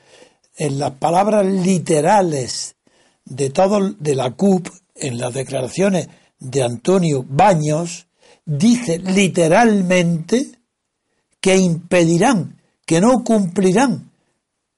en 0.56 0.78
las 0.78 0.92
palabras 0.92 1.46
literales 1.46 2.76
de 3.24 3.50
todo 3.50 3.92
de 3.92 4.14
la 4.14 4.32
CUP, 4.32 4.68
en 4.94 5.18
las 5.18 5.34
declaraciones 5.34 6.08
de 6.38 6.62
Antonio 6.62 7.24
Baños, 7.28 8.08
dice 8.44 8.98
literalmente 8.98 10.50
que 11.40 11.56
impedirán, 11.56 12.60
que 12.84 13.00
no 13.00 13.24
cumplirán 13.24 14.10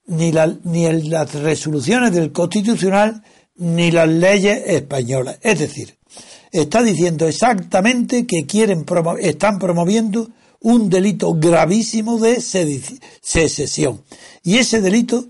ni, 0.06 0.32
ni 0.64 1.02
las 1.08 1.34
resoluciones 1.34 2.12
del 2.12 2.32
Constitucional 2.32 3.22
ni 3.56 3.90
las 3.90 4.08
leyes 4.08 4.62
españolas. 4.66 5.38
Es 5.42 5.58
decir, 5.58 5.98
está 6.52 6.82
diciendo 6.82 7.26
exactamente 7.26 8.26
que 8.26 8.44
quieren 8.46 8.84
están 9.20 9.58
promoviendo 9.58 10.28
un 10.60 10.88
delito 10.88 11.34
gravísimo 11.34 12.18
de 12.18 12.40
secesión. 12.40 14.02
Y 14.44 14.58
ese 14.58 14.80
delito 14.80 15.26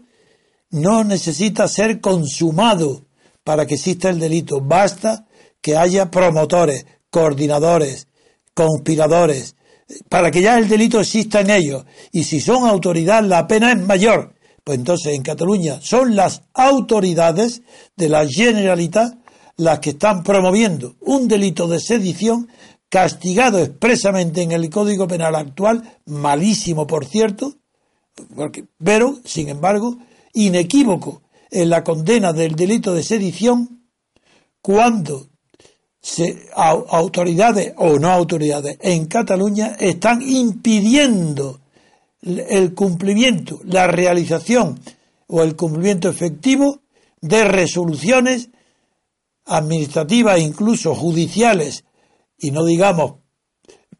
no 0.70 1.04
necesita 1.04 1.68
ser 1.68 2.00
consumado 2.00 3.06
para 3.44 3.66
que 3.66 3.74
exista 3.74 4.10
el 4.10 4.18
delito. 4.18 4.60
Basta 4.60 5.26
que 5.60 5.76
haya 5.76 6.10
promotores, 6.10 6.86
coordinadores, 7.08 8.08
conspiradores, 8.52 9.54
para 10.08 10.30
que 10.30 10.42
ya 10.42 10.58
el 10.58 10.68
delito 10.68 11.00
exista 11.00 11.40
en 11.40 11.50
ellos. 11.50 11.84
Y 12.10 12.24
si 12.24 12.40
son 12.40 12.66
autoridad, 12.68 13.22
la 13.22 13.46
pena 13.46 13.72
es 13.72 13.80
mayor. 13.80 14.34
Pues 14.64 14.78
entonces 14.78 15.14
en 15.14 15.22
Cataluña 15.22 15.80
son 15.80 16.14
las 16.14 16.42
autoridades 16.52 17.62
de 17.96 18.08
la 18.08 18.26
Generalitat 18.28 19.21
las 19.62 19.78
que 19.78 19.90
están 19.90 20.22
promoviendo 20.22 20.96
un 21.00 21.28
delito 21.28 21.68
de 21.68 21.80
sedición 21.80 22.48
castigado 22.88 23.58
expresamente 23.60 24.42
en 24.42 24.52
el 24.52 24.68
Código 24.68 25.06
Penal 25.06 25.34
actual, 25.34 25.98
malísimo 26.06 26.86
por 26.86 27.06
cierto, 27.06 27.54
pero, 28.82 29.18
sin 29.24 29.48
embargo, 29.48 29.96
inequívoco 30.34 31.22
en 31.50 31.70
la 31.70 31.82
condena 31.84 32.32
del 32.32 32.54
delito 32.54 32.92
de 32.92 33.02
sedición 33.02 33.86
cuando 34.60 35.28
autoridades 36.56 37.72
o 37.76 37.98
no 37.98 38.10
autoridades 38.10 38.76
en 38.80 39.06
Cataluña 39.06 39.76
están 39.78 40.20
impidiendo 40.20 41.60
el 42.22 42.74
cumplimiento, 42.74 43.60
la 43.64 43.86
realización 43.86 44.80
o 45.28 45.42
el 45.42 45.56
cumplimiento 45.56 46.08
efectivo 46.08 46.80
de 47.20 47.44
resoluciones 47.44 48.50
administrativas, 49.44 50.40
incluso 50.40 50.94
judiciales, 50.94 51.84
y 52.38 52.50
no 52.50 52.64
digamos 52.64 53.14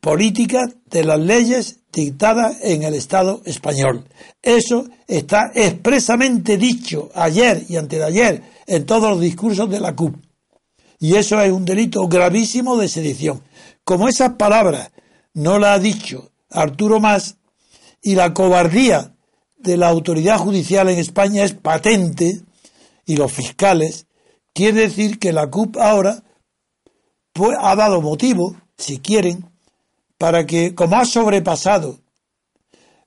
políticas 0.01 0.74
de 0.86 1.05
las 1.05 1.20
leyes 1.20 1.78
dictadas 1.93 2.57
en 2.62 2.82
el 2.82 2.95
Estado 2.95 3.40
español. 3.45 4.05
Eso 4.43 4.88
está 5.07 5.53
expresamente 5.55 6.59
dicho 6.59 7.11
ayer 7.14 7.64
y 7.68 7.76
antes 7.76 8.01
de 8.01 8.05
ayer 8.05 8.43
en 8.66 8.84
todos 8.84 9.11
los 9.11 9.20
discursos 9.20 9.70
de 9.70 9.78
la 9.78 9.95
CUP. 9.95 10.16
Y 10.99 11.14
eso 11.14 11.40
es 11.40 11.53
un 11.53 11.64
delito 11.64 12.09
gravísimo 12.09 12.76
de 12.76 12.88
sedición. 12.88 13.43
Como 13.84 14.09
esas 14.09 14.34
palabras 14.34 14.90
no 15.34 15.59
la 15.59 15.74
ha 15.74 15.78
dicho 15.78 16.32
Arturo 16.51 16.99
Más 16.99 17.36
y 18.03 18.14
la 18.14 18.34
cobardía 18.34 19.14
de 19.57 19.76
la 19.76 19.88
autoridad 19.88 20.38
judicial 20.38 20.88
en 20.88 20.99
España 20.99 21.45
es 21.45 21.55
patente 21.55 22.40
y 23.07 23.16
los 23.16 23.32
fiscales 23.32 24.07
Quiere 24.55 24.82
decir 24.82 25.18
que 25.18 25.32
la 25.32 25.48
CUP 25.48 25.76
ahora 25.78 26.22
pues, 27.32 27.57
ha 27.61 27.74
dado 27.74 28.03
motivo, 28.03 28.55
si 28.76 28.98
quieren, 28.98 29.50
para 30.18 30.46
que, 30.46 30.74
como 30.74 30.96
ha 30.96 31.05
sobrepasado 31.05 31.98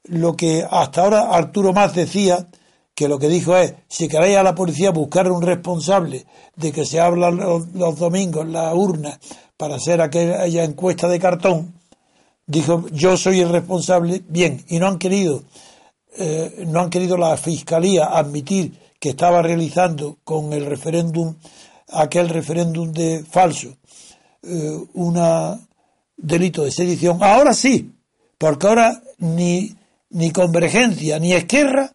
lo 0.03 0.35
que 0.35 0.65
hasta 0.69 1.01
ahora 1.01 1.29
Arturo 1.31 1.73
Más 1.73 1.93
decía, 1.95 2.47
que 2.95 3.09
lo 3.09 3.19
que 3.19 3.27
dijo 3.27 3.55
es, 3.57 3.73
si 3.89 4.07
queréis 4.07 4.37
a 4.37 4.43
la 4.43 4.55
policía 4.55 4.91
buscar 4.91 5.29
un 5.29 5.41
responsable 5.41 6.25
de 6.55 6.71
que 6.71 6.85
se 6.85 7.01
habla 7.01 7.29
los, 7.29 7.99
domingos 7.99 8.47
la 8.47 8.73
urna 8.73 9.19
para 9.57 9.75
hacer 9.75 10.01
aquella 10.01 10.63
encuesta 10.63 11.09
de 11.09 11.19
cartón, 11.19 11.73
dijo, 12.47 12.85
yo 12.91 13.17
soy 13.17 13.41
el 13.41 13.49
responsable, 13.49 14.23
bien, 14.29 14.63
y 14.69 14.79
no 14.79 14.87
han 14.87 14.97
querido, 14.97 15.43
eh, 16.17 16.63
no 16.67 16.79
han 16.79 16.89
querido 16.89 17.17
la 17.17 17.35
fiscalía 17.35 18.05
admitir 18.05 18.79
que 19.05 19.11
estaba 19.11 19.43
realizando 19.43 20.17
con 20.23 20.51
el 20.51 20.65
referéndum, 20.65 21.35
aquel 21.89 22.27
referéndum 22.27 22.91
de 22.91 23.23
falso, 23.23 23.77
eh, 24.41 24.79
un 24.95 25.21
delito 26.17 26.63
de 26.63 26.71
sedición. 26.71 27.19
Ahora 27.21 27.53
sí, 27.53 27.91
porque 28.39 28.65
ahora 28.65 29.03
ni, 29.19 29.75
ni 30.09 30.31
Convergencia 30.31 31.19
ni 31.19 31.33
Esquerra 31.33 31.93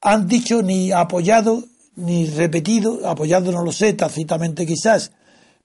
han 0.00 0.28
dicho 0.28 0.62
ni 0.62 0.92
apoyado 0.92 1.64
ni 1.96 2.26
repetido, 2.26 3.08
apoyado 3.08 3.50
no 3.50 3.64
lo 3.64 3.72
sé, 3.72 3.94
tácitamente 3.94 4.64
quizás, 4.64 5.10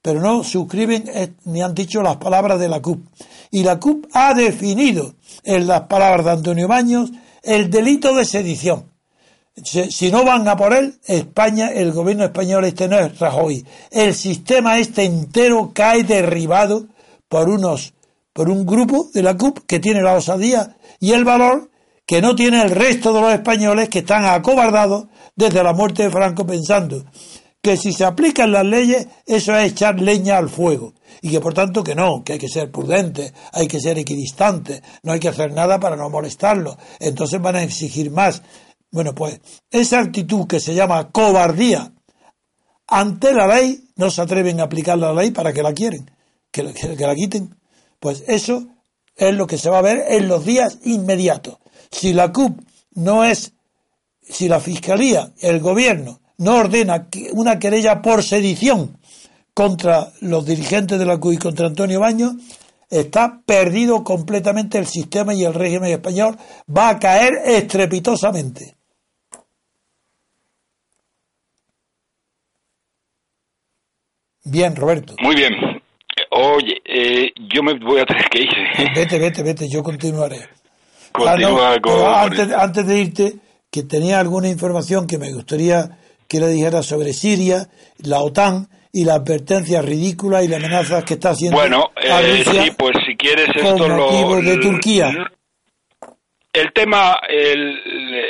pero 0.02 0.20
no 0.20 0.44
suscriben 0.44 1.04
ni 1.46 1.62
han 1.62 1.76
dicho 1.76 2.02
las 2.02 2.18
palabras 2.18 2.60
de 2.60 2.70
la 2.70 2.82
CUP. 2.82 3.06
Y 3.52 3.62
la 3.62 3.80
CUP 3.80 4.08
ha 4.14 4.34
definido 4.34 5.14
en 5.44 5.68
las 5.68 5.82
palabras 5.82 6.26
de 6.26 6.32
Antonio 6.32 6.68
Baños 6.68 7.12
el 7.44 7.70
delito 7.70 8.16
de 8.16 8.26
sedición. 8.26 8.87
Si 9.64 10.12
no 10.12 10.24
van 10.24 10.48
a 10.48 10.56
por 10.56 10.74
él, 10.74 11.00
España, 11.06 11.70
el 11.70 11.92
gobierno 11.92 12.26
español 12.26 12.66
este 12.66 12.88
no 12.88 13.00
es 13.00 13.18
Rajoy. 13.18 13.66
El 13.90 14.14
sistema 14.14 14.78
este 14.78 15.04
entero 15.04 15.72
cae 15.74 16.04
derribado 16.04 16.86
por 17.28 17.50
unos, 17.50 17.94
por 18.34 18.50
un 18.50 18.66
grupo 18.66 19.10
de 19.14 19.24
la 19.24 19.36
CUP 19.36 19.66
que 19.66 19.80
tiene 19.80 20.02
la 20.02 20.14
osadía 20.14 20.78
y 21.00 21.14
el 21.14 21.26
valor 21.26 21.72
que 22.06 22.22
no 22.22 22.36
tiene 22.36 22.62
el 22.62 22.70
resto 22.70 23.12
de 23.14 23.22
los 23.22 23.34
españoles 23.34 23.90
que 23.90 24.00
están 24.00 24.26
acobardados 24.26 25.08
desde 25.36 25.64
la 25.64 25.74
muerte 25.74 26.04
de 26.04 26.10
Franco 26.10 26.46
pensando 26.46 27.04
que 27.62 27.76
si 27.76 27.92
se 27.92 28.06
aplican 28.06 28.54
las 28.54 28.66
leyes, 28.66 29.08
eso 29.26 29.54
es 29.58 29.72
echar 29.72 30.00
leña 30.00 30.38
al 30.38 30.48
fuego. 30.48 30.94
Y 31.22 31.32
que 31.32 31.42
por 31.42 31.54
tanto 31.54 31.84
que 31.84 31.96
no, 31.96 32.24
que 32.24 32.34
hay 32.34 32.40
que 32.40 32.48
ser 32.48 32.72
prudente, 32.72 33.34
hay 33.52 33.68
que 33.68 33.82
ser 33.82 33.98
equidistante, 33.98 34.82
no 35.04 35.12
hay 35.12 35.20
que 35.20 35.28
hacer 35.28 35.52
nada 35.52 35.78
para 35.78 35.98
no 35.98 36.10
molestarlo. 36.10 36.78
Entonces 37.00 37.42
van 37.42 37.58
a 37.58 37.64
exigir 37.64 38.10
más. 38.10 38.42
Bueno, 38.92 39.14
pues 39.14 39.42
esa 39.70 40.00
actitud 40.00 40.48
que 40.48 40.60
se 40.60 40.74
llama 40.74 41.10
cobardía 41.12 41.92
ante 42.88 43.34
la 43.34 43.48
ley, 43.48 43.90
no 43.98 44.10
se 44.10 44.22
atreven 44.22 44.60
a 44.60 44.64
aplicar 44.64 44.98
la 44.98 45.14
ley 45.14 45.32
para 45.32 45.52
que 45.52 45.62
la 45.62 45.74
quieren, 45.74 46.10
que, 46.52 46.64
la 46.64 47.16
quiten. 47.16 47.56
Pues 48.00 48.24
eso 48.28 48.66
es 49.16 49.36
lo 49.36 49.46
que 49.46 49.58
se 49.58 49.70
va 49.70 49.80
a 49.80 49.84
ver 49.84 50.06
en 50.08 50.28
los 50.28 50.46
días 50.46 50.80
inmediatos. 50.86 51.58
Si 51.92 52.14
la 52.14 52.32
CUP 52.32 52.62
no 52.94 53.24
es, 53.26 53.54
si 54.22 54.48
la 54.48 54.60
Fiscalía, 54.60 55.34
el 55.42 55.60
Gobierno, 55.60 56.22
no 56.38 56.56
ordena 56.56 57.08
una 57.34 57.60
querella 57.60 58.02
por 58.02 58.24
sedición 58.24 58.98
contra 59.54 60.14
los 60.22 60.46
dirigentes 60.46 60.98
de 60.98 61.06
la 61.06 61.18
CUP 61.18 61.34
y 61.34 61.38
contra 61.38 61.68
Antonio 61.68 62.00
Baños, 62.00 62.36
está 62.90 63.42
perdido 63.46 64.04
completamente 64.04 64.78
el 64.78 64.88
sistema 64.88 65.34
y 65.34 65.44
el 65.44 65.54
régimen 65.54 65.92
español 65.92 66.38
va 66.76 66.90
a 66.90 67.00
caer 67.00 67.34
estrepitosamente. 67.46 68.77
Bien, 74.50 74.76
Roberto. 74.76 75.16
Muy 75.22 75.36
bien. 75.36 75.54
Oye, 76.32 76.82
eh, 76.86 77.32
yo 77.54 77.64
me 77.64 77.74
voy 77.74 78.00
a 78.00 78.06
tener 78.06 78.26
que 78.30 78.42
ir. 78.42 78.50
Vete, 78.96 79.20
vete, 79.20 79.44
vete, 79.44 79.70
yo 79.70 79.84
continuaré. 79.84 80.50
Continúa 81.12 81.76
ah, 81.76 82.24
antes, 82.24 82.52
antes 82.52 82.88
de 82.88 83.00
irte, 83.00 83.34
que 83.72 83.84
tenía 83.84 84.20
alguna 84.20 84.50
información 84.50 85.08
que 85.08 85.18
me 85.18 85.32
gustaría 85.34 85.98
que 86.28 86.40
le 86.40 86.50
dijera 86.50 86.84
sobre 86.84 87.14
Siria, 87.14 87.68
la 88.00 88.20
OTAN 88.20 88.68
y 88.92 89.06
la 89.06 89.16
advertencia 89.16 89.82
ridícula 89.82 90.44
y 90.44 90.48
las 90.48 90.60
amenazas 90.60 91.04
que 91.04 91.16
está 91.16 91.32
haciendo 91.32 91.58
bueno, 91.58 91.92
eh, 91.96 92.44
sí, 92.46 92.72
pues 92.78 92.96
si 93.06 93.16
quieres 93.16 93.48
esto 93.56 93.88
lo, 93.88 94.42
de 94.42 94.58
Turquía. 94.58 95.12
El 96.52 96.74
tema, 96.74 97.20
el, 97.30 97.80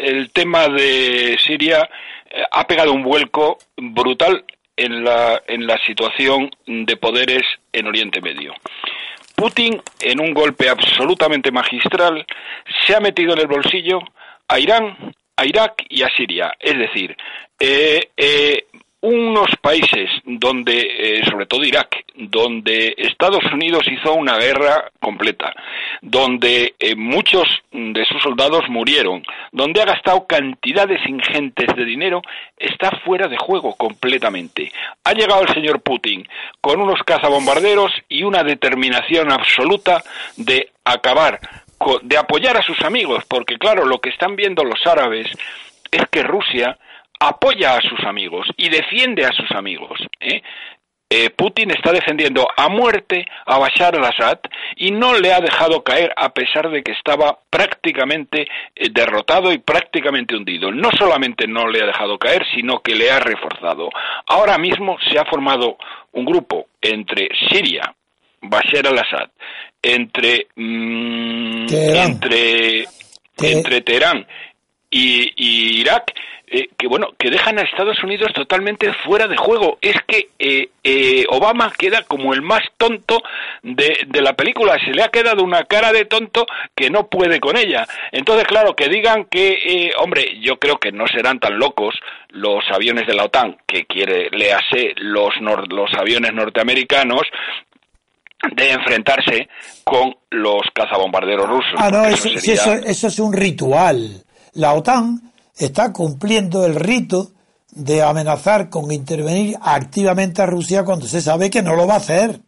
el 0.04 0.32
tema 0.32 0.68
de 0.68 1.38
Siria 1.46 1.90
eh, 2.30 2.44
ha 2.52 2.68
pegado 2.68 2.94
un 2.94 3.04
vuelco 3.04 3.58
brutal 3.78 4.44
en 4.78 5.04
la, 5.04 5.42
en 5.48 5.68
la 5.68 5.78
situación 5.86 6.50
de 6.66 6.96
poderes 6.98 7.44
en 7.74 7.88
Oriente 7.88 8.22
Medio. 8.22 8.54
Putin, 9.36 9.82
en 10.00 10.20
un 10.20 10.34
golpe 10.34 10.70
absolutamente 10.70 11.52
magistral, 11.52 12.26
se 12.86 12.96
ha 12.96 13.00
metido 13.00 13.34
en 13.34 13.40
el 13.40 13.48
bolsillo 13.48 14.00
a 14.48 14.60
Irán, 14.60 15.14
a 15.36 15.46
Irak 15.46 15.84
y 15.90 16.04
a 16.04 16.10
Siria. 16.16 16.54
Es 16.60 16.78
decir, 16.78 17.16
eh, 17.60 18.10
eh, 18.16 18.67
unos 19.02 19.50
países 19.62 20.10
donde, 20.26 20.80
eh, 20.80 21.22
sobre 21.30 21.46
todo 21.46 21.64
Irak, 21.64 22.04
donde 22.16 22.96
Estados 22.98 23.44
Unidos 23.54 23.84
hizo 23.92 24.14
una 24.14 24.38
guerra 24.38 24.92
completa, 25.00 25.54
donde 26.02 26.74
eh, 26.80 26.96
muchos 26.96 27.48
de 27.72 28.06
sus 28.06 28.22
soldados 28.24 28.68
murieron, 28.70 29.24
donde 29.52 29.82
ha 29.82 29.86
gastado 29.86 30.26
cantidades 30.26 31.00
ingentes 31.08 31.68
de 31.76 31.86
dinero, 31.86 32.22
está 32.58 32.90
fuera 33.06 33.28
de 33.28 33.38
juego 33.38 33.76
completamente. 33.76 34.72
Ha 35.04 35.14
llegado 35.14 35.44
el 35.44 35.54
señor 35.54 35.82
Putin 35.82 36.28
con 36.60 36.82
unos 36.82 37.04
cazabombarderos 37.04 37.92
y 38.10 38.24
una 38.24 38.44
determinación 38.44 39.32
absoluta 39.32 40.04
de 40.38 40.72
acabar, 40.84 41.40
de 42.02 42.18
apoyar 42.18 42.58
a 42.58 42.64
sus 42.64 42.82
amigos, 42.82 43.24
porque 43.30 43.58
claro, 43.58 43.86
lo 43.86 44.00
que 44.02 44.10
están 44.10 44.36
viendo 44.36 44.64
los 44.64 44.86
árabes 44.88 45.28
es 45.92 46.08
que 46.10 46.24
Rusia 46.24 46.78
apoya 47.20 47.78
a 47.78 47.82
sus 47.82 48.00
amigos 48.06 48.48
y 48.58 48.70
defiende 48.70 49.26
a 49.26 49.32
sus 49.32 49.50
amigos. 49.52 50.00
¿eh? 50.20 50.42
Eh, 51.10 51.30
Putin 51.30 51.72
está 51.72 51.94
defendiendo 51.94 52.46
a 52.58 52.68
muerte 52.68 53.26
a 53.46 53.58
Bashar 53.58 53.96
al-Assad 53.96 54.40
y 54.76 54.92
no 54.92 55.18
le 55.18 55.32
ha 55.32 55.40
dejado 55.40 55.82
caer 55.82 56.12
a 56.18 56.34
pesar 56.34 56.70
de 56.70 56.84
que 56.84 56.92
estaba 56.92 57.40
prácticamente 57.50 58.46
eh, 58.76 58.90
derrotado 58.92 59.54
y 59.54 59.60
prácticamente 59.60 60.36
hundido. 60.36 60.70
No 60.70 60.90
solamente 60.92 61.48
no 61.48 61.70
le 61.70 61.82
ha 61.82 61.86
dejado 61.86 62.18
caer, 62.18 62.46
sino 62.54 62.82
que 62.82 62.94
le 62.94 63.10
ha 63.10 63.20
reforzado. 63.20 63.90
Ahora 64.26 64.58
mismo 64.58 64.98
se 65.10 65.18
ha 65.18 65.24
formado 65.24 65.78
un 66.12 66.26
grupo 66.26 66.68
entre 66.82 67.30
Siria, 67.50 67.96
Bashar 68.42 68.88
al-Assad, 68.88 69.30
entre, 69.82 70.48
mm, 70.58 71.68
entre, 71.72 72.86
entre 73.38 73.82
Teherán 73.82 74.28
y 74.90 75.80
Irak, 75.80 76.14
eh, 76.50 76.70
que 76.78 76.88
bueno 76.88 77.10
que 77.20 77.30
dejan 77.30 77.60
a 77.60 77.64
Estados 77.64 78.02
Unidos 78.02 78.32
totalmente 78.34 78.94
fuera 79.06 79.28
de 79.28 79.36
juego 79.36 79.80
es 79.82 79.98
que 80.08 80.30
eh, 80.40 80.70
eh, 80.82 81.26
Obama 81.30 81.74
queda 81.78 82.04
como 82.04 82.34
el 82.34 82.42
más 82.42 82.62
tonto 82.78 83.22
de, 83.64 84.06
de, 84.08 84.22
la 84.22 84.32
película 84.32 84.78
se 84.86 84.92
le 84.92 85.04
ha 85.04 85.10
quedado 85.10 85.44
una 85.44 85.66
cara 85.66 85.92
de 85.92 86.06
tonto 86.06 86.46
que 86.74 86.90
no 86.90 87.08
puede 87.08 87.42
con 87.42 87.58
ella 87.58 87.86
entonces 88.14 88.48
claro 88.48 88.78
que 88.78 88.88
digan 88.88 89.26
que 89.26 89.92
hombre 90.00 90.40
yo 90.40 90.58
creo 90.58 90.78
que 90.78 90.94
no 90.94 91.06
serán 91.08 91.42
tan 91.42 91.60
locos 91.60 91.96
los 92.30 92.64
aviones 92.72 93.06
de 93.08 93.16
la 93.16 93.26
OTAN 93.26 93.58
que 93.68 93.84
quiere 93.84 94.30
léase 94.32 94.94
los 94.96 95.34
los 95.68 95.94
aviones 95.96 96.34
norteamericanos 96.34 97.24
de 98.56 98.72
enfrentarse 98.72 99.50
con 99.84 100.16
los 100.30 100.62
cazabombarderos 100.74 101.50
rusos. 101.50 101.74
Ah, 101.76 101.90
no, 101.90 102.06
eso, 102.06 102.30
eso 102.30 103.08
es 103.08 103.20
un 103.20 103.34
ritual. 103.34 104.24
La 104.54 104.74
OTAN 104.74 105.20
está 105.58 105.92
cumpliendo 105.94 106.66
el 106.66 106.76
rito 106.76 107.32
de 107.72 108.02
amenazar 108.02 108.70
con 108.70 108.92
intervenir 108.92 109.56
activamente 109.62 110.42
a 110.42 110.46
Rusia 110.46 110.84
cuando 110.84 111.06
se 111.06 111.22
sabe 111.22 111.50
que 111.50 111.62
no 111.62 111.76
lo 111.76 111.88
va 111.88 111.96
a 111.96 111.98
hacer. 111.98 112.40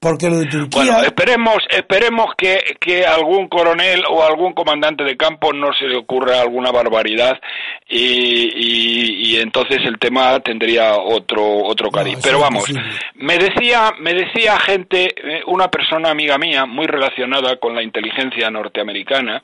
Porque 0.00 0.28
lo 0.28 0.38
de 0.38 0.46
Turquía. 0.46 0.82
Bueno, 0.82 1.02
esperemos, 1.02 1.58
esperemos 1.70 2.26
que, 2.36 2.76
que 2.80 3.06
algún 3.06 3.48
coronel 3.48 4.02
o 4.10 4.22
algún 4.24 4.52
comandante 4.52 5.04
de 5.04 5.16
campo 5.16 5.52
no 5.52 5.72
se 5.78 5.86
le 5.86 5.96
ocurra 5.96 6.40
alguna 6.40 6.70
barbaridad 6.72 7.38
y, 7.88 9.32
y, 9.32 9.36
entonces 9.36 9.78
el 9.84 9.98
tema 9.98 10.40
tendría 10.40 10.96
otro 10.96 11.44
otro 11.64 11.90
cariz. 11.90 12.18
Pero 12.22 12.40
vamos, 12.40 12.64
me 13.14 13.38
decía, 13.38 13.92
me 14.00 14.14
decía 14.14 14.58
gente, 14.58 15.04
eh, 15.04 15.42
una 15.46 15.68
persona 15.68 16.10
amiga 16.10 16.38
mía 16.38 16.66
muy 16.66 16.86
relacionada 16.86 17.56
con 17.56 17.74
la 17.74 17.82
inteligencia 17.82 18.50
norteamericana, 18.50 19.42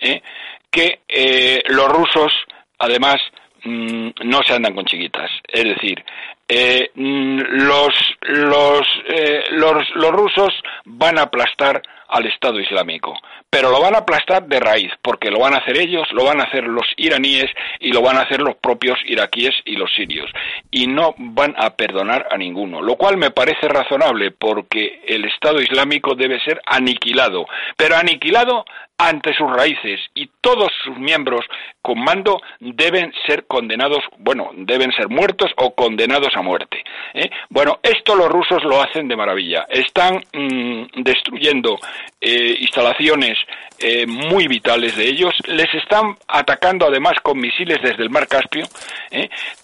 eh, 0.00 0.22
que 0.70 1.00
eh, 1.08 1.62
los 1.68 1.88
rusos, 1.88 2.32
además, 2.78 3.16
mm, 3.64 4.10
no 4.24 4.40
se 4.46 4.54
andan 4.54 4.74
con 4.74 4.84
chiquitas. 4.84 5.30
Es 5.46 5.64
decir, 5.64 6.04
eh, 6.48 6.90
mm, 6.94 7.38
los, 7.38 7.94
los, 8.22 8.86
eh, 9.08 9.44
los, 9.50 9.88
los 9.94 10.10
rusos 10.10 10.54
van 10.84 11.18
a 11.18 11.22
aplastar 11.22 11.82
al 12.08 12.26
Estado 12.26 12.58
Islámico, 12.58 13.14
pero 13.50 13.70
lo 13.70 13.80
van 13.80 13.94
a 13.94 13.98
aplastar 13.98 14.46
de 14.46 14.60
raíz, 14.60 14.92
porque 15.02 15.30
lo 15.30 15.40
van 15.40 15.54
a 15.54 15.58
hacer 15.58 15.78
ellos, 15.78 16.06
lo 16.12 16.24
van 16.24 16.40
a 16.40 16.44
hacer 16.44 16.64
los 16.64 16.86
iraníes 16.96 17.46
y 17.80 17.92
lo 17.92 18.02
van 18.02 18.16
a 18.16 18.22
hacer 18.22 18.40
los 18.40 18.56
propios 18.56 18.98
iraquíes 19.06 19.54
y 19.64 19.76
los 19.76 19.92
sirios, 19.94 20.30
y 20.70 20.86
no 20.86 21.14
van 21.18 21.54
a 21.56 21.74
perdonar 21.74 22.28
a 22.30 22.36
ninguno, 22.36 22.82
lo 22.82 22.96
cual 22.96 23.16
me 23.16 23.30
parece 23.30 23.68
razonable, 23.68 24.32
porque 24.32 25.00
el 25.06 25.24
Estado 25.24 25.60
Islámico 25.60 26.14
debe 26.14 26.40
ser 26.40 26.60
aniquilado, 26.66 27.46
pero 27.76 27.96
aniquilado 27.96 28.64
ante 28.98 29.32
sus 29.34 29.48
raíces 29.50 30.00
y 30.14 30.28
todos 30.40 30.72
sus 30.82 30.98
miembros 30.98 31.46
con 31.80 32.00
mando 32.00 32.40
deben 32.58 33.12
ser 33.26 33.46
condenados, 33.46 34.00
bueno, 34.18 34.50
deben 34.54 34.90
ser 34.92 35.08
muertos 35.08 35.52
o 35.56 35.72
condenados 35.74 36.34
a 36.34 36.42
muerte. 36.42 36.82
¿eh? 37.14 37.30
Bueno, 37.48 37.78
esto 37.82 38.16
los 38.16 38.28
rusos 38.28 38.64
lo 38.64 38.82
hacen 38.82 39.06
de 39.06 39.16
maravilla. 39.16 39.66
Están 39.70 40.16
mm, 40.32 41.02
destruyendo 41.02 41.78
eh, 42.20 42.56
instalaciones 42.58 43.37
eh, 43.78 44.06
muy 44.06 44.48
vitales 44.48 44.96
de 44.96 45.08
ellos, 45.08 45.34
les 45.46 45.72
están 45.74 46.16
atacando 46.26 46.86
además 46.86 47.14
con 47.22 47.38
misiles 47.38 47.78
desde 47.82 48.02
el 48.02 48.10
mar 48.10 48.26
Caspio, 48.28 48.66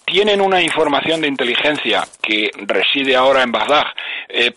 tienen 0.05 0.41
una 0.41 0.61
información 0.61 1.21
de 1.21 1.27
inteligencia 1.27 2.03
que 2.21 2.49
reside 2.57 3.15
ahora 3.15 3.43
en 3.43 3.51
Bagdad 3.51 3.85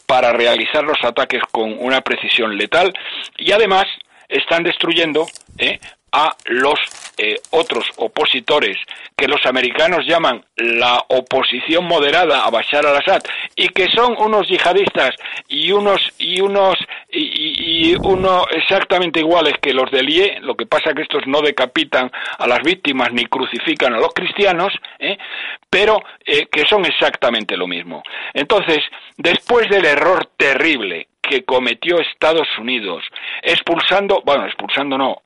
para 0.06 0.32
realizar 0.32 0.82
los 0.84 0.98
ataques 1.02 1.42
con 1.50 1.76
una 1.78 2.00
precisión 2.00 2.56
letal 2.56 2.92
y 3.36 3.52
además 3.52 3.84
están 4.28 4.62
destruyendo 4.62 5.26
¿eh? 5.58 5.80
A 6.12 6.34
los 6.46 6.78
eh, 7.18 7.40
otros 7.50 7.84
opositores 7.96 8.76
que 9.16 9.26
los 9.28 9.44
americanos 9.46 10.06
llaman 10.06 10.44
la 10.56 11.04
oposición 11.08 11.84
moderada 11.84 12.44
a 12.44 12.50
Bashar 12.50 12.86
al-Assad 12.86 13.22
y 13.56 13.68
que 13.68 13.86
son 13.90 14.14
unos 14.18 14.48
yihadistas 14.48 15.14
y 15.48 15.72
unos 15.72 16.00
y 16.18 16.40
unos 16.40 16.76
y, 17.10 17.94
uno 18.02 18.44
exactamente 18.50 19.20
iguales 19.20 19.54
que 19.60 19.72
los 19.72 19.90
del 19.90 20.08
IE, 20.08 20.40
lo 20.40 20.54
que 20.54 20.66
pasa 20.66 20.92
que 20.94 21.02
estos 21.02 21.26
no 21.26 21.40
decapitan 21.40 22.10
a 22.38 22.46
las 22.46 22.60
víctimas 22.62 23.12
ni 23.12 23.24
crucifican 23.26 23.94
a 23.94 23.98
los 23.98 24.12
cristianos, 24.14 24.72
¿eh? 24.98 25.16
pero 25.70 26.02
que 26.24 26.66
son 26.68 26.84
exactamente 26.84 27.56
lo 27.56 27.66
mismo. 27.66 28.02
Entonces, 28.34 28.78
después 29.16 29.68
del 29.68 29.86
error 29.86 30.28
terrible 30.36 31.08
que 31.22 31.44
cometió 31.44 31.98
Estados 31.98 32.48
Unidos, 32.58 33.04
expulsando, 33.42 34.22
bueno, 34.24 34.46
expulsando 34.46 34.96
no, 34.96 35.22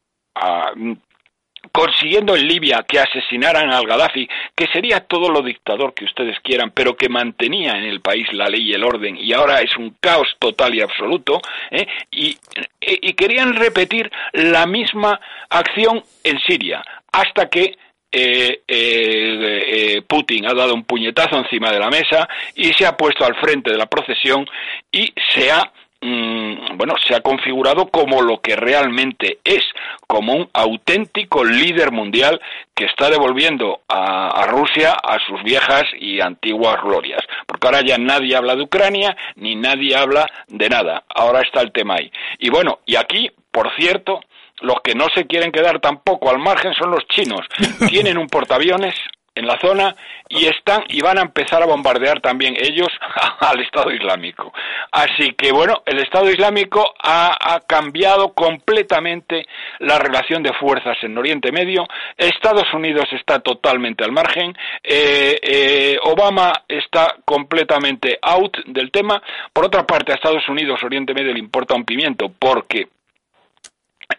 consiguiendo 1.71 2.35
en 2.37 2.47
Libia 2.49 2.85
que 2.87 2.99
asesinaran 2.99 3.73
al 3.73 3.87
Gaddafi, 3.87 4.29
que 4.55 4.67
sería 4.67 5.01
todo 5.01 5.31
lo 5.31 5.43
dictador 5.43 5.95
que 5.95 6.05
ustedes 6.05 6.39
quieran, 6.41 6.71
pero 6.71 6.97
que 6.97 7.09
mantenía 7.09 7.73
en 7.73 7.85
el 7.85 8.01
país 8.01 8.27
la 8.33 8.49
ley 8.49 8.71
y 8.71 8.73
el 8.73 8.85
orden, 8.85 9.17
y 9.17 9.33
ahora 9.33 9.61
es 9.61 9.77
un 9.77 9.97
caos 10.01 10.29
total 10.39 10.75
y 10.75 10.81
absoluto, 10.81 11.41
¿eh? 11.71 11.87
y, 12.11 12.37
y 12.81 13.13
querían 13.15 13.55
repetir 13.55 14.11
la 14.33 14.67
misma 14.67 15.21
acción 15.49 16.03
en 16.25 16.39
Siria, 16.41 16.85
hasta 17.13 17.49
que 17.49 17.77
eh, 18.15 18.61
eh, 18.69 19.65
eh, 19.67 20.03
Putin 20.03 20.45
ha 20.47 20.53
dado 20.53 20.75
un 20.75 20.85
puñetazo 20.85 21.39
encima 21.39 21.71
de 21.71 21.79
la 21.79 21.89
mesa 21.89 22.29
y 22.55 22.71
se 22.75 22.85
ha 22.85 22.95
puesto 22.95 23.25
al 23.25 23.35
frente 23.37 23.71
de 23.71 23.79
la 23.79 23.87
procesión 23.87 24.47
y 24.91 25.11
se 25.31 25.51
ha 25.51 25.73
mm, 26.03 26.77
bueno, 26.77 26.95
se 27.07 27.15
ha 27.15 27.21
configurado 27.21 27.87
como 27.89 28.23
lo 28.23 28.41
que 28.41 28.57
realmente 28.57 29.39
es, 29.45 29.63
como 30.07 30.35
un 30.35 30.49
auténtico 30.53 31.45
líder 31.45 31.93
mundial 31.93 32.41
que 32.75 32.85
está 32.85 33.09
devolviendo 33.09 33.81
a, 33.89 34.29
a, 34.29 34.47
Rusia 34.47 34.93
a 34.93 35.19
sus 35.27 35.43
viejas 35.43 35.85
y 35.99 36.21
antiguas 36.21 36.83
glorias. 36.83 37.23
Porque 37.47 37.67
ahora 37.67 37.81
ya 37.83 37.99
nadie 37.99 38.37
habla 38.37 38.57
de 38.57 38.63
Ucrania, 38.63 39.17
ni 39.37 39.55
nadie 39.55 39.97
habla 39.97 40.27
de 40.49 40.69
nada. 40.69 41.05
Ahora 41.09 41.41
está 41.41 41.61
el 41.61 41.73
tema 41.73 41.95
ahí. 41.95 42.11
Y 42.39 42.51
bueno, 42.51 42.81
y 42.85 42.97
aquí, 42.97 43.31
por 43.51 43.75
cierto, 43.77 44.21
los 44.61 44.81
que 44.83 44.95
no 44.95 45.07
se 45.15 45.27
quieren 45.27 45.53
quedar 45.53 45.81
tampoco 45.81 46.31
al 46.31 46.39
margen 46.39 46.75
son 46.75 46.91
los 46.91 47.07
chinos. 47.09 47.47
Tienen 47.89 48.19
un 48.19 48.27
portaaviones 48.27 48.95
en 49.35 49.47
la 49.47 49.59
zona 49.61 49.95
y 50.29 50.47
están 50.47 50.85
y 50.89 51.01
van 51.01 51.19
a 51.19 51.23
empezar 51.23 51.63
a 51.63 51.67
bombardear 51.67 52.21
también 52.21 52.55
ellos 52.59 52.89
al 53.41 53.61
Estado 53.61 53.91
Islámico. 53.91 54.53
Así 54.91 55.33
que 55.33 55.53
bueno, 55.53 55.83
el 55.87 55.99
Estado 56.01 56.31
Islámico 56.31 56.95
ha, 57.03 57.61
cambiado 57.67 58.33
completamente 58.35 59.47
la 59.79 59.99
relación 59.99 60.43
de 60.43 60.53
fuerzas 60.55 60.97
en 61.03 61.17
Oriente 61.17 61.53
Medio. 61.53 61.87
Estados 62.17 62.73
Unidos 62.75 63.07
está 63.13 63.41
totalmente 63.41 64.05
al 64.05 64.13
margen. 64.13 64.55
Eh, 64.83 65.39
eh, 65.43 65.99
Obama 66.03 66.53
está 66.69 67.17
completamente 67.25 68.19
out 68.21 68.57
del 68.67 68.91
tema. 68.91 69.23
Por 69.53 69.67
otra 69.67 69.87
parte, 69.87 70.13
a 70.13 70.17
Estados 70.17 70.49
Unidos 70.49 70.83
Oriente 70.83 71.15
Medio 71.15 71.33
le 71.33 71.39
importa 71.39 71.75
un 71.75 71.85
pimiento 71.85 72.31
porque 72.39 72.89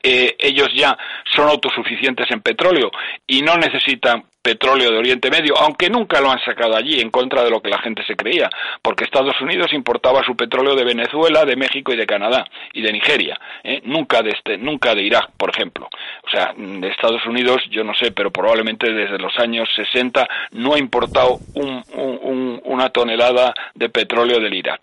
eh, 0.02 0.36
ellos 0.40 0.70
ya 0.76 0.98
son 1.36 1.50
autosuficientes 1.50 2.30
en 2.32 2.42
petróleo 2.42 2.92
y 3.28 3.42
no 3.42 3.58
necesitan 3.58 4.24
petróleo 4.44 4.92
de 4.92 4.98
Oriente 4.98 5.32
Medio, 5.32 5.58
aunque 5.58 5.90
nunca 5.90 6.20
lo 6.20 6.30
han 6.30 6.44
sacado 6.44 6.76
allí 6.76 7.00
en 7.00 7.10
contra 7.10 7.44
de 7.44 7.50
lo 7.50 7.62
que 7.62 7.70
la 7.70 7.80
gente 7.80 8.04
se 8.06 8.16
creía, 8.16 8.50
porque 8.82 9.06
Estados 9.06 9.40
Unidos 9.40 9.72
importaba 9.72 10.22
su 10.24 10.36
petróleo 10.36 10.76
de 10.76 10.84
Venezuela, 10.84 11.46
de 11.46 11.56
México 11.56 11.94
y 11.94 11.96
de 11.96 12.06
Canadá 12.06 12.46
y 12.74 12.82
de 12.82 12.92
Nigeria, 12.92 13.40
¿eh? 13.64 13.82
nunca 13.86 14.22
de 14.22 14.32
este, 14.32 14.58
nunca 14.58 14.94
de 14.94 15.04
Irak, 15.04 15.32
por 15.38 15.50
ejemplo. 15.50 15.88
O 16.24 16.30
sea, 16.30 16.54
de 16.58 16.90
Estados 16.90 17.26
Unidos, 17.26 17.62
yo 17.72 17.86
no 17.86 17.96
sé, 17.96 18.12
pero 18.12 18.32
probablemente 18.32 18.92
desde 18.92 19.18
los 19.18 19.34
años 19.40 19.70
60 19.78 20.28
no 20.52 20.74
ha 20.74 20.78
importado 20.78 21.40
una 21.56 22.90
tonelada 22.90 23.54
de 23.74 23.90
petróleo 23.90 24.42
del 24.42 24.54
Irak. 24.54 24.82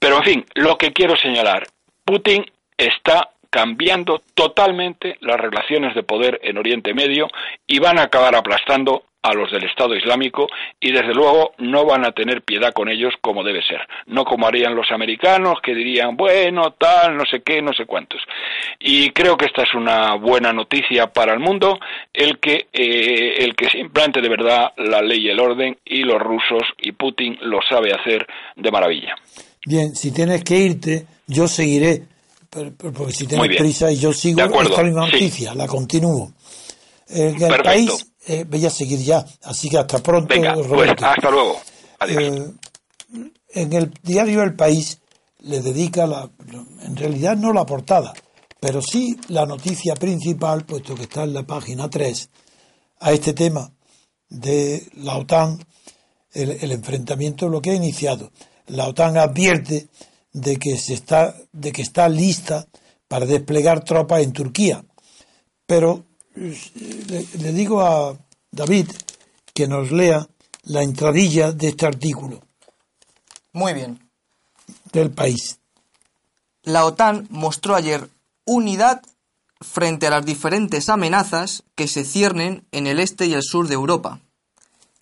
Pero 0.00 0.16
en 0.16 0.24
fin, 0.24 0.46
lo 0.54 0.76
que 0.76 0.92
quiero 0.92 1.16
señalar, 1.16 1.64
Putin 2.04 2.44
está 2.76 3.30
cambiando 3.50 4.22
totalmente 4.34 5.16
las 5.20 5.38
relaciones 5.38 5.94
de 5.94 6.04
poder 6.04 6.40
en 6.42 6.56
Oriente 6.56 6.94
Medio 6.94 7.28
y 7.66 7.80
van 7.80 7.98
a 7.98 8.04
acabar 8.04 8.34
aplastando 8.34 9.04
a 9.22 9.34
los 9.34 9.50
del 9.50 9.64
Estado 9.64 9.94
Islámico 9.94 10.48
y 10.80 10.92
desde 10.92 11.12
luego 11.12 11.52
no 11.58 11.84
van 11.84 12.06
a 12.06 12.12
tener 12.12 12.42
piedad 12.42 12.72
con 12.72 12.88
ellos 12.88 13.12
como 13.20 13.44
debe 13.44 13.62
ser, 13.62 13.80
no 14.06 14.24
como 14.24 14.46
harían 14.46 14.74
los 14.74 14.90
americanos 14.90 15.58
que 15.62 15.74
dirían 15.74 16.16
bueno 16.16 16.72
tal 16.72 17.16
no 17.16 17.24
sé 17.30 17.42
qué 17.42 17.60
no 17.60 17.72
sé 17.74 17.84
cuántos 17.84 18.20
y 18.78 19.10
creo 19.10 19.36
que 19.36 19.46
esta 19.46 19.62
es 19.62 19.74
una 19.74 20.14
buena 20.14 20.52
noticia 20.52 21.08
para 21.08 21.34
el 21.34 21.40
mundo 21.40 21.78
el 22.14 22.38
que 22.38 22.68
eh, 22.72 23.44
el 23.44 23.54
que 23.54 23.68
se 23.68 23.78
implante 23.78 24.22
de 24.22 24.28
verdad 24.28 24.72
la 24.78 25.02
ley 25.02 25.26
y 25.26 25.28
el 25.28 25.40
orden 25.40 25.76
y 25.84 26.02
los 26.02 26.18
rusos 26.18 26.62
y 26.78 26.92
Putin 26.92 27.38
lo 27.42 27.60
sabe 27.68 27.92
hacer 27.92 28.26
de 28.56 28.70
maravilla. 28.70 29.14
Bien, 29.66 29.94
si 29.94 30.14
tienes 30.14 30.42
que 30.44 30.56
irte 30.56 31.04
yo 31.26 31.46
seguiré 31.46 32.04
porque 32.50 33.12
si 33.12 33.26
tienes 33.26 33.56
prisa 33.56 33.92
y 33.92 33.96
yo 33.96 34.12
sigo 34.12 34.40
esta 34.40 34.82
misma 34.82 35.06
noticia, 35.06 35.54
la 35.54 35.68
continúo. 35.68 36.32
En 37.08 37.40
el 37.40 37.62
país, 37.62 38.06
eh, 38.26 38.44
voy 38.48 38.66
a 38.66 38.70
seguir 38.70 38.98
ya, 39.00 39.24
así 39.44 39.68
que 39.68 39.78
hasta 39.78 40.02
pronto. 40.02 40.34
Pues, 40.68 40.90
hasta 40.90 41.30
luego. 41.30 41.60
Eh, 42.08 42.50
en 43.52 43.72
el 43.72 43.92
diario 44.02 44.42
El 44.42 44.54
País 44.54 45.00
le 45.40 45.60
dedica, 45.60 46.06
la, 46.06 46.28
en 46.82 46.96
realidad 46.96 47.36
no 47.36 47.52
la 47.52 47.64
portada, 47.66 48.12
pero 48.58 48.82
sí 48.82 49.16
la 49.28 49.46
noticia 49.46 49.94
principal, 49.94 50.64
puesto 50.64 50.94
que 50.94 51.04
está 51.04 51.22
en 51.22 51.34
la 51.34 51.44
página 51.44 51.88
3, 51.88 52.30
a 53.00 53.12
este 53.12 53.32
tema 53.32 53.72
de 54.28 54.88
la 54.96 55.16
OTAN, 55.16 55.64
el, 56.32 56.50
el 56.60 56.72
enfrentamiento, 56.72 57.48
lo 57.48 57.62
que 57.62 57.70
ha 57.70 57.74
iniciado. 57.74 58.30
La 58.66 58.86
OTAN 58.86 59.16
advierte 59.16 59.88
de 60.32 60.56
que, 60.56 60.76
se 60.76 60.94
está, 60.94 61.34
de 61.52 61.72
que 61.72 61.82
está 61.82 62.08
lista 62.08 62.66
para 63.08 63.26
desplegar 63.26 63.84
tropas 63.84 64.22
en 64.22 64.32
Turquía. 64.32 64.84
Pero 65.66 66.04
le, 66.34 67.52
digo 67.52 67.80
a 67.80 68.16
David 68.50 68.88
que 69.52 69.66
nos 69.66 69.90
lea 69.90 70.26
la 70.64 70.82
entradilla 70.82 71.52
de 71.52 71.68
este 71.68 71.86
artículo. 71.86 72.40
Muy 73.52 73.74
bien. 73.74 73.98
Del 74.92 75.10
país. 75.10 75.58
La 76.62 76.84
OTAN 76.84 77.26
mostró 77.30 77.74
ayer 77.74 78.08
unidad 78.44 79.02
frente 79.60 80.06
a 80.06 80.10
las 80.10 80.24
diferentes 80.24 80.88
amenazas 80.88 81.64
que 81.74 81.88
se 81.88 82.04
ciernen 82.04 82.66
en 82.70 82.86
el 82.86 83.00
este 83.00 83.26
y 83.26 83.34
el 83.34 83.42
sur 83.42 83.68
de 83.68 83.74
Europa. 83.74 84.20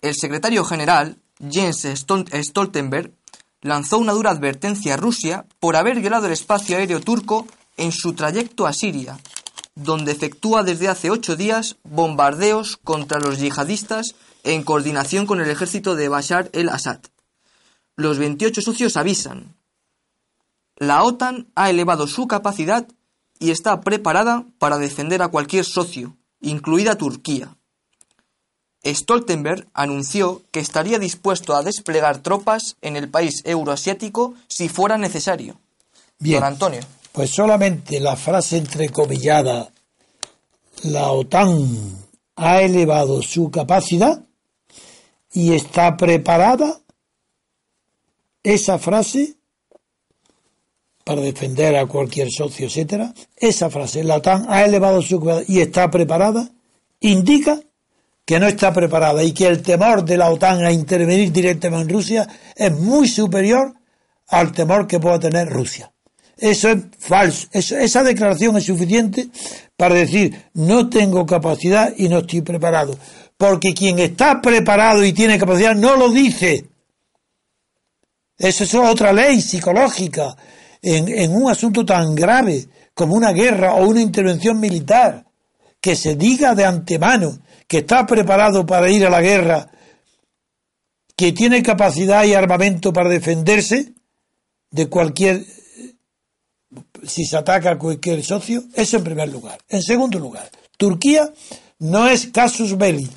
El 0.01 0.15
secretario 0.15 0.63
general, 0.63 1.17
Jens 1.39 1.85
Stoltenberg, 1.85 3.13
lanzó 3.61 3.97
una 3.97 4.13
dura 4.13 4.31
advertencia 4.31 4.93
a 4.93 4.97
Rusia 4.97 5.45
por 5.59 5.75
haber 5.75 5.99
violado 5.99 6.27
el 6.27 6.33
espacio 6.33 6.77
aéreo 6.77 7.01
turco 7.01 7.47
en 7.77 7.91
su 7.91 8.13
trayecto 8.13 8.67
a 8.67 8.73
Siria, 8.73 9.19
donde 9.75 10.11
efectúa 10.11 10.63
desde 10.63 10.87
hace 10.87 11.09
ocho 11.09 11.35
días 11.35 11.77
bombardeos 11.83 12.77
contra 12.77 13.19
los 13.19 13.39
yihadistas 13.39 14.15
en 14.43 14.63
coordinación 14.63 15.25
con 15.25 15.41
el 15.41 15.49
ejército 15.49 15.95
de 15.95 16.09
Bashar 16.09 16.49
el-Assad. 16.53 16.99
Los 17.95 18.17
28 18.17 18.61
socios 18.61 18.97
avisan. 18.97 19.55
La 20.77 21.03
OTAN 21.03 21.47
ha 21.55 21.69
elevado 21.69 22.07
su 22.07 22.27
capacidad 22.27 22.87
y 23.39 23.51
está 23.51 23.81
preparada 23.81 24.45
para 24.57 24.77
defender 24.77 25.21
a 25.21 25.27
cualquier 25.27 25.65
socio, 25.65 26.17
incluida 26.39 26.97
Turquía. 26.97 27.57
Stoltenberg 28.85 29.67
anunció 29.73 30.41
que 30.51 30.59
estaría 30.59 30.99
dispuesto 30.99 31.55
a 31.55 31.63
desplegar 31.63 32.19
tropas 32.19 32.77
en 32.81 32.95
el 32.95 33.09
país 33.09 33.41
euroasiático 33.45 34.35
si 34.47 34.69
fuera 34.69 34.97
necesario. 34.97 35.57
Bien, 36.19 36.39
Don 36.39 36.53
Antonio. 36.53 36.81
Pues 37.11 37.31
solamente 37.31 37.99
la 37.99 38.15
frase 38.15 38.57
entrecomillada, 38.57 39.71
la 40.83 41.11
OTAN 41.11 42.07
ha 42.35 42.61
elevado 42.61 43.21
su 43.21 43.51
capacidad 43.51 44.23
y 45.33 45.53
está 45.53 45.97
preparada, 45.97 46.79
esa 48.41 48.79
frase, 48.79 49.35
para 51.03 51.21
defender 51.21 51.75
a 51.75 51.85
cualquier 51.85 52.29
socio, 52.31 52.67
etcétera, 52.67 53.13
esa 53.35 53.69
frase, 53.69 54.03
la 54.03 54.17
OTAN 54.17 54.45
ha 54.47 54.63
elevado 54.63 55.01
su 55.01 55.19
capacidad 55.19 55.47
y 55.47 55.59
está 55.59 55.91
preparada, 55.91 56.49
indica 57.01 57.59
que 58.29 58.39
no 58.39 58.45
está 58.45 58.71
preparada 58.71 59.23
y 59.23 59.31
que 59.31 59.47
el 59.47 59.63
temor 59.63 60.05
de 60.05 60.15
la 60.15 60.29
OTAN 60.29 60.63
a 60.63 60.71
intervenir 60.71 61.31
directamente 61.31 61.81
en 61.81 61.89
Rusia 61.89 62.27
es 62.55 62.71
muy 62.71 63.07
superior 63.07 63.73
al 64.27 64.51
temor 64.51 64.85
que 64.85 64.99
pueda 64.99 65.19
tener 65.19 65.49
Rusia. 65.49 65.91
Eso 66.37 66.69
es 66.69 66.77
falso. 66.99 67.47
esa 67.51 68.03
declaración 68.03 68.55
es 68.55 68.65
suficiente 68.65 69.29
para 69.75 69.95
decir 69.95 70.51
no 70.53 70.87
tengo 70.89 71.25
capacidad 71.25 71.91
y 71.97 72.07
no 72.07 72.19
estoy 72.19 72.41
preparado. 72.41 72.95
Porque 73.35 73.73
quien 73.73 73.97
está 73.97 74.39
preparado 74.39 75.03
y 75.03 75.11
tiene 75.11 75.39
capacidad 75.39 75.73
no 75.73 75.95
lo 75.95 76.11
dice. 76.11 76.67
Eso 78.37 78.63
es 78.63 78.75
otra 78.75 79.11
ley 79.11 79.41
psicológica 79.41 80.37
en, 80.83 81.35
un 81.35 81.49
asunto 81.49 81.83
tan 81.83 82.13
grave 82.13 82.67
como 82.93 83.15
una 83.15 83.31
guerra 83.31 83.73
o 83.73 83.87
una 83.87 84.01
intervención 84.01 84.59
militar. 84.59 85.25
Que 85.81 85.95
se 85.95 86.15
diga 86.15 86.55
de 86.55 86.65
antemano 86.65 87.39
que 87.69 87.79
está 87.79 88.05
preparado 88.05 88.65
para 88.65 88.89
ir 88.89 89.05
a 89.05 89.11
la 89.11 89.21
guerra, 89.21 89.69
que 91.15 91.31
tiene 91.33 91.61
capacidad 91.61 92.23
y 92.25 92.33
armamento 92.33 92.91
para 92.91 93.09
defenderse 93.09 93.93
de 94.71 94.89
cualquier, 94.89 95.45
si 97.03 97.25
se 97.25 97.37
ataca 97.37 97.71
a 97.71 97.77
cualquier 97.77 98.23
socio, 98.23 98.63
eso 98.73 98.97
en 98.97 99.03
primer 99.03 99.29
lugar. 99.29 99.59
En 99.69 99.83
segundo 99.83 100.17
lugar, 100.17 100.49
Turquía 100.77 101.31
no 101.77 102.07
es 102.07 102.27
casus 102.27 102.75
belli. 102.75 103.07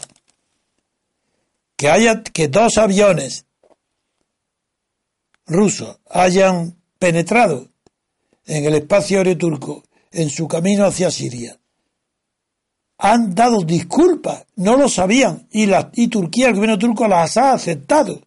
Que 1.76 1.88
haya, 1.88 2.22
que 2.22 2.48
dos 2.48 2.76
aviones 2.76 3.46
rusos 5.46 5.98
hayan 6.10 6.76
penetrado 6.98 7.70
en 8.44 8.66
el 8.66 8.74
espacio 8.74 9.18
aéreo 9.18 9.38
turco 9.38 9.82
en 10.10 10.28
su 10.28 10.46
camino 10.46 10.84
hacia 10.84 11.10
Siria 11.10 11.58
han 13.04 13.34
dado 13.34 13.64
disculpas, 13.64 14.46
no 14.54 14.76
lo 14.76 14.88
sabían, 14.88 15.48
y, 15.50 15.66
la, 15.66 15.90
y 15.92 16.06
Turquía, 16.06 16.46
el 16.46 16.54
gobierno 16.54 16.78
turco 16.78 17.08
las 17.08 17.36
ha 17.36 17.52
aceptado. 17.52 18.20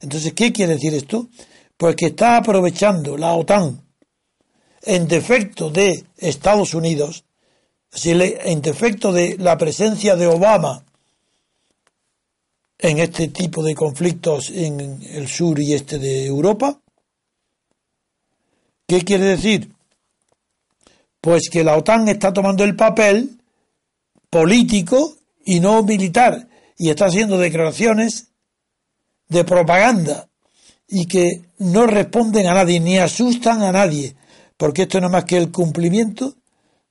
Entonces, 0.00 0.34
¿qué 0.34 0.52
quiere 0.52 0.74
decir 0.74 0.92
esto? 0.92 1.28
Pues 1.78 1.96
que 1.96 2.06
está 2.06 2.36
aprovechando 2.36 3.16
la 3.16 3.32
OTAN 3.32 3.80
en 4.82 5.08
defecto 5.08 5.70
de 5.70 6.04
Estados 6.18 6.74
Unidos, 6.74 7.24
en 8.04 8.60
defecto 8.60 9.12
de 9.12 9.38
la 9.38 9.56
presencia 9.56 10.14
de 10.14 10.26
Obama 10.26 10.84
en 12.78 12.98
este 12.98 13.28
tipo 13.28 13.62
de 13.62 13.74
conflictos 13.74 14.50
en 14.50 15.02
el 15.02 15.26
sur 15.26 15.58
y 15.58 15.72
este 15.72 15.98
de 15.98 16.26
Europa. 16.26 16.78
¿Qué 18.86 19.02
quiere 19.04 19.24
decir? 19.24 19.72
Pues 21.18 21.48
que 21.48 21.64
la 21.64 21.78
OTAN 21.78 22.08
está 22.08 22.30
tomando 22.30 22.62
el 22.62 22.76
papel 22.76 23.38
político 24.32 25.14
y 25.44 25.60
no 25.60 25.82
militar 25.82 26.48
y 26.78 26.88
está 26.88 27.04
haciendo 27.04 27.36
declaraciones 27.36 28.28
de 29.28 29.44
propaganda 29.44 30.26
y 30.88 31.04
que 31.04 31.42
no 31.58 31.86
responden 31.86 32.46
a 32.46 32.54
nadie 32.54 32.80
ni 32.80 32.96
asustan 32.96 33.62
a 33.62 33.72
nadie, 33.72 34.16
porque 34.56 34.82
esto 34.82 35.00
no 35.02 35.08
es 35.08 35.12
más 35.12 35.24
que 35.26 35.36
el 35.36 35.52
cumplimiento 35.52 36.34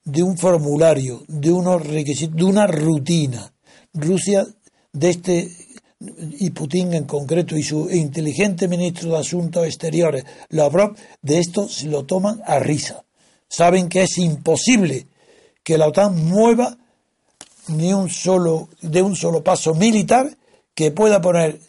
de 0.04 0.22
un 0.22 0.38
formulario, 0.38 1.24
de 1.26 1.50
unos 1.50 1.84
requisitos, 1.84 2.36
de 2.36 2.44
una 2.44 2.68
rutina. 2.68 3.52
Rusia 3.92 4.46
de 4.92 5.10
este 5.10 5.50
y 6.38 6.50
Putin 6.50 6.94
en 6.94 7.04
concreto 7.04 7.56
y 7.56 7.64
su 7.64 7.90
inteligente 7.90 8.68
ministro 8.68 9.10
de 9.10 9.18
Asuntos 9.18 9.66
Exteriores, 9.66 10.24
Lavrov, 10.50 10.94
de 11.20 11.40
esto 11.40 11.68
se 11.68 11.88
lo 11.88 12.04
toman 12.04 12.40
a 12.46 12.60
risa. 12.60 13.04
Saben 13.48 13.88
que 13.88 14.02
es 14.02 14.16
imposible 14.18 15.06
que 15.64 15.76
la 15.76 15.88
OTAN 15.88 16.24
mueva 16.24 16.76
ni 17.68 17.92
un 17.92 18.08
solo, 18.10 18.68
de 18.80 19.02
un 19.02 19.16
solo 19.16 19.42
paso 19.42 19.74
militar 19.74 20.36
que 20.74 20.90
pueda 20.90 21.20
poner 21.20 21.60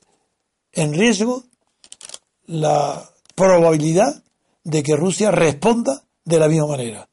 en 0.72 0.94
riesgo 0.94 1.44
la 2.46 3.10
probabilidad 3.36 4.24
de 4.64 4.84
que 4.84 4.96
Rusia 4.96 5.32
responda 5.32 6.04
de 6.26 6.40
la 6.40 6.48
misma 6.48 6.68
manera. 6.68 7.08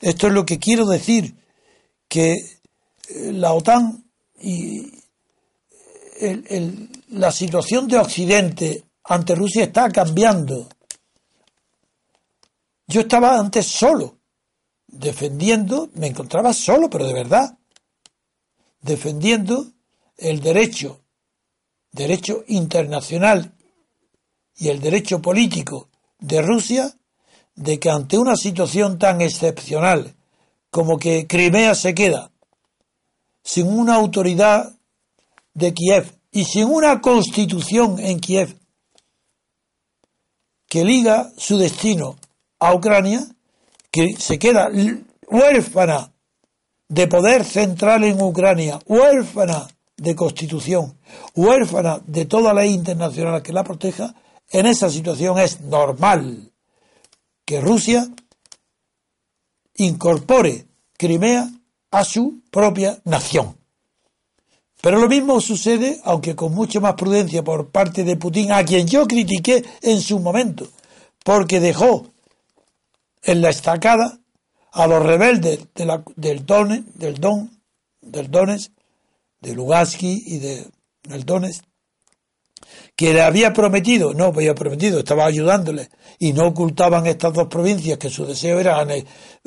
Esto 0.00 0.26
es 0.26 0.32
lo 0.32 0.44
que 0.44 0.58
quiero 0.58 0.86
decir, 0.86 1.36
que 2.08 2.32
eh, 2.32 3.32
la 3.32 3.52
OTAN 3.52 4.04
y 4.40 4.92
la 7.08 7.32
situación 7.32 7.88
de 7.88 7.98
Occidente 7.98 8.84
ante 9.04 9.34
Rusia 9.34 9.64
está 9.64 9.88
cambiando. 9.90 10.68
Yo 12.86 13.00
estaba 13.02 13.38
antes 13.38 13.66
solo, 13.66 14.18
defendiendo, 14.86 15.88
me 15.94 16.08
encontraba 16.08 16.52
solo, 16.52 16.88
pero 16.90 17.06
de 17.06 17.14
verdad, 17.14 17.58
defendiendo 18.82 19.66
el 20.16 20.40
derecho, 20.40 21.00
derecho 21.92 22.44
internacional 22.48 23.54
y 24.56 24.68
el 24.68 24.80
derecho 24.80 25.22
político 25.22 25.88
de 26.18 26.42
Rusia 26.42 26.94
de 27.54 27.78
que 27.78 27.90
ante 27.90 28.18
una 28.18 28.36
situación 28.36 28.98
tan 28.98 29.20
excepcional 29.20 30.14
como 30.70 30.98
que 30.98 31.26
Crimea 31.26 31.74
se 31.74 31.94
queda 31.94 32.30
sin 33.42 33.66
una 33.66 33.94
autoridad 33.94 34.76
de 35.54 35.74
Kiev 35.74 36.18
y 36.30 36.44
sin 36.44 36.64
una 36.64 37.00
constitución 37.00 37.98
en 37.98 38.20
Kiev 38.20 38.56
que 40.68 40.84
liga 40.84 41.30
su 41.36 41.58
destino 41.58 42.16
a 42.58 42.74
Ucrania, 42.74 43.26
que 43.90 44.14
se 44.18 44.38
queda 44.38 44.70
huérfana 45.28 46.12
de 46.92 47.06
poder 47.06 47.42
central 47.46 48.04
en 48.04 48.20
Ucrania, 48.20 48.78
huérfana 48.86 49.66
de 49.96 50.14
constitución, 50.14 50.98
huérfana 51.34 52.02
de 52.06 52.26
toda 52.26 52.52
ley 52.52 52.70
internacional 52.74 53.42
que 53.42 53.54
la 53.54 53.64
proteja, 53.64 54.14
en 54.50 54.66
esa 54.66 54.90
situación 54.90 55.38
es 55.38 55.62
normal 55.62 56.52
que 57.46 57.62
Rusia 57.62 58.06
incorpore 59.76 60.66
Crimea 60.98 61.48
a 61.90 62.04
su 62.04 62.42
propia 62.50 63.00
nación. 63.04 63.56
Pero 64.82 64.98
lo 64.98 65.08
mismo 65.08 65.40
sucede, 65.40 65.98
aunque 66.04 66.36
con 66.36 66.54
mucho 66.54 66.82
más 66.82 66.92
prudencia 66.92 67.42
por 67.42 67.70
parte 67.70 68.04
de 68.04 68.16
Putin, 68.16 68.52
a 68.52 68.66
quien 68.66 68.86
yo 68.86 69.06
critiqué 69.06 69.64
en 69.80 70.02
su 70.02 70.18
momento, 70.18 70.68
porque 71.24 71.58
dejó 71.58 72.12
en 73.22 73.40
la 73.40 73.48
estacada 73.48 74.18
a 74.72 74.86
los 74.86 75.02
rebeldes 75.02 75.60
del 75.74 76.46
Don, 76.46 76.86
del 76.94 77.14
Don, 77.20 77.50
del 78.00 78.30
Donetsk, 78.30 78.72
de 79.40 79.54
Lugansky 79.54 80.22
y 80.26 80.38
de, 80.38 80.66
del 81.04 81.24
Donetsk, 81.24 81.64
que 82.96 83.12
le 83.12 83.22
había 83.22 83.52
prometido, 83.52 84.14
no 84.14 84.26
había 84.26 84.54
prometido, 84.54 84.98
estaba 84.98 85.26
ayudándole, 85.26 85.88
y 86.18 86.32
no 86.32 86.46
ocultaban 86.46 87.06
estas 87.06 87.34
dos 87.34 87.48
provincias, 87.48 87.98
que 87.98 88.08
su 88.08 88.24
deseo 88.24 88.60
era, 88.60 88.86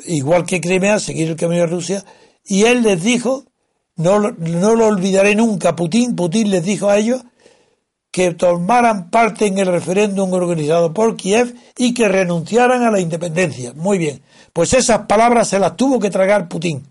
igual 0.04 0.44
que 0.44 0.60
Crimea, 0.60 1.00
seguir 1.00 1.28
el 1.28 1.36
camino 1.36 1.62
de 1.62 1.68
Rusia, 1.68 2.04
y 2.44 2.64
él 2.64 2.82
les 2.82 3.02
dijo 3.02 3.44
no, 3.96 4.20
no 4.20 4.74
lo 4.74 4.86
olvidaré 4.86 5.34
nunca. 5.34 5.74
Putin, 5.74 6.14
Putin 6.14 6.50
les 6.50 6.64
dijo 6.64 6.88
a 6.88 6.98
ellos 6.98 7.22
que 8.16 8.32
tomaran 8.32 9.10
parte 9.10 9.44
en 9.44 9.58
el 9.58 9.66
referéndum 9.66 10.32
organizado 10.32 10.94
por 10.94 11.16
Kiev 11.16 11.54
y 11.76 11.92
que 11.92 12.08
renunciaran 12.08 12.82
a 12.82 12.90
la 12.90 12.98
independencia. 12.98 13.74
Muy 13.74 13.98
bien. 13.98 14.22
Pues 14.54 14.72
esas 14.72 15.00
palabras 15.00 15.48
se 15.48 15.58
las 15.58 15.76
tuvo 15.76 16.00
que 16.00 16.08
tragar 16.08 16.48
Putin, 16.48 16.82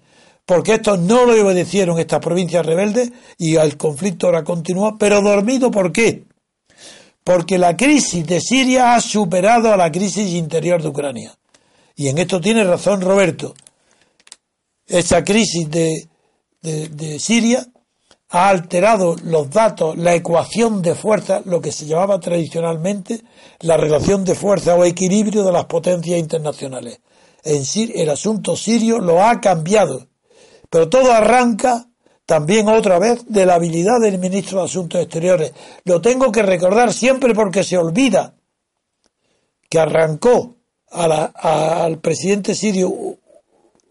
porque 0.45 0.75
estos 0.75 0.99
no 0.99 1.25
lo 1.25 1.31
obedecieron, 1.31 1.97
estas 1.97 2.19
provincias 2.19 2.63
rebeldes, 2.63 3.11
y 3.39 3.55
el 3.55 3.75
conflicto 3.75 4.27
ahora 4.27 4.43
continúa, 4.43 4.99
pero 4.99 5.19
dormido, 5.19 5.71
¿por 5.71 5.91
qué? 5.91 6.25
Porque 7.23 7.57
la 7.57 7.75
crisis 7.75 8.23
de 8.27 8.39
Siria 8.39 8.93
ha 8.93 9.01
superado 9.01 9.73
a 9.73 9.77
la 9.77 9.91
crisis 9.91 10.31
interior 10.31 10.79
de 10.79 10.89
Ucrania. 10.89 11.35
Y 11.95 12.09
en 12.09 12.19
esto 12.19 12.39
tiene 12.39 12.63
razón 12.65 13.01
Roberto. 13.01 13.55
Esa 14.85 15.23
crisis 15.23 15.67
de, 15.71 16.07
de, 16.61 17.17
Siria 17.17 17.65
ha 18.35 18.49
alterado 18.49 19.15
los 19.23 19.49
datos, 19.49 19.97
la 19.97 20.13
ecuación 20.13 20.81
de 20.81 20.93
fuerza, 20.93 21.41
lo 21.45 21.61
que 21.61 21.71
se 21.71 21.85
llamaba 21.85 22.19
tradicionalmente 22.19 23.21
la 23.61 23.77
relación 23.77 24.25
de 24.25 24.35
fuerza 24.35 24.75
o 24.75 24.83
equilibrio 24.83 25.45
de 25.45 25.53
las 25.53 25.63
potencias 25.67 26.19
internacionales. 26.19 26.99
En 27.45 27.63
el 27.95 28.09
asunto 28.09 28.57
sirio 28.57 28.99
lo 28.99 29.23
ha 29.23 29.39
cambiado, 29.39 30.07
pero 30.69 30.89
todo 30.89 31.13
arranca 31.13 31.87
también 32.25 32.67
otra 32.67 32.99
vez 32.99 33.23
de 33.25 33.45
la 33.45 33.55
habilidad 33.55 34.01
del 34.01 34.19
ministro 34.19 34.59
de 34.59 34.65
Asuntos 34.65 35.01
Exteriores. 35.01 35.53
Lo 35.85 36.01
tengo 36.01 36.29
que 36.29 36.41
recordar 36.41 36.91
siempre 36.91 37.33
porque 37.33 37.63
se 37.63 37.77
olvida 37.77 38.35
que 39.69 39.79
arrancó 39.79 40.57
al 40.91 41.99
presidente 41.99 42.53
sirio 42.53 43.17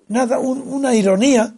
nada, 0.08 0.38
una 0.38 0.94
ironía 0.94 1.54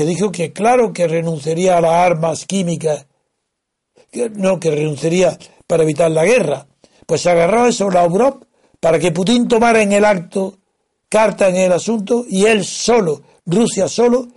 que 0.00 0.06
dijo 0.06 0.32
que 0.32 0.50
claro 0.50 0.94
que 0.94 1.06
renunciaría 1.06 1.76
a 1.76 1.80
las 1.82 1.92
armas 1.92 2.46
químicas, 2.46 3.04
que, 4.10 4.30
no, 4.30 4.58
que 4.58 4.70
renunciaría 4.70 5.38
para 5.66 5.82
evitar 5.82 6.10
la 6.10 6.24
guerra. 6.24 6.66
Pues 7.04 7.20
se 7.20 7.28
agarró 7.28 7.66
eso 7.66 7.90
la 7.90 8.02
Europa 8.02 8.46
para 8.80 8.98
que 8.98 9.12
Putin 9.12 9.46
tomara 9.46 9.82
en 9.82 9.92
el 9.92 10.06
acto 10.06 10.56
carta 11.10 11.50
en 11.50 11.56
el 11.56 11.72
asunto 11.72 12.24
y 12.26 12.46
él 12.46 12.64
solo, 12.64 13.20
Rusia 13.44 13.88
solo, 13.88 14.28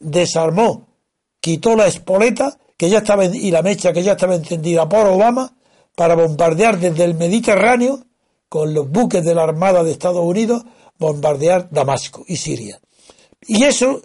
desarmó, 0.00 0.88
quitó 1.40 1.76
la 1.76 1.86
espoleta 1.86 2.58
que 2.76 2.90
ya 2.90 2.98
estaba 2.98 3.24
y 3.24 3.52
la 3.52 3.62
mecha 3.62 3.92
que 3.92 4.02
ya 4.02 4.14
estaba 4.14 4.34
encendida 4.34 4.88
por 4.88 5.06
Obama 5.06 5.54
para 5.94 6.16
bombardear 6.16 6.80
desde 6.80 7.04
el 7.04 7.14
Mediterráneo 7.14 8.00
con 8.48 8.74
los 8.74 8.90
buques 8.90 9.24
de 9.24 9.36
la 9.36 9.44
Armada 9.44 9.84
de 9.84 9.92
Estados 9.92 10.24
Unidos, 10.24 10.64
bombardear 10.98 11.68
Damasco 11.70 12.24
y 12.26 12.36
Siria. 12.36 12.80
Y 13.46 13.62
eso 13.62 14.02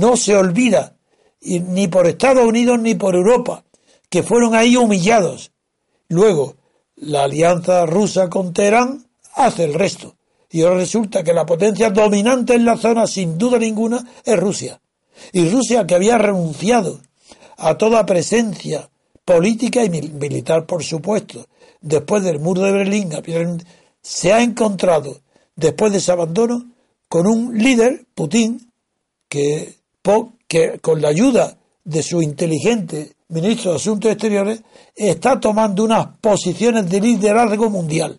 no 0.00 0.16
se 0.16 0.34
olvida, 0.34 0.96
ni 1.42 1.88
por 1.88 2.06
Estados 2.06 2.44
Unidos 2.44 2.80
ni 2.80 2.94
por 2.94 3.14
Europa, 3.14 3.64
que 4.08 4.22
fueron 4.22 4.54
ahí 4.54 4.76
humillados. 4.76 5.52
Luego, 6.08 6.56
la 6.96 7.24
alianza 7.24 7.86
rusa 7.86 8.28
con 8.28 8.52
Teherán 8.52 9.06
hace 9.34 9.64
el 9.64 9.74
resto. 9.74 10.16
Y 10.50 10.62
ahora 10.62 10.76
resulta 10.76 11.22
que 11.22 11.32
la 11.32 11.46
potencia 11.46 11.90
dominante 11.90 12.54
en 12.54 12.64
la 12.64 12.76
zona, 12.76 13.06
sin 13.06 13.38
duda 13.38 13.58
ninguna, 13.58 14.04
es 14.24 14.38
Rusia. 14.38 14.80
Y 15.32 15.48
Rusia, 15.48 15.86
que 15.86 15.94
había 15.94 16.18
renunciado 16.18 17.00
a 17.56 17.76
toda 17.78 18.06
presencia 18.06 18.90
política 19.24 19.84
y 19.84 19.90
militar, 19.90 20.66
por 20.66 20.82
supuesto, 20.82 21.46
después 21.80 22.24
del 22.24 22.40
muro 22.40 22.62
de 22.62 22.72
Berlín, 22.72 23.10
se 24.02 24.32
ha 24.32 24.42
encontrado, 24.42 25.20
después 25.54 25.92
de 25.92 25.98
ese 25.98 26.10
abandono, 26.10 26.72
con 27.08 27.26
un 27.26 27.56
líder, 27.56 28.06
Putin, 28.14 28.72
que 29.28 29.79
que 30.48 30.78
con 30.80 31.00
la 31.00 31.08
ayuda 31.08 31.56
de 31.84 32.02
su 32.02 32.22
inteligente 32.22 33.12
ministro 33.28 33.72
de 33.72 33.76
Asuntos 33.76 34.10
Exteriores 34.10 34.62
está 34.96 35.38
tomando 35.38 35.84
unas 35.84 36.18
posiciones 36.20 36.88
de 36.88 37.00
liderazgo 37.00 37.70
mundial. 37.70 38.18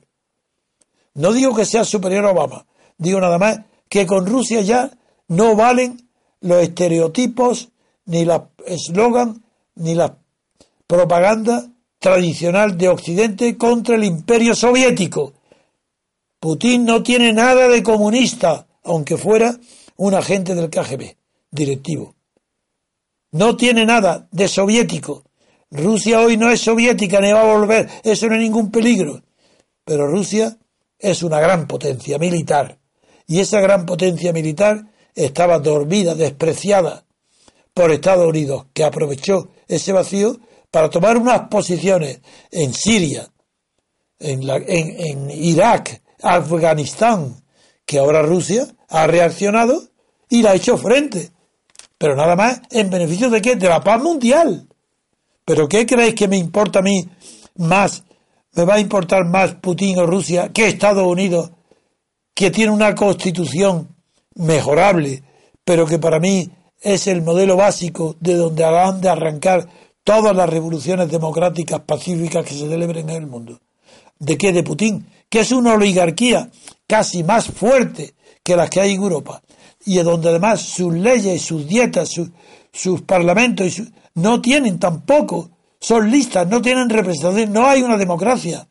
No 1.15 1.33
digo 1.33 1.55
que 1.55 1.65
sea 1.65 1.83
superior 1.83 2.25
a 2.25 2.31
Obama, 2.31 2.65
digo 2.97 3.19
nada 3.19 3.37
más 3.37 3.59
que 3.89 4.05
con 4.05 4.25
Rusia 4.25 4.61
ya 4.61 4.91
no 5.27 5.55
valen 5.55 6.09
los 6.39 6.63
estereotipos, 6.63 7.69
ni 8.05 8.25
la 8.25 8.49
eslogan, 8.65 9.43
ni 9.75 9.95
la 9.95 10.17
propaganda 10.87 11.67
tradicional 11.99 12.77
de 12.77 12.89
Occidente 12.89 13.57
contra 13.57 13.95
el 13.95 14.03
imperio 14.03 14.55
soviético. 14.55 15.33
Putin 16.39 16.85
no 16.85 17.03
tiene 17.03 17.33
nada 17.33 17.67
de 17.67 17.83
comunista, 17.83 18.67
aunque 18.83 19.17
fuera 19.17 19.55
un 19.97 20.13
agente 20.13 20.55
del 20.55 20.69
KGB 20.69 21.20
directivo. 21.51 22.15
No 23.31 23.55
tiene 23.55 23.85
nada 23.85 24.27
de 24.31 24.47
soviético. 24.47 25.23
Rusia 25.69 26.19
hoy 26.19 26.35
no 26.35 26.49
es 26.49 26.61
soviética 26.61 27.21
ni 27.21 27.31
va 27.31 27.41
a 27.41 27.55
volver, 27.55 27.89
eso 28.03 28.27
no 28.27 28.35
es 28.35 28.41
ningún 28.41 28.71
peligro. 28.71 29.21
Pero 29.85 30.07
Rusia 30.07 30.57
es 30.99 31.23
una 31.23 31.39
gran 31.39 31.67
potencia 31.67 32.17
militar. 32.17 32.77
Y 33.27 33.39
esa 33.39 33.61
gran 33.61 33.85
potencia 33.85 34.33
militar 34.33 34.91
estaba 35.15 35.59
dormida, 35.59 36.15
despreciada 36.15 37.05
por 37.73 37.91
Estados 37.91 38.27
Unidos, 38.27 38.65
que 38.73 38.83
aprovechó 38.83 39.49
ese 39.67 39.93
vacío 39.93 40.39
para 40.69 40.89
tomar 40.89 41.17
unas 41.17 41.47
posiciones 41.49 42.21
en 42.51 42.73
Siria, 42.73 43.27
en, 44.19 44.49
en, 44.49 45.31
Irak, 45.31 46.01
Afganistán, 46.21 47.43
que 47.85 47.99
ahora 47.99 48.21
Rusia 48.21 48.67
ha 48.89 49.07
reaccionado 49.07 49.81
y 50.29 50.41
la 50.41 50.51
ha 50.51 50.55
hecho 50.55 50.77
frente. 50.77 51.31
Pero 52.01 52.15
nada 52.15 52.35
más 52.35 52.61
en 52.71 52.89
beneficio 52.89 53.29
de 53.29 53.43
qué? 53.43 53.55
De 53.55 53.69
la 53.69 53.79
paz 53.79 54.01
mundial. 54.01 54.67
¿Pero 55.45 55.69
qué 55.69 55.85
creéis 55.85 56.15
que 56.15 56.27
me 56.27 56.35
importa 56.35 56.79
a 56.79 56.81
mí 56.81 57.07
más? 57.57 58.03
¿Me 58.53 58.65
va 58.65 58.73
a 58.73 58.79
importar 58.79 59.25
más 59.25 59.53
Putin 59.53 59.99
o 59.99 60.07
Rusia 60.07 60.49
que 60.51 60.67
Estados 60.67 61.05
Unidos, 61.05 61.51
que 62.33 62.49
tiene 62.49 62.71
una 62.71 62.95
constitución 62.95 63.95
mejorable, 64.33 65.21
pero 65.63 65.85
que 65.85 65.99
para 65.99 66.19
mí 66.19 66.49
es 66.79 67.05
el 67.05 67.21
modelo 67.21 67.55
básico 67.55 68.15
de 68.19 68.33
donde 68.33 68.65
han 68.65 68.99
de 68.99 69.09
arrancar 69.09 69.67
todas 70.03 70.35
las 70.35 70.49
revoluciones 70.49 71.07
democráticas 71.07 71.81
pacíficas 71.81 72.43
que 72.43 72.55
se 72.55 72.67
celebren 72.67 73.11
en 73.11 73.15
el 73.15 73.27
mundo. 73.27 73.59
¿De 74.17 74.39
qué? 74.39 74.51
De 74.51 74.63
Putin, 74.63 75.05
que 75.29 75.41
es 75.41 75.51
una 75.51 75.75
oligarquía 75.75 76.49
casi 76.87 77.23
más 77.23 77.45
fuerte 77.45 78.15
que 78.41 78.55
las 78.55 78.71
que 78.71 78.81
hay 78.81 78.93
en 78.93 79.03
Europa, 79.03 79.43
y 79.85 79.97
donde 79.97 80.29
además 80.29 80.61
sus 80.61 80.93
leyes, 80.93 81.41
sus 81.41 81.67
dietas, 81.67 82.19
sus 82.71 83.01
parlamentos 83.01 83.79
y 83.79 83.87
no 84.15 84.41
tienen 84.41 84.79
tampoco, 84.79 85.49
son 85.79 86.11
listas, 86.11 86.47
no 86.47 86.61
tienen 86.61 86.89
representación, 86.89 87.53
no 87.53 87.67
hay 87.67 87.81
una 87.81 87.97
democracia. 87.97 88.67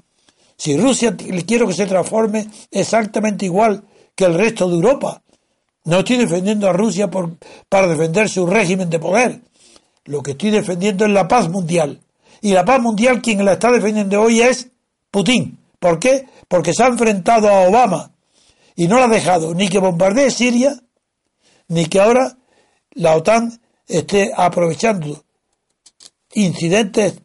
Si 0.56 0.76
Rusia 0.76 1.16
quiero 1.46 1.66
que 1.66 1.74
se 1.74 1.86
transforme 1.86 2.46
exactamente 2.70 3.46
igual 3.46 3.82
que 4.14 4.26
el 4.26 4.34
resto 4.34 4.68
de 4.68 4.74
Europa, 4.74 5.22
no 5.84 6.00
estoy 6.00 6.18
defendiendo 6.18 6.68
a 6.68 6.72
Rusia 6.72 7.10
por, 7.10 7.38
para 7.68 7.88
defender 7.88 8.28
su 8.28 8.46
régimen 8.46 8.90
de 8.90 8.98
poder. 8.98 9.40
Lo 10.04 10.22
que 10.22 10.32
estoy 10.32 10.50
defendiendo 10.50 11.06
es 11.06 11.10
la 11.10 11.26
paz 11.26 11.48
mundial. 11.48 12.00
Y 12.42 12.52
la 12.52 12.64
paz 12.64 12.80
mundial 12.80 13.22
quien 13.22 13.44
la 13.44 13.54
está 13.54 13.70
defendiendo 13.70 14.20
hoy 14.20 14.42
es 14.42 14.68
Putin. 15.10 15.58
¿Por 15.78 15.98
qué? 15.98 16.26
Porque 16.48 16.74
se 16.74 16.82
ha 16.82 16.88
enfrentado 16.88 17.48
a 17.48 17.66
Obama 17.66 18.12
y 18.76 18.86
no 18.86 18.96
le 18.96 19.04
ha 19.04 19.08
dejado 19.08 19.54
ni 19.54 19.68
que 19.68 19.78
bombardee 19.78 20.30
Siria, 20.30 20.78
ni 21.70 21.86
que 21.86 22.00
ahora 22.00 22.36
la 22.92 23.16
OTAN 23.16 23.60
esté 23.86 24.32
aprovechando 24.36 25.24
incidentes 26.34 27.20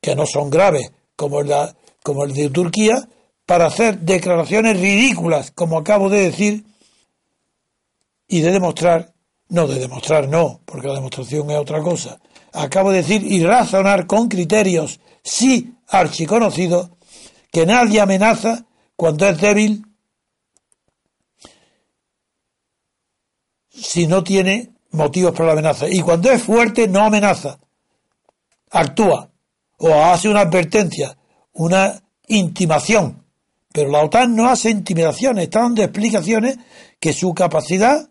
que 0.00 0.14
no 0.14 0.26
son 0.26 0.48
graves, 0.48 0.92
como, 1.16 1.42
la, 1.42 1.74
como 2.02 2.24
el 2.24 2.32
de 2.32 2.50
Turquía, 2.50 3.08
para 3.44 3.66
hacer 3.66 3.98
declaraciones 3.98 4.80
ridículas, 4.80 5.50
como 5.50 5.78
acabo 5.78 6.08
de 6.08 6.22
decir, 6.22 6.64
y 8.28 8.40
de 8.40 8.52
demostrar, 8.52 9.12
no 9.48 9.66
de 9.66 9.78
demostrar 9.80 10.28
no, 10.28 10.60
porque 10.64 10.88
la 10.88 10.94
demostración 10.94 11.50
es 11.50 11.58
otra 11.58 11.82
cosa, 11.82 12.20
acabo 12.52 12.90
de 12.90 12.98
decir 12.98 13.24
y 13.24 13.44
razonar 13.44 14.06
con 14.06 14.28
criterios 14.28 15.00
sí 15.24 15.74
archiconocidos 15.88 16.90
que 17.50 17.66
nadie 17.66 18.00
amenaza 18.00 18.64
cuando 18.96 19.28
es 19.28 19.40
débil 19.40 19.84
si 23.82 24.06
no 24.06 24.22
tiene 24.22 24.70
motivos 24.92 25.32
para 25.32 25.46
la 25.46 25.52
amenaza. 25.52 25.88
Y 25.88 26.00
cuando 26.00 26.30
es 26.30 26.42
fuerte, 26.42 26.88
no 26.88 27.00
amenaza, 27.00 27.58
actúa 28.70 29.28
o 29.78 29.92
hace 30.04 30.28
una 30.28 30.40
advertencia, 30.40 31.16
una 31.54 32.00
intimación. 32.28 33.24
Pero 33.72 33.90
la 33.90 34.04
OTAN 34.04 34.36
no 34.36 34.48
hace 34.48 34.70
intimidaciones, 34.70 35.44
está 35.44 35.60
dando 35.60 35.82
explicaciones 35.82 36.58
que 37.00 37.12
su 37.12 37.34
capacidad 37.34 38.08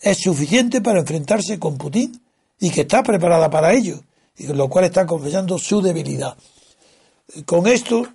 es 0.00 0.18
suficiente 0.18 0.80
para 0.80 1.00
enfrentarse 1.00 1.58
con 1.58 1.76
Putin 1.76 2.22
y 2.60 2.70
que 2.70 2.82
está 2.82 3.02
preparada 3.02 3.50
para 3.50 3.72
ello, 3.72 4.00
y 4.36 4.46
con 4.46 4.56
lo 4.56 4.68
cual 4.68 4.84
está 4.84 5.04
confesando 5.06 5.58
su 5.58 5.82
debilidad. 5.82 6.36
Con 7.44 7.66
esto, 7.66 8.06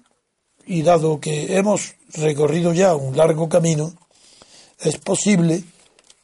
y 0.65 0.81
dado 0.81 1.19
que 1.19 1.57
hemos 1.57 1.95
recorrido 2.13 2.73
ya 2.73 2.95
un 2.95 3.15
largo 3.15 3.49
camino, 3.49 3.93
es 4.79 4.97
posible 4.97 5.63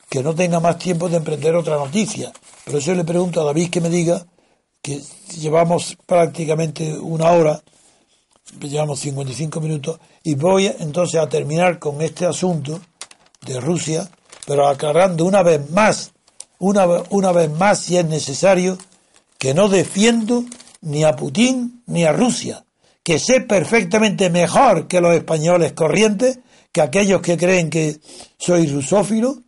que 0.10 0.24
no 0.24 0.34
tenga 0.34 0.60
más 0.60 0.78
tiempo 0.78 1.08
de 1.08 1.18
emprender 1.18 1.56
otra 1.56 1.78
noticia. 1.78 2.32
Pero 2.66 2.80
eso 2.80 2.94
le 2.94 3.04
pregunto 3.04 3.42
a 3.42 3.46
David 3.46 3.70
que 3.70 3.82
me 3.82 3.90
diga 3.90 4.26
que 4.82 5.02
llevamos 5.38 5.98
prácticamente 6.06 6.98
una 6.98 7.32
hora, 7.32 7.62
llevamos 8.60 9.00
55 9.00 9.62
minutos, 9.62 10.00
y 10.24 10.36
voy 10.36 10.66
entonces 10.80 11.22
a 11.22 11.30
terminar 11.30 11.80
con 11.80 12.02
este 12.02 12.26
asunto 12.26 12.80
de 13.46 13.60
Rusia, 13.60 14.10
pero 14.48 14.68
aclarando 14.68 15.26
una 15.26 15.44
vez 15.44 15.70
más, 15.70 16.12
una, 16.58 16.88
una 17.10 17.32
vez 17.32 17.52
más 17.52 17.80
si 17.80 17.98
es 17.98 18.06
necesario, 18.06 18.78
que 19.38 19.54
no 19.54 19.70
defiendo 19.70 20.44
ni 20.82 21.04
a 21.04 21.16
Putin 21.16 21.84
ni 21.86 22.04
a 22.04 22.12
Rusia, 22.12 22.66
que 23.04 23.20
sé 23.20 23.42
perfectamente 23.42 24.30
mejor 24.30 24.88
que 24.88 25.02
los 25.02 25.16
españoles 25.16 25.74
corrientes, 25.74 26.40
que 26.72 26.82
aquellos 26.82 27.22
que 27.22 27.38
creen 27.38 27.70
que 27.70 28.00
soy 28.38 28.68
rusófilo, 28.68 29.44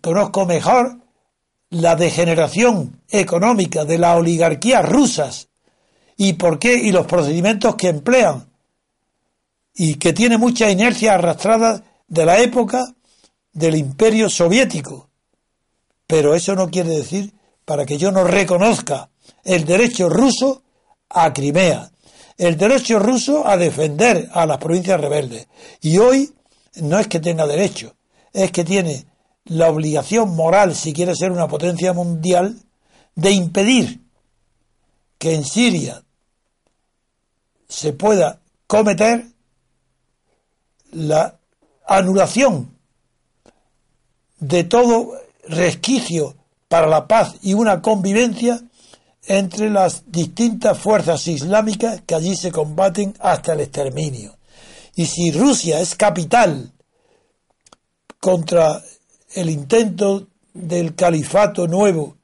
conozco 0.00 0.46
mejor 0.46 0.98
la 1.70 1.96
degeneración 1.96 3.02
económica 3.08 3.84
de 3.84 3.98
las 3.98 4.16
oligarquías 4.16 4.88
rusas 4.88 5.48
y 6.16 6.34
por 6.34 6.58
qué 6.58 6.74
y 6.74 6.92
los 6.92 7.06
procedimientos 7.06 7.74
que 7.76 7.88
emplean 7.88 8.48
y 9.74 9.96
que 9.96 10.12
tiene 10.12 10.38
mucha 10.38 10.70
inercia 10.70 11.14
arrastrada 11.14 11.82
de 12.08 12.24
la 12.24 12.40
época 12.40 12.86
del 13.52 13.76
imperio 13.76 14.30
soviético. 14.30 15.10
Pero 16.06 16.34
eso 16.34 16.54
no 16.54 16.70
quiere 16.70 16.90
decir 16.90 17.32
para 17.64 17.84
que 17.84 17.98
yo 17.98 18.12
no 18.12 18.24
reconozca 18.24 19.10
el 19.44 19.64
derecho 19.64 20.08
ruso 20.08 20.62
a 21.10 21.32
Crimea, 21.32 21.90
el 22.38 22.56
derecho 22.56 22.98
ruso 22.98 23.46
a 23.46 23.56
defender 23.56 24.28
a 24.32 24.46
las 24.46 24.58
provincias 24.58 25.00
rebeldes. 25.00 25.48
Y 25.80 25.98
hoy 25.98 26.32
no 26.76 26.98
es 26.98 27.08
que 27.08 27.20
tenga 27.20 27.46
derecho, 27.46 27.94
es 28.32 28.50
que 28.52 28.64
tiene 28.64 29.04
la 29.46 29.68
obligación 29.70 30.34
moral, 30.34 30.74
si 30.74 30.92
quiere 30.92 31.14
ser 31.14 31.32
una 31.32 31.48
potencia 31.48 31.92
mundial, 31.92 32.60
de 33.14 33.30
impedir 33.30 34.00
que 35.18 35.34
en 35.34 35.44
Siria 35.44 36.02
se 37.68 37.92
pueda 37.92 38.40
cometer 38.66 39.26
la 40.92 41.38
anulación 41.86 42.76
de 44.38 44.64
todo 44.64 45.12
resquicio 45.48 46.36
para 46.68 46.86
la 46.86 47.06
paz 47.06 47.36
y 47.42 47.54
una 47.54 47.80
convivencia 47.80 48.60
entre 49.26 49.70
las 49.70 50.04
distintas 50.10 50.78
fuerzas 50.78 51.26
islámicas 51.26 52.02
que 52.06 52.14
allí 52.14 52.36
se 52.36 52.52
combaten 52.52 53.14
hasta 53.20 53.54
el 53.54 53.60
exterminio. 53.60 54.36
Y 54.94 55.06
si 55.06 55.30
Rusia 55.30 55.80
es 55.80 55.94
capital 55.94 56.72
contra 58.20 58.82
el 59.36 59.50
intento 59.50 60.26
del 60.54 60.94
califato 60.94 61.68
nuevo, 61.68 62.16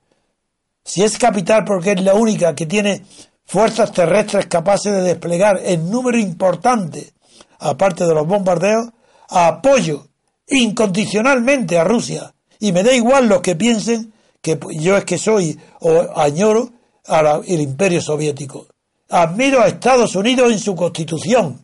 si 0.83 1.03
es 1.03 1.19
capital 1.19 1.65
porque 1.65 1.93
es 1.93 2.03
la 2.03 2.15
única 2.15 2.55
que 2.55 2.67
tiene 2.67 3.03
fuerzas 3.45 3.93
terrestres 3.93 4.47
capaces 4.47 4.93
de 4.93 5.03
desplegar 5.03 5.61
en 5.63 5.91
número 5.91 6.19
importante, 6.19 7.13
aparte 7.59 8.05
de 8.05 8.15
los 8.15 8.27
bombardeos, 8.27 8.89
apoyo 9.29 10.09
incondicionalmente 10.49 11.79
a 11.79 11.85
Rusia. 11.85 12.35
Y 12.59 12.73
me 12.73 12.83
da 12.83 12.93
igual 12.93 13.29
los 13.29 13.43
que 13.43 13.57
piensen 13.57 14.13
que 14.41 14.59
yo 14.73 14.97
es 14.97 15.05
que 15.05 15.19
soy 15.19 15.59
o 15.81 16.19
añoro 16.19 16.71
al 17.07 17.45
imperio 17.47 18.01
soviético. 18.01 18.67
Admiro 19.11 19.61
a 19.61 19.67
Estados 19.67 20.17
Unidos 20.17 20.51
en 20.51 20.59
su 20.59 20.75
constitución 20.75 21.61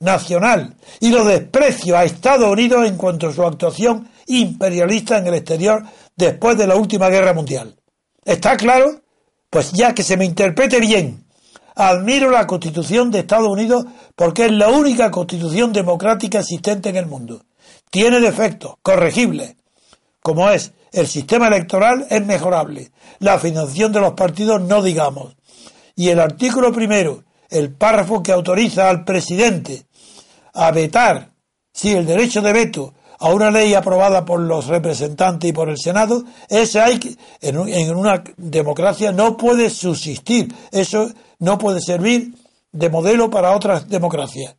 nacional 0.00 0.76
y 1.00 1.10
lo 1.10 1.24
desprecio 1.24 1.96
a 1.96 2.04
Estados 2.04 2.50
Unidos 2.50 2.86
en 2.86 2.96
cuanto 2.96 3.28
a 3.28 3.32
su 3.32 3.42
actuación 3.44 4.08
imperialista 4.28 5.18
en 5.18 5.26
el 5.26 5.34
exterior 5.34 5.82
después 6.16 6.56
de 6.56 6.66
la 6.66 6.76
última 6.76 7.08
guerra 7.08 7.32
mundial. 7.32 7.76
¿Está 8.24 8.56
claro? 8.56 9.02
Pues 9.50 9.72
ya 9.72 9.94
que 9.94 10.02
se 10.02 10.16
me 10.16 10.24
interprete 10.24 10.80
bien, 10.80 11.24
admiro 11.74 12.30
la 12.30 12.46
constitución 12.46 13.10
de 13.10 13.20
Estados 13.20 13.48
Unidos 13.48 13.86
porque 14.14 14.46
es 14.46 14.52
la 14.52 14.68
única 14.68 15.10
constitución 15.10 15.72
democrática 15.72 16.40
existente 16.40 16.90
en 16.90 16.96
el 16.96 17.06
mundo. 17.06 17.42
Tiene 17.90 18.20
defectos, 18.20 18.74
corregibles, 18.82 19.56
como 20.20 20.50
es 20.50 20.72
el 20.92 21.06
sistema 21.06 21.48
electoral, 21.48 22.06
es 22.10 22.24
mejorable. 22.24 22.90
La 23.20 23.38
financiación 23.38 23.92
de 23.92 24.00
los 24.00 24.12
partidos 24.12 24.60
no 24.60 24.82
digamos. 24.82 25.36
Y 25.96 26.10
el 26.10 26.20
artículo 26.20 26.72
primero, 26.72 27.24
el 27.48 27.72
párrafo 27.72 28.22
que 28.22 28.32
autoriza 28.32 28.90
al 28.90 29.04
presidente 29.04 29.86
a 30.54 30.70
vetar, 30.70 31.30
sí, 31.72 31.94
el 31.94 32.06
derecho 32.06 32.42
de 32.42 32.52
veto 32.52 32.94
a 33.18 33.30
una 33.30 33.50
ley 33.50 33.74
aprobada 33.74 34.24
por 34.24 34.40
los 34.40 34.66
representantes 34.66 35.50
y 35.50 35.52
por 35.52 35.68
el 35.68 35.78
Senado, 35.78 36.24
ese 36.48 36.80
hay 36.80 36.98
que, 36.98 37.16
en, 37.40 37.96
una 37.96 38.22
democracia 38.36 39.12
no 39.12 39.36
puede 39.36 39.70
subsistir. 39.70 40.54
Eso 40.70 41.10
no 41.40 41.58
puede 41.58 41.80
servir 41.80 42.32
de 42.72 42.90
modelo 42.90 43.30
para 43.30 43.56
otras 43.56 43.88
democracias. 43.88 44.54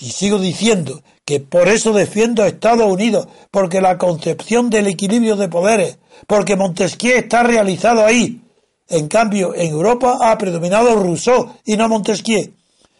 Y 0.00 0.10
sigo 0.10 0.38
diciendo 0.38 1.02
que 1.24 1.40
por 1.40 1.66
eso 1.68 1.92
defiendo 1.92 2.42
a 2.42 2.46
Estados 2.46 2.90
Unidos, 2.90 3.26
porque 3.50 3.80
la 3.80 3.98
concepción 3.98 4.70
del 4.70 4.86
equilibrio 4.86 5.34
de 5.34 5.48
poderes, 5.48 5.98
porque 6.28 6.56
Montesquieu 6.56 7.16
está 7.16 7.42
realizado 7.42 8.04
ahí. 8.04 8.40
En 8.88 9.08
cambio, 9.08 9.54
en 9.54 9.70
Europa 9.70 10.18
ha 10.20 10.38
predominado 10.38 10.94
Rousseau 10.94 11.56
y 11.64 11.76
no 11.76 11.88
Montesquieu. 11.88 12.52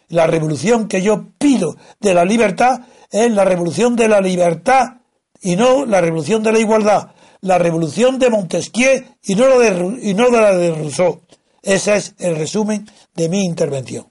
La 0.09 0.27
revolución 0.27 0.87
que 0.87 1.01
yo 1.01 1.27
pido 1.37 1.77
de 1.99 2.13
la 2.13 2.25
libertad 2.25 2.81
es 3.11 3.31
la 3.31 3.45
revolución 3.45 3.95
de 3.95 4.07
la 4.07 4.21
libertad 4.21 4.99
y 5.41 5.55
no 5.55 5.85
la 5.85 6.01
revolución 6.01 6.43
de 6.43 6.51
la 6.51 6.59
igualdad. 6.59 7.11
La 7.41 7.57
revolución 7.57 8.19
de 8.19 8.29
Montesquieu 8.29 9.05
y 9.23 9.35
no, 9.35 9.47
la 9.47 9.57
de, 9.57 9.99
y 10.01 10.13
no 10.13 10.29
de 10.29 10.41
la 10.41 10.53
de 10.55 10.75
Rousseau. 10.75 11.21
Ese 11.61 11.95
es 11.95 12.13
el 12.19 12.35
resumen 12.35 12.89
de 13.15 13.29
mi 13.29 13.45
intervención. 13.45 14.09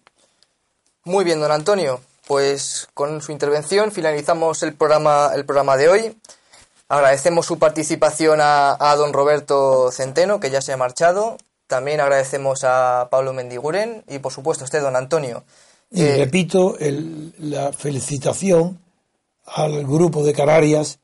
Muy 1.04 1.24
bien, 1.24 1.40
don 1.40 1.52
Antonio. 1.52 2.00
Pues 2.26 2.88
con 2.92 3.22
su 3.22 3.32
intervención 3.32 3.90
finalizamos 3.92 4.62
el 4.62 4.74
programa, 4.74 5.30
el 5.34 5.44
programa 5.44 5.76
de 5.76 5.88
hoy. 5.88 6.16
Agradecemos 6.88 7.46
su 7.46 7.58
participación 7.58 8.40
a, 8.42 8.94
don 8.96 9.12
Roberto 9.12 9.90
Centeno, 9.92 10.40
que 10.40 10.50
ya 10.50 10.62
se 10.62 10.72
ha 10.72 10.76
marchado. 10.76 11.36
También 11.66 12.00
agradecemos 12.00 12.64
a 12.64 13.08
Pablo 13.10 13.34
Mendiguren 13.34 14.04
y, 14.08 14.18
por 14.20 14.32
supuesto, 14.32 14.64
a 14.64 14.66
usted, 14.66 14.80
don 14.80 14.96
Antonio. 14.96 15.44
Y 15.90 16.02
eh, 16.02 16.16
repito 16.16 16.76
la 17.38 17.72
felicitación 17.72 18.78
al 19.54 19.84
grupo 19.84 20.22
de 20.22 20.32
Canarias, 20.32 21.00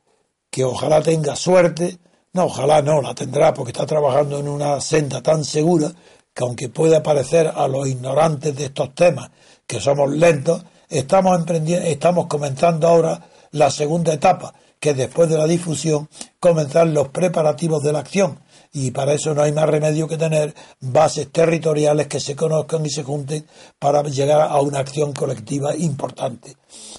que 0.51 0.65
ojalá 0.65 1.03
tenga 1.03 1.37
suerte. 1.37 1.99
No, 2.33 2.45
ojalá 2.45 2.83
no, 2.83 3.01
la 3.01 3.15
tendrá 3.15 3.55
porque 3.55 3.73
está 3.73 3.87
trabajando 3.87 4.39
en 4.39 4.49
una 4.49 4.81
senda 4.81 5.23
tan 5.23 5.45
segura 5.45 5.93
que 6.35 6.45
aunque 6.45 6.69
pueda 6.69 7.03
parecer 7.03 7.53
a 7.55 7.69
los 7.69 7.87
ignorantes 7.87 8.57
de 8.57 8.67
estos 8.67 8.95
temas 8.95 9.31
que 9.67 9.81
somos 9.81 10.11
lentos, 10.11 10.65
estamos 10.89 11.39
emprendiendo, 11.39 11.87
estamos 11.87 12.27
comenzando 12.27 12.89
ahora 12.89 13.21
la 13.53 13.71
segunda 13.71 14.13
etapa, 14.13 14.53
que 14.81 14.95
después 14.95 15.29
de 15.29 15.39
la 15.39 15.47
difusión 15.47 16.09
comenzar 16.41 16.89
los 16.89 17.09
preparativos 17.09 17.83
de 17.83 17.93
la 17.93 18.01
acción. 18.01 18.41
Y 18.77 18.91
para 18.91 19.13
eso 19.13 19.35
no 19.35 19.43
hay 19.43 19.53
más 19.53 19.69
remedio 19.69 20.09
que 20.09 20.17
tener 20.17 20.53
bases 20.81 21.31
territoriales 21.31 22.09
que 22.09 22.19
se 22.19 22.35
conozcan 22.35 22.85
y 22.85 22.91
se 22.91 23.05
junten 23.05 23.47
para 23.79 24.03
llegar 24.03 24.41
a 24.51 24.61
una 24.61 24.81
acción 24.81 25.13
colectiva 25.13 25.77
importante. 25.77 26.57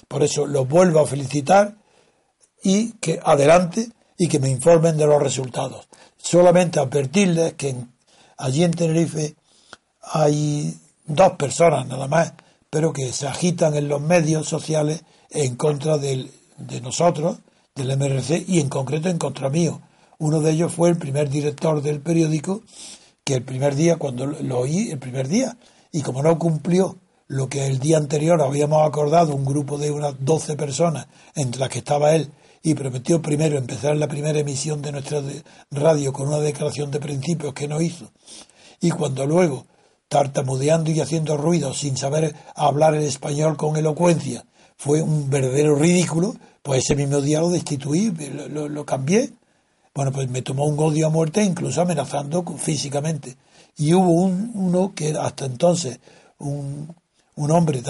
Por 0.08 0.22
eso 0.22 0.46
los 0.46 0.66
vuelvo 0.66 1.00
a 1.00 1.06
felicitar 1.06 1.76
y 2.62 2.92
que 2.92 3.20
adelante 3.22 3.90
y 4.16 4.26
que 4.26 4.38
me 4.38 4.48
informen 4.48 4.96
de 4.96 5.06
los 5.06 5.22
resultados. 5.22 5.86
Solamente 6.16 6.80
advertirles 6.80 7.52
que 7.52 7.76
allí 8.38 8.64
en 8.64 8.70
Tenerife 8.70 9.36
hay 10.00 10.74
dos 11.04 11.32
personas 11.32 11.86
nada 11.86 12.08
más, 12.08 12.32
pero 12.70 12.94
que 12.94 13.12
se 13.12 13.28
agitan 13.28 13.74
en 13.74 13.88
los 13.88 14.00
medios 14.00 14.48
sociales 14.48 15.02
en 15.28 15.56
contra 15.56 15.98
de 15.98 16.30
nosotros, 16.82 17.36
del 17.74 17.94
MRC 17.98 18.46
y 18.48 18.60
en 18.60 18.70
concreto 18.70 19.10
en 19.10 19.18
contra 19.18 19.50
mío. 19.50 19.82
Uno 20.18 20.40
de 20.40 20.52
ellos 20.52 20.72
fue 20.72 20.88
el 20.88 20.96
primer 20.96 21.28
director 21.28 21.82
del 21.82 22.00
periódico, 22.00 22.62
que 23.24 23.34
el 23.34 23.42
primer 23.42 23.74
día, 23.74 23.96
cuando 23.96 24.26
lo 24.26 24.58
oí, 24.60 24.90
el 24.90 24.98
primer 24.98 25.28
día, 25.28 25.56
y 25.92 26.02
como 26.02 26.22
no 26.22 26.38
cumplió 26.38 26.96
lo 27.28 27.48
que 27.48 27.66
el 27.66 27.78
día 27.78 27.98
anterior 27.98 28.40
habíamos 28.40 28.86
acordado, 28.86 29.34
un 29.34 29.44
grupo 29.44 29.78
de 29.78 29.90
unas 29.90 30.14
12 30.20 30.56
personas, 30.56 31.08
entre 31.34 31.60
las 31.60 31.68
que 31.68 31.78
estaba 31.78 32.14
él, 32.14 32.30
y 32.62 32.74
prometió 32.74 33.20
primero 33.20 33.58
empezar 33.58 33.96
la 33.96 34.08
primera 34.08 34.38
emisión 34.38 34.82
de 34.82 34.92
nuestra 34.92 35.22
radio 35.70 36.12
con 36.12 36.28
una 36.28 36.38
declaración 36.38 36.90
de 36.90 37.00
principios 37.00 37.54
que 37.54 37.68
no 37.68 37.80
hizo, 37.80 38.10
y 38.80 38.90
cuando 38.90 39.26
luego, 39.26 39.66
tartamudeando 40.08 40.90
y 40.90 41.00
haciendo 41.00 41.36
ruido 41.36 41.74
sin 41.74 41.96
saber 41.96 42.34
hablar 42.54 42.94
el 42.94 43.04
español 43.04 43.56
con 43.56 43.76
elocuencia, 43.76 44.44
fue 44.76 45.02
un 45.02 45.30
verdadero 45.30 45.74
ridículo, 45.74 46.36
pues 46.62 46.84
ese 46.84 46.96
mismo 46.96 47.20
día 47.20 47.40
lo 47.40 47.50
destituí, 47.50 48.12
lo, 48.50 48.84
cambié. 48.84 49.30
Bueno, 49.96 50.12
pues 50.12 50.28
me 50.28 50.42
tomó 50.42 50.66
un 50.66 50.78
odio 50.78 51.06
a 51.06 51.10
muerte, 51.10 51.42
incluso 51.42 51.80
amenazando 51.80 52.44
físicamente. 52.58 53.36
Y 53.78 53.94
hubo 53.94 54.12
un, 54.12 54.52
uno 54.54 54.92
que 54.94 55.16
hasta 55.18 55.46
entonces, 55.46 55.98
un, 56.38 56.94
un 57.34 57.50
hombre 57.50 57.82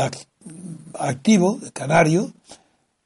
activo, 0.98 1.58
canario, 1.72 2.32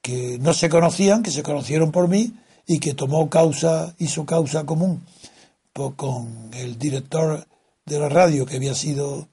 que 0.02 0.38
no 0.38 0.52
se 0.52 0.68
conocían, 0.68 1.22
que 1.22 1.30
se 1.30 1.42
conocieron 1.42 1.90
por 1.92 2.08
mí 2.08 2.34
y 2.66 2.78
que 2.78 2.92
tomó 2.92 3.30
causa, 3.30 3.94
hizo 3.98 4.26
causa 4.26 4.66
común 4.66 5.02
con 5.72 6.50
el 6.52 6.78
director 6.78 7.46
de 7.86 7.98
la 7.98 8.10
radio 8.10 8.44
que 8.44 8.56
había 8.56 8.74
sido 8.74 9.28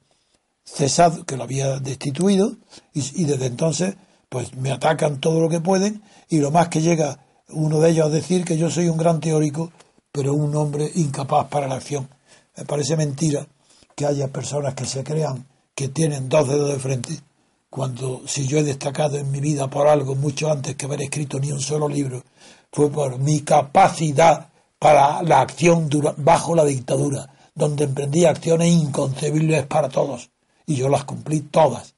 cesado, 0.63 1.25
que 1.25 1.35
lo 1.35 1.43
había 1.43 1.79
destituido, 1.79 2.55
y, 2.93 3.25
desde 3.25 3.47
entonces 3.47 3.95
pues 4.29 4.55
me 4.55 4.71
atacan 4.71 5.19
todo 5.19 5.41
lo 5.41 5.49
que 5.49 5.59
pueden 5.59 6.01
y 6.29 6.39
lo 6.39 6.51
más 6.51 6.69
que 6.69 6.81
llega 6.81 7.19
uno 7.49 7.79
de 7.79 7.91
ellos 7.91 8.07
a 8.07 8.09
decir 8.09 8.43
que 8.43 8.57
yo 8.57 8.69
soy 8.69 8.89
un 8.89 8.97
gran 8.97 9.19
teórico, 9.19 9.71
pero 10.11 10.33
un 10.33 10.55
hombre 10.55 10.91
incapaz 10.95 11.47
para 11.47 11.67
la 11.67 11.75
acción. 11.75 12.09
Me 12.55 12.65
parece 12.65 12.97
mentira 12.97 13.47
que 13.95 14.05
haya 14.05 14.27
personas 14.27 14.73
que 14.73 14.85
se 14.85 15.03
crean 15.03 15.45
que 15.73 15.89
tienen 15.89 16.27
dos 16.27 16.47
dedos 16.47 16.69
de 16.69 16.79
frente, 16.79 17.19
cuando 17.69 18.23
si 18.27 18.47
yo 18.47 18.57
he 18.57 18.63
destacado 18.63 19.17
en 19.17 19.29
mi 19.29 19.39
vida 19.39 19.69
por 19.69 19.87
algo 19.87 20.15
mucho 20.15 20.51
antes 20.51 20.75
que 20.75 20.85
haber 20.85 21.03
escrito 21.03 21.39
ni 21.39 21.51
un 21.51 21.61
solo 21.61 21.87
libro, 21.87 22.23
fue 22.71 22.89
por 22.89 23.19
mi 23.19 23.41
capacidad 23.41 24.49
para 24.79 25.21
la 25.21 25.41
acción 25.41 25.89
bajo 26.17 26.55
la 26.55 26.65
dictadura, 26.65 27.29
donde 27.53 27.83
emprendí 27.83 28.25
acciones 28.25 28.71
inconcebibles 28.73 29.67
para 29.67 29.89
todos, 29.89 30.31
y 30.65 30.75
yo 30.75 30.89
las 30.89 31.03
cumplí 31.03 31.41
todas. 31.41 31.93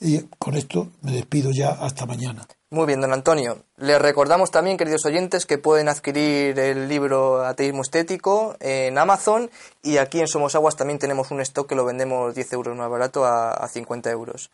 Y 0.00 0.18
con 0.38 0.56
esto 0.56 0.88
me 1.02 1.12
despido 1.12 1.50
ya 1.50 1.70
hasta 1.70 2.06
mañana. 2.06 2.46
Muy 2.72 2.86
bien, 2.86 3.02
don 3.02 3.12
Antonio. 3.12 3.58
Les 3.76 4.00
recordamos 4.00 4.50
también, 4.50 4.78
queridos 4.78 5.04
oyentes, 5.04 5.44
que 5.44 5.58
pueden 5.58 5.90
adquirir 5.90 6.58
el 6.58 6.88
libro 6.88 7.44
Ateísmo 7.44 7.82
Estético 7.82 8.56
en 8.60 8.96
Amazon 8.96 9.50
y 9.82 9.98
aquí 9.98 10.20
en 10.20 10.26
Somos 10.26 10.54
Aguas 10.54 10.74
también 10.74 10.98
tenemos 10.98 11.30
un 11.32 11.42
stock 11.42 11.68
que 11.68 11.74
lo 11.74 11.84
vendemos 11.84 12.34
10 12.34 12.52
euros 12.54 12.74
más 12.74 12.88
barato 12.88 13.26
a, 13.26 13.50
a 13.50 13.68
50 13.68 14.10
euros. 14.10 14.50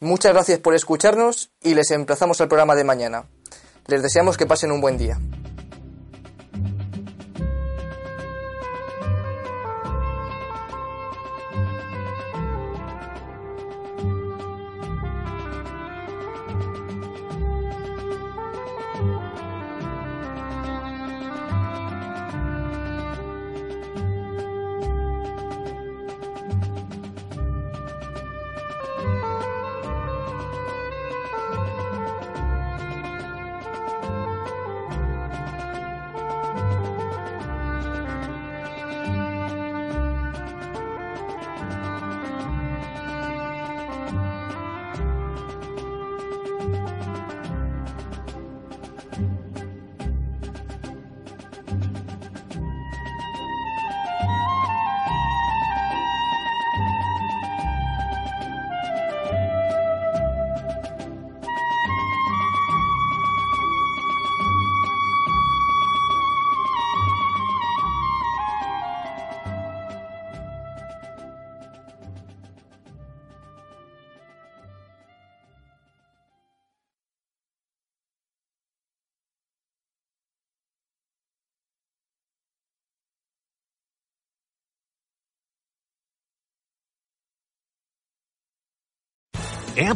Muchas 0.00 0.34
gracias 0.34 0.58
por 0.58 0.74
escucharnos 0.74 1.50
y 1.62 1.72
les 1.72 1.90
emplazamos 1.92 2.42
al 2.42 2.48
programa 2.48 2.74
de 2.74 2.84
mañana. 2.84 3.24
Les 3.86 4.02
deseamos 4.02 4.36
que 4.36 4.44
pasen 4.44 4.70
un 4.70 4.82
buen 4.82 4.98
día. 4.98 5.18